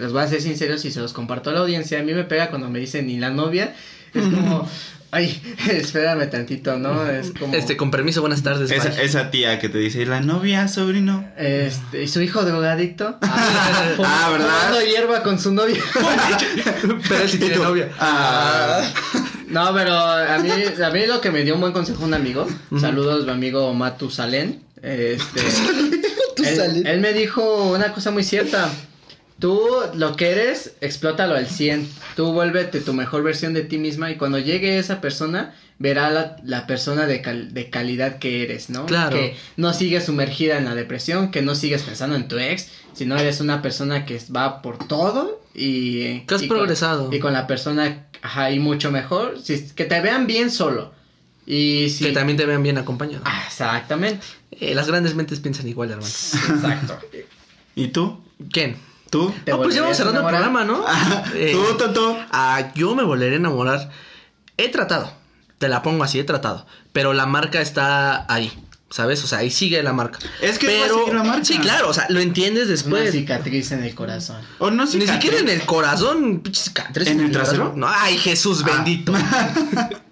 les 0.00 0.12
voy 0.12 0.22
a 0.22 0.28
ser 0.28 0.42
sinceros 0.42 0.84
y 0.84 0.90
se 0.90 1.00
los 1.00 1.12
comparto 1.12 1.50
a 1.50 1.52
la 1.52 1.60
audiencia, 1.60 2.00
a 2.00 2.02
mí 2.02 2.12
me 2.12 2.24
pega 2.24 2.50
cuando 2.50 2.68
me 2.68 2.78
dicen 2.78 3.06
ni 3.06 3.18
la 3.18 3.30
novia, 3.30 3.74
es 4.12 4.24
como, 4.24 4.68
ay, 5.12 5.40
espérame 5.70 6.28
tantito, 6.30 6.78
¿no? 6.78 7.08
Es 7.08 7.32
como... 7.38 7.54
Este, 7.54 7.76
con 7.76 7.90
permiso, 7.90 8.20
buenas 8.20 8.42
tardes. 8.42 8.70
Esa, 8.70 9.00
esa 9.02 9.30
tía 9.30 9.58
que 9.58 9.68
te 9.68 9.78
dice, 9.78 10.04
la 10.06 10.20
novia, 10.20 10.68
sobrino. 10.68 11.28
Este, 11.36 12.04
¿y 12.04 12.08
su 12.08 12.20
hijo 12.20 12.44
drogadicto? 12.44 13.18
Ah, 14.02 14.28
¿verdad? 14.32 14.48
Fumando 14.48 14.80
hierba 14.86 15.22
con 15.22 15.38
su 15.38 15.52
novia. 15.52 15.80
Pero 17.08 17.22
él 17.22 17.28
sí 17.28 17.38
tiene 17.38 17.56
novia. 17.56 17.90
Ah, 17.98 18.82
No, 19.48 19.74
pero 19.74 19.94
a 19.98 20.38
mí, 20.38 20.50
a 20.50 20.90
mí 20.90 21.06
lo 21.06 21.20
que 21.20 21.30
me 21.30 21.42
dio 21.42 21.54
un 21.54 21.60
buen 21.60 21.72
consejo 21.72 22.04
un 22.04 22.14
amigo. 22.14 22.46
Saludos, 22.80 23.24
mi 23.26 23.32
amigo 23.32 23.74
Matusalén. 23.74 24.62
Este, 24.82 25.40
él, 26.38 26.86
él 26.86 27.00
me 27.00 27.12
dijo 27.12 27.70
una 27.72 27.92
cosa 27.92 28.10
muy 28.10 28.22
cierta. 28.24 28.70
Tú 29.40 29.58
lo 29.94 30.16
que 30.16 30.30
eres, 30.30 30.74
explótalo 30.80 31.34
al 31.34 31.46
100. 31.48 31.88
Tú 32.14 32.32
vuélvete 32.32 32.80
tu 32.80 32.92
mejor 32.92 33.22
versión 33.22 33.54
de 33.54 33.62
ti 33.62 33.78
misma 33.78 34.10
y 34.10 34.16
cuando 34.16 34.38
llegue 34.38 34.78
esa 34.78 35.00
persona, 35.00 35.54
verá 35.78 36.10
la, 36.10 36.36
la 36.44 36.66
persona 36.66 37.06
de, 37.06 37.22
cal- 37.22 37.52
de 37.54 37.70
calidad 37.70 38.18
que 38.18 38.42
eres, 38.42 38.68
¿no? 38.70 38.84
Claro. 38.86 39.16
Que 39.16 39.34
no 39.56 39.72
sigues 39.72 40.04
sumergida 40.04 40.58
en 40.58 40.66
la 40.66 40.74
depresión, 40.74 41.30
que 41.30 41.40
no 41.40 41.54
sigues 41.54 41.82
pensando 41.82 42.16
en 42.16 42.28
tu 42.28 42.38
ex, 42.38 42.68
sino 42.92 43.16
eres 43.16 43.40
una 43.40 43.62
persona 43.62 44.04
que 44.04 44.20
va 44.34 44.60
por 44.62 44.86
todo 44.86 45.40
y... 45.54 46.20
Que 46.20 46.34
has 46.34 46.42
y 46.42 46.48
con- 46.48 46.58
progresado. 46.58 47.08
y 47.10 47.18
con 47.18 47.32
la 47.32 47.46
persona, 47.46 48.06
y 48.52 48.58
mucho 48.58 48.90
mejor, 48.92 49.38
si, 49.42 49.68
que 49.68 49.86
te 49.86 50.00
vean 50.02 50.26
bien 50.26 50.50
solo. 50.50 50.92
Y 51.46 51.88
si... 51.88 52.04
Que 52.04 52.12
también 52.12 52.36
te 52.36 52.44
vean 52.44 52.62
bien 52.62 52.76
acompañado. 52.76 53.22
Ah, 53.24 53.44
exactamente. 53.46 54.20
Eh, 54.52 54.74
las 54.74 54.86
grandes 54.88 55.14
mentes 55.14 55.40
piensan 55.40 55.66
igual, 55.66 55.90
hermano. 55.92 56.06
Exacto. 56.08 56.98
¿Y 57.74 57.88
tú? 57.88 58.22
¿Quién? 58.52 58.76
¿Tú? 59.10 59.34
¿Te 59.44 59.50
No, 59.50 59.58
pues 59.58 59.74
ya 59.74 59.82
vamos 59.82 59.96
cerrando 59.96 60.20
el 60.20 60.26
programa, 60.26 60.64
¿no? 60.64 60.84
Eh, 61.34 61.50
¿Tú, 61.52 61.76
Toto? 61.76 62.16
Ah, 62.30 62.70
yo 62.74 62.94
me 62.94 63.02
volveré 63.02 63.34
a 63.34 63.38
enamorar. 63.38 63.90
He 64.56 64.68
tratado. 64.68 65.12
Te 65.58 65.68
la 65.68 65.82
pongo 65.82 66.04
así, 66.04 66.18
he 66.18 66.24
tratado. 66.24 66.64
Pero 66.92 67.12
la 67.12 67.26
marca 67.26 67.60
está 67.60 68.24
ahí. 68.32 68.52
¿Sabes? 68.88 69.22
O 69.22 69.28
sea, 69.28 69.38
ahí 69.38 69.50
sigue 69.50 69.80
la 69.84 69.92
marca. 69.92 70.18
Es 70.42 70.58
que 70.58 70.66
va 70.80 70.84
a 70.84 70.88
seguir 70.88 71.14
la 71.14 71.22
marca. 71.22 71.44
Sí, 71.44 71.58
claro, 71.58 71.88
o 71.90 71.94
sea, 71.94 72.06
lo 72.08 72.18
entiendes 72.18 72.64
Una 72.64 72.70
después. 72.72 73.12
cicatriz 73.12 73.70
en 73.70 73.84
el 73.84 73.94
corazón. 73.94 74.40
¿O 74.58 74.70
no 74.72 74.84
Ni 74.84 74.90
cicatriz? 74.90 75.12
siquiera 75.14 75.38
en 75.38 75.48
el 75.48 75.64
corazón, 75.64 76.40
pinche 76.40 76.60
cicatriz 76.62 77.06
¿En 77.06 77.20
el 77.20 77.30
corazón. 77.30 77.54
trasero? 77.56 77.72
No, 77.76 77.86
ay, 77.88 78.18
Jesús 78.18 78.64
Ah. 78.64 78.70
bendito. 78.74 79.12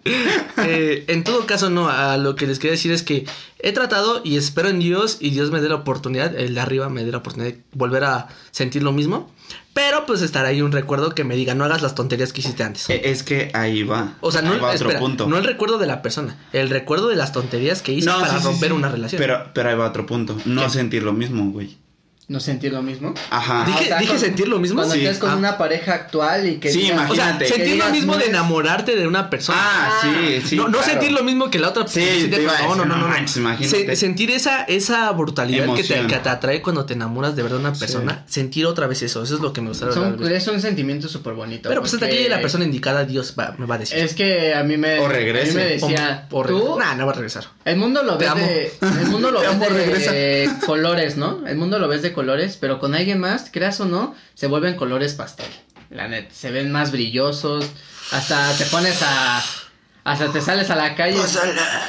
Eh, 0.67 1.05
en 1.09 1.25
todo 1.25 1.47
caso, 1.47 1.71
no, 1.71 1.89
a 1.89 2.17
lo 2.17 2.35
que 2.35 2.47
les 2.47 2.59
quería 2.59 2.73
decir 2.73 2.91
es 2.93 3.03
que 3.03 3.27
he 3.61 3.73
tratado 3.73 4.21
y 4.25 4.37
espero 4.37 4.69
en 4.69 4.79
Dios 4.81 5.19
y 5.21 5.31
Dios 5.31 5.51
me 5.51 5.61
dé 5.61 5.69
la 5.69 5.77
oportunidad, 5.77 6.35
el 6.37 6.55
de 6.55 6.61
arriba 6.61 6.89
me 6.89 7.05
dé 7.05 7.13
la 7.13 7.19
oportunidad 7.19 7.53
de 7.53 7.63
volver 7.73 8.05
a 8.05 8.29
sentir 8.51 8.83
lo 8.83 8.93
mismo. 8.93 9.31
Pero 9.73 10.07
pues 10.07 10.23
estará 10.23 10.49
ahí 10.49 10.61
un 10.61 10.73
recuerdo 10.73 11.15
que 11.15 11.23
me 11.23 11.37
diga, 11.37 11.55
no 11.55 11.65
hagas 11.65 11.83
las 11.83 11.95
tonterías 11.95 12.33
que 12.33 12.41
hiciste 12.41 12.65
antes. 12.65 12.91
Eh, 12.91 13.03
Es 13.05 13.23
que 13.23 13.51
ahí 13.55 13.85
va. 13.85 14.15
O 14.21 14.33
sea, 14.33 14.43
no, 14.43 14.59
va 14.61 14.73
otro 14.73 14.91
punto. 14.99 15.29
no 15.29 15.39
el 15.39 15.45
recuerdo 15.45 15.79
de 15.79 15.87
la 15.87 16.03
persona, 16.03 16.37
el 16.53 16.69
recuerdo 16.69 17.09
de 17.09 17.15
las 17.17 17.33
tonterías 17.33 17.81
que 17.81 17.93
hice 17.93 18.07
No, 18.09 18.19
para 18.19 18.33
sí, 18.33 18.39
sí, 18.41 18.45
romper 18.45 18.71
sí. 18.71 18.75
una 18.75 18.89
relación. 18.89 19.21
Pero, 19.21 19.51
pero 19.55 19.69
ahí 19.69 19.77
va 19.77 19.87
otro 19.87 20.05
punto. 20.05 20.37
No 20.47 20.65
¿Qué? 20.65 20.71
sentir 20.71 21.05
lo 21.05 21.13
mismo, 21.13 21.51
güey. 21.53 21.77
¿No 22.29 22.41
sentir 22.41 22.75
lo 22.75 22.83
mismo? 22.83 23.15
Ajá. 23.31 23.65
Dije- 23.65 23.79
Ah, 23.79 23.83
o 23.85 23.87
sea, 23.89 23.99
dije 24.01 24.19
sentir 24.19 24.49
lo 24.49 24.59
mismo. 24.59 24.77
Cuando 24.77 24.95
Sí. 24.95 25.01
estés 25.01 25.17
con 25.19 25.31
Ah. 25.31 25.37
una 25.37 25.57
pareja 25.57 25.95
actual 25.95 26.47
y 26.47 26.57
que 26.59 26.71
Sí, 26.71 26.81
digas- 26.81 27.11
o 27.11 27.15
sea, 27.15 27.25
imagínate. 27.31 27.49
sentir 27.49 27.77
lo 27.77 27.89
mismo 27.89 28.13
no 28.13 28.19
de 28.19 28.25
es- 28.25 28.29
enamorarte 28.31 28.97
de 28.97 29.07
una 29.09 29.31
persona. 29.31 29.59
Ah, 29.59 29.99
sí, 30.03 30.43
sí. 30.47 30.57
no, 30.57 30.83
sentir 30.83 31.13
lo 31.13 31.23
mismo 31.25 31.49
que 31.49 31.59
la 31.59 31.69
otra 31.71 31.89
Sí, 31.89 32.03
siente, 32.03 32.37
te 32.37 32.43
iba 32.43 32.53
a 32.55 32.59
no, 32.61 32.69
no, 32.69 32.75
decir, 32.75 32.87
no, 32.87 32.97
no 32.97 33.03
no, 33.03 33.09
manches, 33.09 33.37
imagínate. 33.39 33.87
Se- 33.87 33.97
sentir 33.97 34.31
esa, 34.31 34.65
esa 34.65 35.11
brutalidad 35.13 35.75
que 35.75 35.83
te, 35.83 36.07
que 36.07 36.17
te 36.19 36.29
atrae 36.29 36.61
cuando 36.61 36.85
te 36.85 36.93
enamoras 36.93 37.35
de 37.35 37.43
verdad 37.45 37.57
de 37.57 37.63
una 37.65 37.73
persona, 37.73 38.25
sentir 38.29 38.67
otra 38.67 38.87
vez 38.87 39.01
eso, 39.01 39.23
eso 39.23 39.35
es 39.37 39.41
lo 39.41 39.55
que 39.55 39.63
me 39.63 39.73
son- 39.73 40.19
ver. 40.19 40.31
es 40.33 40.47
un 40.49 40.61
sentimiento 40.61 41.09
súper 41.09 41.33
bonito. 41.33 41.71
Pero 41.71 41.81
pues 41.81 41.95
hasta 41.95 42.11
que 42.11 42.29
la 42.29 42.43
persona 42.43 42.65
indicada, 42.67 43.05
Dios 43.07 43.35
va- 43.39 43.55
me 43.57 43.65
va 43.65 43.77
a 43.77 43.79
decir. 43.79 43.97
Es 43.97 44.13
que 44.13 44.53
a 44.55 44.63
mí 44.65 44.77
me, 44.77 44.99
O 44.99 45.09
regrese. 45.09 45.53
a 45.53 45.55
mí 45.55 45.61
me 45.61 45.65
decía, 45.67 46.27
O- 46.31 46.41
o 46.41 46.45
tú, 46.45 46.77
Nah, 46.79 46.95
no 46.95 47.07
va 47.07 47.13
a 47.13 47.15
regresar. 47.15 47.45
el 47.65 47.79
mundo 47.79 48.03
lo 48.03 48.19
ves 48.19 48.29
el 48.83 49.07
mundo 49.07 49.31
lo 49.31 49.41
de 49.41 50.51
colores, 50.67 51.17
¿no? 51.17 51.47
El 51.47 51.57
mundo 51.57 51.79
lo 51.79 51.89
ves 51.89 52.03
de 52.03 52.18
colores, 52.19 52.57
pero 52.61 52.81
con 52.81 52.97
alguien 52.97 53.21
más, 53.21 53.49
creas 53.53 53.79
o 53.81 53.85
no, 53.85 54.15
se 54.35 54.49
vuelven 54.49 54.75
colores 54.75 55.15
pastel. 55.15 55.47
La 55.89 56.09
neta, 56.09 56.35
se 56.35 56.51
ven 56.51 56.73
más 56.73 56.91
brillosos, 56.91 57.65
hasta 58.11 58.53
te 58.59 58.65
pones 58.67 59.01
a, 59.03 59.41
hasta 60.03 60.33
te 60.33 60.41
sales 60.41 60.69
a 60.71 60.75
la 60.75 60.97
calle 60.97 61.17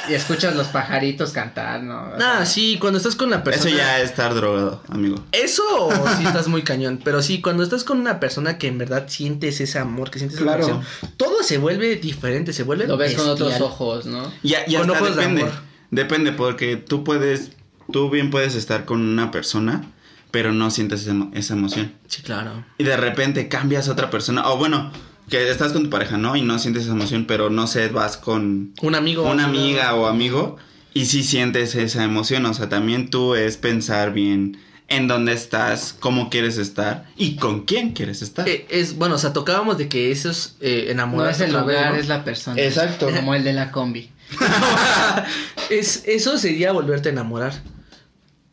y 0.08 0.14
escuchas 0.14 0.54
los 0.54 0.68
pajaritos 0.68 1.32
cantar, 1.32 1.82
¿no? 1.82 2.12
O 2.14 2.46
sí, 2.46 2.78
cuando 2.80 2.98
estás 2.98 3.16
con 3.16 3.28
la 3.30 3.42
persona. 3.42 3.68
Eso 3.70 3.76
ya 3.76 3.98
es 3.98 4.10
estar 4.10 4.32
drogado, 4.34 4.82
amigo. 4.88 5.16
Eso 5.32 5.88
sí 6.18 6.24
estás 6.24 6.46
muy 6.46 6.62
cañón. 6.62 7.00
Pero 7.02 7.22
sí, 7.22 7.40
cuando 7.40 7.64
estás 7.64 7.82
con 7.82 7.98
una 7.98 8.20
persona 8.20 8.56
que 8.56 8.68
en 8.68 8.78
verdad 8.78 9.06
sientes 9.08 9.60
ese 9.60 9.78
amor, 9.80 10.10
que 10.12 10.18
sientes 10.20 10.36
esa 10.38 10.44
Claro. 10.44 10.62
conexión, 10.68 11.12
todo 11.16 11.42
se 11.42 11.58
vuelve 11.58 11.96
diferente, 11.96 12.52
se 12.52 12.62
vuelve 12.62 12.86
lo 12.86 12.96
ves 12.96 13.14
con 13.16 13.28
otros 13.28 13.60
ojos, 13.60 14.06
¿no? 14.06 14.32
Y, 14.44 14.54
y 14.54 14.76
Con 14.76 14.90
hasta 14.90 14.92
ojos 14.92 15.16
de 15.16 15.22
depende. 15.22 15.42
amor. 15.42 15.54
Depende, 15.90 16.32
porque 16.32 16.76
tú 16.76 17.02
puedes, 17.04 17.50
tú 17.92 18.08
bien 18.10 18.30
puedes 18.30 18.54
estar 18.54 18.84
con 18.84 19.00
una 19.00 19.30
persona, 19.32 19.82
pero 20.30 20.52
no 20.52 20.70
sientes 20.70 21.02
esa, 21.02 21.12
emo- 21.12 21.30
esa 21.34 21.54
emoción. 21.54 21.92
Sí, 22.06 22.22
claro. 22.22 22.64
Y 22.78 22.84
de 22.84 22.96
repente 22.96 23.48
cambias 23.48 23.88
a 23.88 23.92
otra 23.92 24.10
persona, 24.10 24.48
o 24.48 24.56
bueno, 24.56 24.90
que 25.28 25.48
estás 25.50 25.72
con 25.72 25.84
tu 25.84 25.90
pareja, 25.90 26.16
¿no? 26.18 26.36
Y 26.36 26.42
no 26.42 26.58
sientes 26.58 26.84
esa 26.84 26.92
emoción, 26.92 27.24
pero 27.26 27.50
no 27.50 27.66
sé, 27.66 27.88
vas 27.88 28.16
con 28.16 28.74
Un 28.82 28.94
amigo. 28.94 29.22
una 29.30 29.44
amiga 29.44 29.94
o 29.94 30.06
amigo 30.06 30.56
y 30.92 31.06
sí 31.06 31.22
sientes 31.22 31.74
esa 31.76 32.02
emoción. 32.04 32.44
O 32.46 32.54
sea, 32.54 32.68
también 32.68 33.10
tú 33.10 33.34
es 33.36 33.56
pensar 33.56 34.12
bien 34.12 34.58
en 34.88 35.06
dónde 35.06 35.32
estás, 35.32 35.94
cómo 36.00 36.30
quieres 36.30 36.58
estar 36.58 37.04
y 37.16 37.36
con 37.36 37.64
quién 37.64 37.92
quieres 37.92 38.22
estar. 38.22 38.48
Eh, 38.48 38.66
es 38.70 38.96
bueno, 38.96 39.14
o 39.14 39.18
sea, 39.18 39.32
tocábamos 39.32 39.78
de 39.78 39.88
que 39.88 40.10
eso 40.10 40.30
es 40.30 40.56
eh, 40.60 40.82
No 40.86 40.90
enamorarse 40.92 41.44
es 41.44 41.50
el 41.54 41.60
lugar, 41.60 41.92
¿no? 41.92 41.98
es 42.00 42.08
la 42.08 42.24
persona. 42.24 42.60
Exacto. 42.60 43.08
Como 43.14 43.36
el 43.36 43.44
de 43.44 43.52
la 43.52 43.70
combi. 43.70 44.10
es, 45.70 46.02
eso 46.06 46.38
sería 46.38 46.72
volverte 46.72 47.08
a 47.08 47.12
enamorar. 47.12 47.52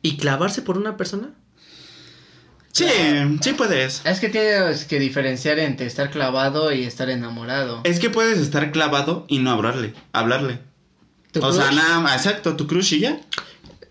¿Y 0.04 0.18
clavarse 0.18 0.62
por 0.62 0.78
una 0.78 0.96
persona? 0.96 1.30
Sí, 2.78 3.38
sí 3.42 3.54
puedes. 3.54 4.02
Es 4.06 4.20
que 4.20 4.30
tienes 4.30 4.86
que 4.86 5.00
diferenciar 5.00 5.58
entre 5.58 5.88
estar 5.88 6.12
clavado 6.12 6.72
y 6.72 6.84
estar 6.84 7.10
enamorado. 7.10 7.82
Es 7.84 8.00
que 8.00 8.12
puedes 8.12 8.38
estar 8.38 8.72
clavado 8.72 9.26
y 9.28 9.40
no 9.40 9.50
hablarle, 9.52 9.96
hablarle. 10.14 10.60
¿Tu 11.32 11.44
O 11.44 11.52
sea, 11.52 11.72
nada 11.72 12.00
más, 12.02 12.26
exacto, 12.26 12.56
tu 12.56 12.68
crush 12.68 12.94
y 12.94 13.00
ya. 13.00 13.20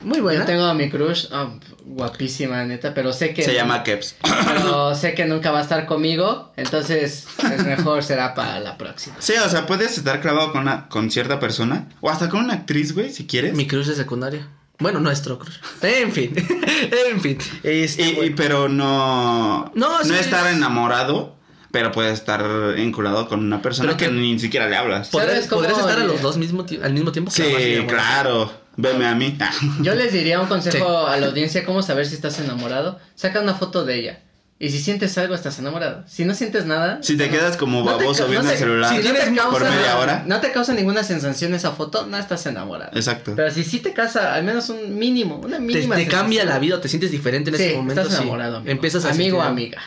Muy 0.02 0.18
Yo 0.18 0.22
buena. 0.22 0.46
tengo 0.46 0.64
a 0.64 0.74
mi 0.74 0.88
crush, 0.88 1.26
ah, 1.32 1.58
guapísima, 1.84 2.64
neta, 2.64 2.94
pero 2.94 3.12
sé 3.12 3.34
que... 3.34 3.42
Se 3.42 3.54
llama 3.54 3.82
Keps. 3.82 4.16
Pero 4.46 4.94
sé 4.94 5.14
que 5.14 5.24
nunca 5.24 5.50
va 5.50 5.58
a 5.58 5.62
estar 5.62 5.86
conmigo, 5.86 6.52
entonces 6.56 7.26
es 7.52 7.64
mejor 7.64 8.04
será 8.04 8.34
para 8.34 8.60
la 8.60 8.78
próxima. 8.78 9.16
Sí, 9.18 9.32
o 9.44 9.48
sea, 9.48 9.66
puedes 9.66 9.98
estar 9.98 10.20
clavado 10.20 10.52
con, 10.52 10.62
una, 10.62 10.88
con 10.88 11.10
cierta 11.10 11.40
persona. 11.40 11.88
O 12.00 12.10
hasta 12.10 12.28
con 12.28 12.44
una 12.44 12.54
actriz, 12.54 12.94
güey, 12.94 13.10
si 13.12 13.26
quieres. 13.26 13.54
Mi 13.54 13.66
crush 13.66 13.86
de 13.86 13.96
secundaria. 13.96 14.46
Bueno, 14.78 15.00
nuestro 15.00 15.38
crush. 15.38 15.56
En 15.82 16.12
fin. 16.12 16.34
en 17.10 17.20
fin. 17.20 17.38
Este, 17.62 18.26
Y, 18.26 18.30
pero 18.30 18.68
no. 18.68 19.70
No, 19.74 20.04
sí. 20.04 20.12
estar 20.14 20.52
enamorado, 20.52 21.34
pero 21.70 21.92
puede 21.92 22.12
estar 22.12 22.74
vinculado 22.74 23.28
con 23.28 23.40
una 23.40 23.62
persona 23.62 23.96
que, 23.96 24.06
que- 24.06 24.12
ni 24.12 24.38
siquiera 24.38 24.68
le 24.68 24.76
hablas. 24.76 25.08
¿Podrías, 25.08 25.32
¿Sabes 25.32 25.48
cómo 25.48 25.62
podrías 25.62 25.80
estar 25.80 25.98
a 26.00 26.04
los 26.04 26.20
dos 26.22 26.36
mismo 26.36 26.66
al 26.82 26.92
mismo 26.92 27.12
tiempo? 27.12 27.30
Sí, 27.30 27.44
claro. 27.88 28.52
Veme 28.78 29.06
a 29.06 29.14
mí. 29.14 29.34
Ah. 29.40 29.50
Yo 29.80 29.94
les 29.94 30.12
diría 30.12 30.38
un 30.38 30.48
consejo 30.48 31.06
a 31.06 31.16
la 31.16 31.28
audiencia, 31.28 31.64
cómo 31.64 31.82
saber 31.82 32.06
si 32.06 32.14
estás 32.14 32.38
enamorado. 32.40 32.98
Saca 33.14 33.40
una 33.40 33.54
foto 33.54 33.86
de 33.86 33.98
ella. 33.98 34.20
Y 34.58 34.70
si 34.70 34.78
sientes 34.80 35.16
algo, 35.18 35.34
estás 35.34 35.58
enamorado. 35.58 36.02
Si 36.08 36.24
no 36.24 36.32
sientes 36.34 36.64
nada... 36.64 36.98
Si 37.02 37.16
te 37.18 37.28
quedas 37.28 37.58
como 37.58 37.84
te 37.84 37.90
baboso 38.04 38.22
no 38.22 38.30
viendo 38.30 38.48
te- 38.48 38.54
el 38.54 38.58
celular 38.58 38.90
si 38.90 39.06
no 39.06 39.12
te 39.12 39.40
por 39.50 39.60
causa- 39.60 39.70
media 39.70 39.98
hora. 39.98 40.24
No 40.26 40.40
te 40.40 40.50
causa 40.50 40.72
ninguna 40.72 41.04
sensación 41.04 41.52
esa 41.52 41.72
foto, 41.72 42.06
no 42.06 42.16
estás 42.16 42.46
enamorado. 42.46 42.96
Exacto. 42.96 43.34
Pero 43.36 43.50
si 43.50 43.64
sí 43.64 43.80
te 43.80 43.92
causa 43.92 44.32
al 44.34 44.44
menos 44.44 44.70
un 44.70 44.98
mínimo, 44.98 45.36
una 45.36 45.58
Te, 45.58 45.62
mínima 45.62 45.96
te 45.96 46.06
cambia 46.06 46.40
sensación. 46.40 46.48
la 46.48 46.58
vida 46.58 46.76
o 46.76 46.80
te 46.80 46.88
sientes 46.88 47.10
diferente 47.10 47.50
en 47.50 47.56
Sí, 47.56 47.62
ese 47.64 47.76
momento. 47.76 48.00
estás 48.00 48.16
sí. 48.16 48.22
enamorado, 48.22 48.56
amigo. 48.56 48.72
Empiezas 48.72 49.04
a 49.04 49.10
Amigo 49.10 49.38
o 49.38 49.42
amiga. 49.42 49.82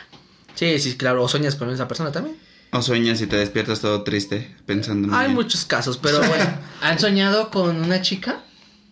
Sí, 0.54 0.78
sí, 0.78 0.96
claro. 0.96 1.24
O 1.24 1.28
sueñas 1.28 1.56
con 1.56 1.68
esa 1.70 1.88
persona 1.88 2.12
también. 2.12 2.36
O 2.72 2.80
sueñas 2.80 3.20
y 3.20 3.26
te 3.26 3.34
despiertas 3.34 3.80
todo 3.80 4.04
triste 4.04 4.54
pensando 4.66 5.08
en 5.08 5.14
Hay 5.14 5.30
muchos 5.30 5.64
casos, 5.64 5.98
pero 5.98 6.18
bueno. 6.20 6.44
¿Han 6.80 7.00
soñado 7.00 7.50
con 7.50 7.74
una 7.82 8.02
chica? 8.02 8.42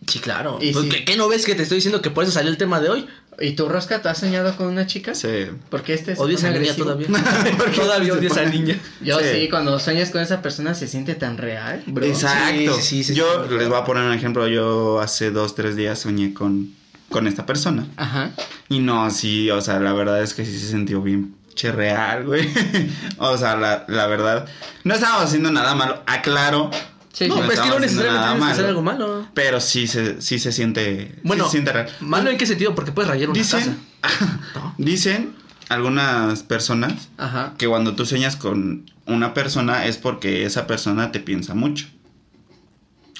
Sí, 0.07 0.19
claro. 0.19 0.57
Pues, 0.59 0.75
sí. 0.75 0.89
¿qué, 0.89 1.05
qué 1.05 1.15
no 1.15 1.29
ves 1.29 1.45
que 1.45 1.55
te 1.55 1.63
estoy 1.63 1.75
diciendo 1.77 2.01
que 2.01 2.09
por 2.09 2.25
eso 2.25 2.33
salió 2.33 2.51
el 2.51 2.57
tema 2.57 2.81
de 2.81 2.89
hoy? 2.89 3.07
¿Y 3.41 3.51
tu 3.53 3.69
rosca 3.69 4.01
te 4.01 4.09
has 4.09 4.17
soñado 4.17 4.55
con 4.55 4.67
una 4.67 4.85
chica? 4.87 5.15
Sí. 5.15 5.47
Porque 5.69 5.93
este 5.93 6.13
es 6.13 6.19
Odio 6.19 6.35
a 6.35 6.39
esa 6.39 6.51
niña 6.51 6.73
todavía. 6.75 7.07
todavía 7.75 8.13
odio 8.13 8.29
esa 8.29 8.45
niña. 8.49 8.77
Yo 9.01 9.19
Sí. 9.19 9.25
sí. 9.33 9.49
cuando 9.49 9.79
sueñas 9.79 10.09
con 10.09 10.21
esa 10.21 10.41
persona 10.41 10.73
se 10.73 10.87
siente 10.87 11.15
tan 11.15 11.37
real, 11.37 11.83
bro. 11.87 12.05
Exacto. 12.05 12.75
Sí, 12.75 12.81
sí, 12.81 12.81
sí, 12.81 13.03
sí, 13.03 13.15
yo 13.15 13.47
sí. 13.47 13.55
les 13.55 13.67
voy 13.69 13.77
a 13.77 13.83
poner 13.85 14.03
un 14.03 14.13
ejemplo. 14.13 14.47
Yo 14.47 14.99
hace 14.99 15.31
dos, 15.31 15.55
tres 15.55 15.75
días 15.75 15.99
soñé 15.99 16.33
con, 16.33 16.73
con 17.09 17.27
esta 17.27 17.45
persona. 17.45 17.87
Ajá. 17.97 18.31
Y 18.67 18.79
no, 18.79 19.09
sí, 19.11 19.49
o 19.51 19.61
sea, 19.61 19.79
la 19.79 19.93
verdad 19.93 20.21
es 20.21 20.33
que 20.33 20.45
sí 20.45 20.57
se 20.59 20.67
sintió 20.67 21.01
bien 21.01 21.35
che 21.55 21.71
real, 21.71 22.25
güey. 22.25 22.47
o 23.17 23.37
sea, 23.37 23.55
la, 23.57 23.85
la 23.87 24.07
verdad. 24.07 24.47
No 24.83 24.93
estábamos 24.93 25.25
haciendo 25.25 25.51
nada 25.51 25.75
malo, 25.75 26.03
aclaro. 26.05 26.71
Sí, 27.13 27.27
no, 27.27 27.35
sí. 27.35 27.41
pues 27.45 27.57
es 27.57 27.63
que 27.63 27.69
no 27.69 27.79
necesariamente 27.79 28.19
nada 28.21 28.31
tienes 28.33 28.45
que 28.47 28.51
hacer 28.53 28.65
algo 28.67 28.81
malo. 28.81 29.27
Pero 29.33 29.59
sí 29.61 29.87
se, 29.87 30.21
sí 30.21 30.37
se 30.39 30.51
siente. 30.51 31.11
sí 31.15 31.21
Bueno, 31.23 31.45
se 31.45 31.51
siente 31.51 31.73
real. 31.73 31.89
¿malo 32.01 32.29
en 32.29 32.37
qué 32.37 32.45
sentido? 32.45 32.75
Porque 32.75 32.91
puedes 32.91 33.09
rayar 33.09 33.29
una 33.29 33.37
Dicen, 33.39 33.77
casa. 34.01 34.39
¿no? 34.55 34.75
dicen 34.77 35.33
algunas 35.69 36.43
personas 36.43 37.09
Ajá. 37.17 37.53
que 37.57 37.67
cuando 37.67 37.95
tú 37.95 38.05
sueñas 38.05 38.35
con 38.35 38.89
una 39.05 39.33
persona 39.33 39.85
es 39.85 39.97
porque 39.97 40.45
esa 40.45 40.67
persona 40.67 41.11
te 41.11 41.19
piensa 41.19 41.53
mucho. 41.55 41.87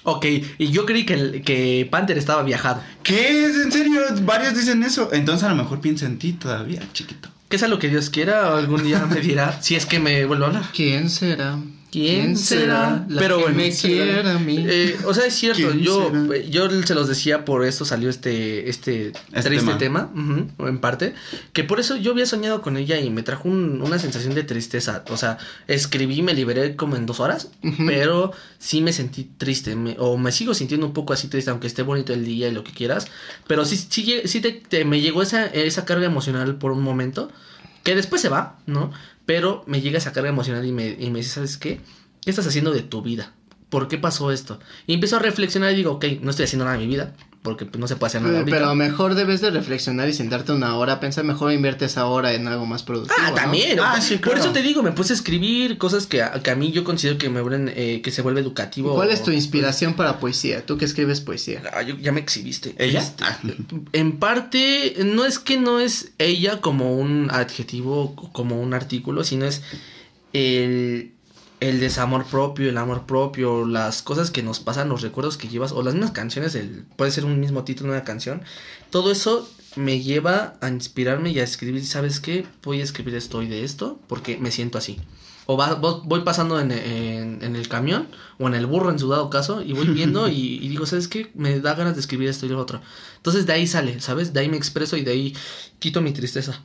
Ok, 0.03 0.25
y 0.57 0.67
yo 0.71 0.85
creí 0.85 1.05
que, 1.05 1.13
el- 1.13 1.41
que 1.43 1.87
Panther 1.91 2.17
estaba 2.17 2.41
viajado. 2.43 2.81
¿Qué 3.03 3.45
es? 3.45 3.55
¿En 3.57 3.71
serio? 3.71 4.01
Varios 4.21 4.55
dicen 4.55 4.81
eso. 4.83 5.09
Entonces 5.11 5.43
a 5.43 5.49
lo 5.49 5.55
mejor 5.55 5.81
piensa 5.81 6.05
en 6.05 6.17
ti 6.17 6.33
todavía, 6.33 6.81
chiquito. 6.93 7.29
Que 7.49 7.57
sea 7.57 7.67
lo 7.67 7.79
que 7.79 7.89
Dios 7.89 8.09
quiera, 8.09 8.55
algún 8.57 8.83
día 8.83 9.05
me 9.07 9.19
dirá 9.19 9.61
si 9.61 9.75
es 9.75 9.85
que 9.85 9.99
me 9.99 10.25
vuelvo 10.25 10.45
a 10.45 10.47
hablar. 10.47 10.63
¿Quién 10.73 11.09
será? 11.09 11.57
¿Quién 11.91 12.37
será? 12.37 13.03
La 13.09 13.19
Pero 13.19 13.37
que 13.37 13.43
bueno, 13.43 13.57
me 13.57 13.71
quiera 13.71 14.35
a 14.35 14.39
mí. 14.39 14.63
Eh, 14.67 14.95
o 15.05 15.13
sea, 15.13 15.25
es 15.25 15.33
cierto, 15.33 15.69
¿Quién 15.71 15.79
yo, 15.79 16.11
será? 16.11 16.35
eh, 16.37 16.47
yo 16.49 16.69
se 16.83 16.93
los 16.93 17.07
decía, 17.07 17.45
por 17.45 17.65
esto 17.65 17.83
salió 17.83 18.09
este, 18.09 18.69
este, 18.69 19.07
Este 19.33 19.49
triste 19.49 19.73
tema. 19.75 20.11
tema, 20.11 20.67
en 20.69 20.77
parte, 20.79 21.15
que 21.51 21.63
por 21.63 21.79
eso 21.79 21.95
yo 21.97 22.11
había 22.11 22.27
soñado 22.27 22.61
con 22.61 22.77
ella 22.77 22.99
y 22.99 23.09
me 23.09 23.23
trajo 23.23 23.49
un- 23.49 23.81
una 23.81 23.97
sensación 23.97 24.35
de 24.35 24.43
tristeza. 24.43 25.03
O 25.09 25.17
sea, 25.17 25.39
escribí, 25.67 26.21
me 26.21 26.33
liberé 26.35 26.75
como 26.75 26.95
en 26.95 27.05
dos 27.07 27.19
horas, 27.19 27.49
pero 27.87 28.33
sí 28.59 28.81
me 28.81 28.93
sentí 28.93 29.27
triste, 29.37 29.75
me- 29.75 29.95
o 29.97 30.15
me 30.17 30.31
sigo 30.31 30.53
sintiendo 30.53 30.85
un 30.85 30.93
poco 30.93 31.13
así 31.13 31.27
triste, 31.27 31.49
aunque 31.49 31.65
esté 31.67 31.81
bonito 31.81 32.13
el 32.13 32.23
día 32.23 32.49
y 32.49 32.51
lo 32.51 32.63
que 32.63 32.71
quieras, 32.71 33.07
pero 33.47 33.65
sí, 33.65 33.75
sí, 33.77 34.05
lle- 34.05 34.27
sí 34.27 34.41
te, 34.41 34.51
te- 34.51 34.85
me 34.85 35.01
llegó 35.01 35.23
esa, 35.23 35.47
esa 35.47 35.85
carga 35.85 36.05
emocional 36.05 36.55
por 36.57 36.71
un 36.71 36.83
momento, 36.83 37.31
que 37.83 37.95
después 37.95 38.21
se 38.21 38.29
va, 38.29 38.59
¿no? 38.65 38.91
Pero 39.25 39.63
me 39.67 39.81
llega 39.81 39.97
esa 39.97 40.11
carga 40.11 40.29
emocional 40.29 40.65
y 40.65 40.71
me, 40.71 40.95
y 40.99 41.09
me 41.11 41.19
dice, 41.19 41.35
¿sabes 41.35 41.57
qué? 41.57 41.81
¿Qué 42.21 42.29
estás 42.29 42.47
haciendo 42.47 42.71
de 42.71 42.81
tu 42.81 43.01
vida? 43.01 43.33
¿Por 43.69 43.87
qué 43.87 43.97
pasó 43.97 44.31
esto? 44.31 44.59
Y 44.87 44.93
empiezo 44.93 45.17
a 45.17 45.19
reflexionar 45.19 45.71
y 45.71 45.75
digo, 45.75 45.93
ok, 45.93 46.05
no 46.21 46.31
estoy 46.31 46.45
haciendo 46.45 46.65
nada 46.65 46.77
de 46.77 46.85
mi 46.85 46.91
vida, 46.91 47.13
porque 47.41 47.65
pues, 47.65 47.79
no 47.79 47.87
se 47.87 47.95
puede 47.95 48.09
hacer 48.09 48.21
nada 48.21 48.39
ahorita. 48.39 48.57
Pero 48.57 48.75
mejor 48.75 49.15
debes 49.15 49.39
de 49.39 49.49
reflexionar 49.49 50.09
y 50.09 50.13
sentarte 50.13 50.51
una 50.51 50.75
hora, 50.75 50.99
pensar 50.99 51.23
mejor 51.23 51.53
invierte 51.53 51.85
esa 51.85 52.05
hora 52.05 52.33
en 52.33 52.47
algo 52.47 52.65
más 52.65 52.83
productivo. 52.83 53.15
Ah, 53.21 53.29
¿no? 53.29 53.35
también. 53.35 53.79
Ah, 53.79 53.97
por- 54.23 54.37
eso 54.37 54.51
te 54.51 54.61
digo, 54.61 54.83
me 54.83 54.91
puse 54.91 55.13
a 55.13 55.15
escribir 55.15 55.77
cosas 55.77 56.05
que 56.05 56.21
a, 56.21 56.33
que 56.43 56.51
a 56.51 56.55
mí 56.55 56.71
yo 56.71 56.83
considero 56.83 57.17
que 57.17 57.29
me 57.29 57.39
vuelven, 57.41 57.71
eh, 57.75 58.01
que 58.03 58.11
se 58.11 58.21
vuelve 58.21 58.41
educativo. 58.41 58.93
¿Cuál 58.93 59.11
es 59.11 59.23
tu 59.23 59.31
inspiración 59.31 59.93
para 59.93 60.19
poesía? 60.19 60.65
Tú 60.65 60.77
que 60.77 60.83
escribes 60.85 61.21
poesía. 61.21 61.61
Ah, 61.73 61.81
yo- 61.81 61.95
ya 61.97 62.11
me 62.11 62.19
exhibiste. 62.19 62.75
¿Ella? 62.77 62.99
Este. 62.99 63.23
En 63.93 64.19
parte, 64.19 64.95
no 65.05 65.23
es 65.25 65.39
que 65.39 65.57
no 65.57 65.79
es 65.79 66.11
ella 66.17 66.59
como 66.59 66.95
un 66.97 67.29
adjetivo, 67.31 68.15
como 68.33 68.61
un 68.61 68.73
artículo, 68.73 69.23
sino 69.23 69.45
es 69.45 69.61
el, 70.33 71.13
el 71.59 71.79
desamor 71.79 72.25
propio, 72.25 72.69
el 72.69 72.77
amor 72.77 73.05
propio, 73.05 73.65
las 73.65 74.01
cosas 74.01 74.31
que 74.31 74.43
nos 74.43 74.59
pasan, 74.59 74.89
los 74.89 75.01
recuerdos 75.01 75.37
que 75.37 75.47
llevas, 75.49 75.71
o 75.73 75.81
las 75.83 75.93
mismas 75.93 76.11
canciones, 76.11 76.55
el, 76.55 76.85
puede 76.95 77.11
ser 77.11 77.25
un 77.25 77.39
mismo 77.39 77.63
título 77.65 77.91
una 77.91 78.03
canción. 78.03 78.41
Todo 78.91 79.11
eso 79.11 79.49
me 79.75 79.99
lleva 80.01 80.55
a 80.61 80.69
inspirarme 80.69 81.31
y 81.31 81.39
a 81.39 81.43
escribir, 81.43 81.85
¿sabes 81.85 82.19
qué? 82.19 82.45
Voy 82.63 82.81
a 82.81 82.83
escribir 82.83 83.15
esto 83.15 83.41
y 83.41 83.47
de 83.47 83.63
esto 83.63 83.99
porque 84.07 84.37
me 84.37 84.51
siento 84.51 84.77
así. 84.77 84.97
O 85.45 85.57
va- 85.57 85.81
vo- 85.81 86.01
voy 86.05 86.21
pasando 86.21 86.59
en 86.59 86.71
el 86.71 87.67
camión 87.67 88.07
o 88.37 88.47
en 88.47 88.53
el 88.53 88.65
burro 88.67 88.91
en 88.91 88.99
su 88.99 89.09
dado 89.09 89.29
caso 89.31 89.61
y 89.63 89.73
voy 89.73 89.87
viendo 89.87 90.29
y, 90.29 90.59
y 90.61 90.69
digo, 90.69 90.85
¿sabes 90.85 91.07
qué? 91.07 91.31
Me 91.33 91.59
da 91.59 91.73
ganas 91.73 91.95
de 91.95 92.01
escribir 92.01 92.29
esto 92.29 92.45
y 92.45 92.49
lo 92.49 92.59
otro. 92.59 92.81
Entonces 93.17 93.45
de 93.47 93.53
ahí 93.53 93.65
sale, 93.67 93.99
¿sabes? 93.99 94.31
De 94.31 94.39
ahí 94.41 94.47
me 94.49 94.57
expreso 94.57 94.95
y 94.95 95.01
de 95.01 95.11
ahí 95.11 95.35
quito 95.79 96.01
mi 96.01 96.11
tristeza. 96.13 96.61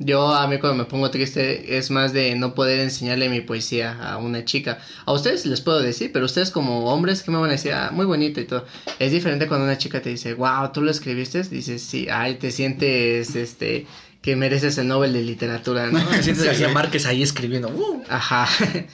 Yo 0.00 0.32
a 0.32 0.46
mí 0.46 0.58
cuando 0.58 0.76
me 0.78 0.84
pongo 0.84 1.10
triste 1.10 1.76
es 1.76 1.90
más 1.90 2.12
de 2.12 2.34
no 2.36 2.54
poder 2.54 2.78
enseñarle 2.78 3.28
mi 3.28 3.40
poesía 3.40 3.92
a 4.00 4.18
una 4.18 4.44
chica. 4.44 4.78
A 5.06 5.12
ustedes 5.12 5.44
les 5.44 5.60
puedo 5.60 5.80
decir, 5.80 6.12
pero 6.12 6.24
ustedes 6.24 6.52
como 6.52 6.84
hombres 6.92 7.22
que 7.24 7.32
me 7.32 7.38
van 7.38 7.48
a 7.48 7.52
decir, 7.52 7.72
ah, 7.72 7.90
muy 7.92 8.06
bonito 8.06 8.40
y 8.40 8.44
todo. 8.44 8.64
Es 9.00 9.10
diferente 9.10 9.48
cuando 9.48 9.64
una 9.66 9.76
chica 9.76 10.00
te 10.00 10.10
dice, 10.10 10.34
wow, 10.34 10.70
tú 10.72 10.82
lo 10.82 10.90
escribiste, 10.92 11.42
dices, 11.42 11.82
sí, 11.82 12.06
ay, 12.08 12.36
te 12.36 12.52
sientes, 12.52 13.34
este, 13.34 13.86
que 14.22 14.36
mereces 14.36 14.78
el 14.78 14.86
Nobel 14.86 15.12
de 15.12 15.22
literatura, 15.22 15.88
¿no? 15.90 15.98
Me 16.10 16.22
sientes 16.22 16.44
García. 16.44 16.68
Márquez 16.68 17.04
ahí 17.04 17.22
escribiendo. 17.22 17.68
¡uh! 17.68 18.02
Ajá. 18.08 18.46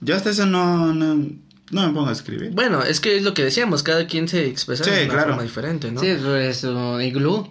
Yo 0.00 0.16
hasta 0.16 0.30
eso 0.30 0.46
no, 0.46 0.94
no, 0.94 1.14
no 1.70 1.86
me 1.86 1.92
pongo 1.92 2.08
a 2.08 2.12
escribir. 2.12 2.52
Bueno, 2.52 2.82
es 2.82 3.00
que 3.00 3.16
es 3.18 3.22
lo 3.22 3.34
que 3.34 3.44
decíamos, 3.44 3.82
cada 3.82 4.06
quien 4.06 4.28
se 4.28 4.46
expresa 4.46 4.82
Sí, 4.82 4.90
de 4.90 5.04
una 5.04 5.12
claro. 5.12 5.28
forma 5.28 5.42
diferente, 5.42 5.92
¿no? 5.92 6.00
Sí, 6.00 6.06
es 6.08 6.64
un 6.64 7.00
iglú, 7.02 7.50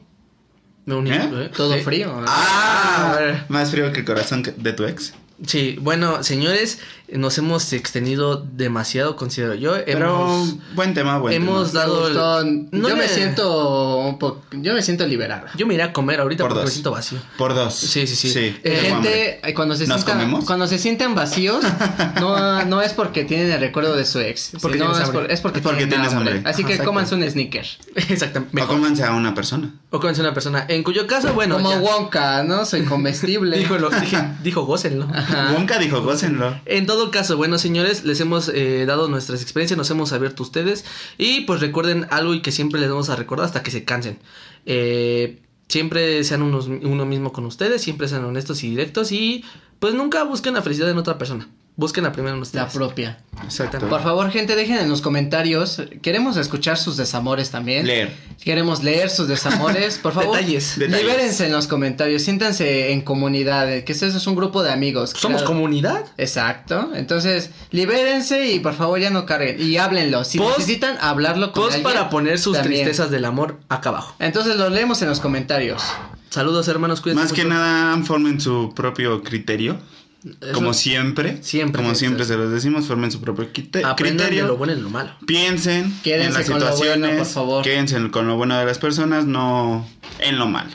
Me 0.86 0.96
uní, 0.96 1.12
¿Eh? 1.12 1.30
¿eh? 1.34 1.52
todo 1.56 1.74
Sí. 1.76 1.82
frío. 1.82 2.24
Ah, 2.28 3.46
más 3.50 3.72
frío 3.72 3.92
que 3.92 4.00
el 4.00 4.06
corazón 4.06 4.44
de 4.56 4.74
tu 4.74 4.86
ex. 4.86 5.14
Sí, 5.46 5.78
bueno, 5.82 6.24
señores, 6.24 6.80
nos 7.14 7.38
hemos 7.38 7.74
extendido 7.74 8.38
demasiado, 8.54 9.16
considero 9.16 9.54
yo. 9.56 9.74
Pero 9.86 10.08
Hemos, 10.08 10.56
buen 10.76 10.94
tema, 10.94 11.18
buen 11.18 11.34
hemos 11.34 11.74
Me 11.74 11.80
dado... 11.80 12.02
gustó. 12.08 12.44
No 12.44 12.90
yo 12.90 12.96
me 12.96 13.08
siento 13.08 13.98
un 13.98 14.18
po- 14.20 14.42
yo 14.52 14.74
me 14.74 14.82
siento 14.82 15.06
liberado. 15.06 15.48
Yo 15.56 15.66
me 15.68 15.74
iré 15.74 15.84
a 15.84 15.94
comer 15.94 16.20
ahorita 16.22 16.44
Por 16.44 16.50
porque 16.50 16.60
me 16.62 16.66
dos. 16.66 16.74
siento 16.74 16.92
vacío. 16.92 17.20
tema. 17.20 17.32
Por 17.38 17.54
dos. 17.56 17.74
Sí, 17.76 18.08
sí, 18.08 18.16
sí. 18.16 18.30
Eh, 18.64 18.80
tengo 18.84 18.96
hambre. 18.98 19.12
gente, 19.12 19.50
eh, 19.50 19.54
cuando 19.54 19.76
se, 19.76 19.88
¿Nos 19.88 19.98
sientan, 20.02 20.20
comemos? 20.20 20.46
cuando 20.46 20.68
se 20.68 20.78
sienten 20.78 21.16
vacíos, 21.16 21.64
no, 22.20 22.66
no 22.66 22.82
es 22.82 22.94
porque 22.94 23.24
tienen 23.26 23.52
el 23.52 23.60
recuerdo 23.60 23.96
de 23.96 24.06
su 24.06 24.20
ex, 24.20 24.52
Porque 24.62 24.78
sino 24.78 24.92
es, 24.92 25.00
hambre. 25.00 25.22
por- 25.22 25.32
es 25.32 25.42
porque, 25.42 25.60
Es 25.60 25.64
porque 25.64 25.78
tienen 25.86 25.90
tienes 26.02 26.14
hambre. 26.14 26.34
hambre. 26.36 26.50
Así 26.50 26.64
que 26.64 26.74
exacto. 26.74 26.90
cómanse 26.92 27.16
un 27.16 27.30
sneaker. 27.30 27.66
Exactamente. 27.96 28.62
O 28.62 28.68
cómanse 28.68 29.04
a 29.04 29.12
una 29.14 29.34
persona. 29.34 29.74
O 29.90 30.00
cómense 30.00 30.22
una 30.22 30.34
persona. 30.34 30.66
En 30.68 30.84
cuyo 30.84 31.08
caso, 31.08 31.34
bueno. 31.34 31.56
Como 31.56 31.72
ya- 31.72 31.80
Wonka, 31.80 32.44
¿no? 32.44 32.66
Soy 32.66 32.84
comestible. 32.84 33.58
dijo, 33.60 33.78
lo, 33.78 33.90
dije- 33.90 34.38
dijo 34.44 34.66
gócenlo. 34.66 35.08
Ajá. 35.14 35.52
Nunca 35.58 35.78
dijo, 35.78 36.02
gócenlo. 36.02 36.60
En 36.66 36.86
todo 36.86 37.01
caso, 37.10 37.38
bueno 37.38 37.58
señores, 37.58 38.04
les 38.04 38.20
hemos 38.20 38.50
eh, 38.50 38.86
dado 38.86 39.08
nuestras 39.08 39.42
experiencias, 39.42 39.78
nos 39.78 39.90
hemos 39.90 40.14
abierto 40.14 40.44
ustedes 40.44 40.86
y 41.18 41.42
pues 41.42 41.62
recuerden 41.62 42.06
algo 42.12 42.36
y 42.36 42.42
que 42.42 42.52
siempre 42.52 42.80
les 42.80 42.90
vamos 42.90 43.10
a 43.10 43.16
recordar 43.16 43.46
hasta 43.46 43.64
que 43.64 43.72
se 43.72 43.84
cansen. 43.84 44.20
Eh, 44.68 45.42
siempre 45.68 46.24
sean 46.24 46.44
unos, 46.44 46.68
uno 46.68 47.06
mismo 47.06 47.32
con 47.34 47.46
ustedes, 47.46 47.82
siempre 47.82 48.08
sean 48.08 48.26
honestos 48.26 48.64
y 48.64 48.70
directos 48.70 49.12
y 49.12 49.44
pues 49.80 49.96
nunca 49.96 50.24
busquen 50.24 50.54
la 50.54 50.62
felicidad 50.62 50.92
en 50.92 50.98
otra 51.00 51.18
persona. 51.18 51.50
Busquen 51.82 52.04
la 52.04 52.12
primera 52.12 52.38
La 52.54 52.68
propia. 52.70 53.18
Exacto. 53.44 53.80
Por 53.90 54.04
favor, 54.04 54.30
gente, 54.30 54.56
dejen 54.56 54.78
en 54.78 54.88
los 54.88 55.02
comentarios. 55.02 55.82
Queremos 56.04 56.38
escuchar 56.38 56.78
sus 56.78 56.96
desamores 56.96 57.50
también. 57.50 57.88
Leer. 57.88 58.16
Queremos 58.44 58.84
leer 58.84 59.10
sus 59.10 59.28
desamores. 59.28 59.98
Por 59.98 60.14
favor, 60.20 60.36
Detalles. 60.38 60.78
Detalles. 60.78 61.02
libérense 61.02 61.46
en 61.48 61.52
los 61.54 61.66
comentarios. 61.66 62.22
Siéntanse 62.22 62.92
en 62.92 63.02
comunidad. 63.02 63.84
Que 63.84 63.92
esto 63.94 64.06
es 64.06 64.28
un 64.28 64.36
grupo 64.36 64.62
de 64.62 64.72
amigos. 64.72 65.10
¿Somos 65.18 65.42
Claro. 65.42 65.48
comunidad? 65.56 66.06
Exacto. 66.20 66.92
Entonces, 66.94 67.50
libérense 67.72 68.52
y 68.52 68.60
por 68.60 68.76
favor 68.76 69.00
ya 69.00 69.10
no 69.10 69.26
carguen. 69.26 69.60
Y 69.60 69.78
háblenlo. 69.78 70.24
Si 70.24 70.38
Post- 70.38 70.60
necesitan 70.60 70.98
hablarlo 71.02 71.52
con 71.52 71.64
Post 71.64 71.78
alguien, 71.78 71.94
para 71.96 72.10
poner 72.12 72.38
sus 72.38 72.58
también. 72.58 72.84
tristezas 72.84 73.10
del 73.10 73.26
amor 73.26 73.58
acá 73.70 73.90
abajo. 73.90 74.16
Entonces 74.20 74.56
los 74.56 74.72
leemos 74.72 75.02
en 75.02 75.10
los 75.10 75.20
comentarios. 75.20 75.82
Saludos, 76.30 76.68
hermanos. 76.68 77.02
Cuídense 77.02 77.24
Más 77.24 77.34
que 77.34 77.44
nada, 77.44 77.98
formen 78.04 78.40
su 78.40 78.72
propio 78.76 79.24
criterio. 79.24 79.78
Eso- 80.24 80.54
Como 80.54 80.74
siempre. 80.74 81.42
Siempre 81.42 81.82
Como 81.82 81.96
siempre 81.96 82.26
se 82.26 82.38
los 82.38 82.52
decimos, 82.52 82.86
formen 82.86 83.12
su 83.12 83.20
propio 83.22 83.46
de 83.46 83.52
criterio. 83.96 84.48
lo 84.48 84.58
bueno 84.58 84.74
y 84.74 84.80
lo 84.80 84.90
malo. 84.90 85.10
Piensen 85.26 85.92
Quédense 86.04 86.28
en 86.28 86.34
las 86.34 86.50
con 86.50 86.60
lo 86.60 86.66
bueno, 86.66 86.76
situaciones. 86.78 87.18
por 87.18 87.26
favor. 87.28 87.64
Quédense 87.64 88.12
con 88.12 88.28
lo 88.28 88.38
bueno 88.38 88.58
de 88.58 88.66
las 88.66 88.78
personas, 88.78 89.26
no 89.26 89.88
en 90.20 90.38
lo 90.38 90.48
malo. 90.48 90.72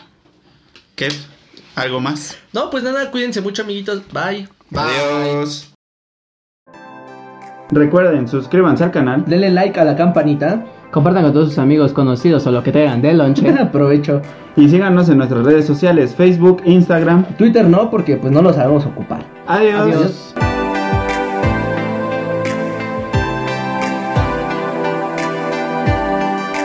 ¿Qué? 0.97 1.09
¿Algo 1.77 2.01
más? 2.01 2.37
No, 2.53 2.71
pues 2.71 2.83
nada, 2.83 3.11
cuídense 3.11 3.41
mucho, 3.41 3.63
amiguitos. 3.63 4.03
Bye. 4.13 4.49
Bye. 4.71 4.81
Adiós. 4.83 5.71
Recuerden, 7.71 8.29
suscríbanse 8.29 8.85
al 8.85 8.91
canal. 8.93 9.25
Denle 9.27 9.51
like 9.51 9.79
a 9.79 9.85
la 9.85 9.97
campanita. 9.97 10.65
Compartan 10.91 11.25
con 11.25 11.33
todos 11.33 11.49
sus 11.51 11.59
amigos, 11.59 11.93
conocidos 11.93 12.47
o 12.47 12.53
lo 12.53 12.63
que 12.63 12.73
traigan 12.73 13.03
de 13.03 13.13
lonche. 13.13 13.49
Aprovecho. 13.61 14.23
Y 14.57 14.69
síganos 14.71 15.09
en 15.11 15.19
nuestras 15.19 15.45
redes 15.45 15.67
sociales, 15.67 16.15
Facebook, 16.15 16.63
Instagram. 16.65 17.25
Twitter 17.37 17.69
no, 17.69 17.91
porque 17.91 18.17
pues 18.17 18.33
no 18.33 18.41
lo 18.41 18.53
sabemos 18.55 18.87
ocupar. 18.87 19.23
Adiós. 19.47 19.81
Adiós. 19.81 20.56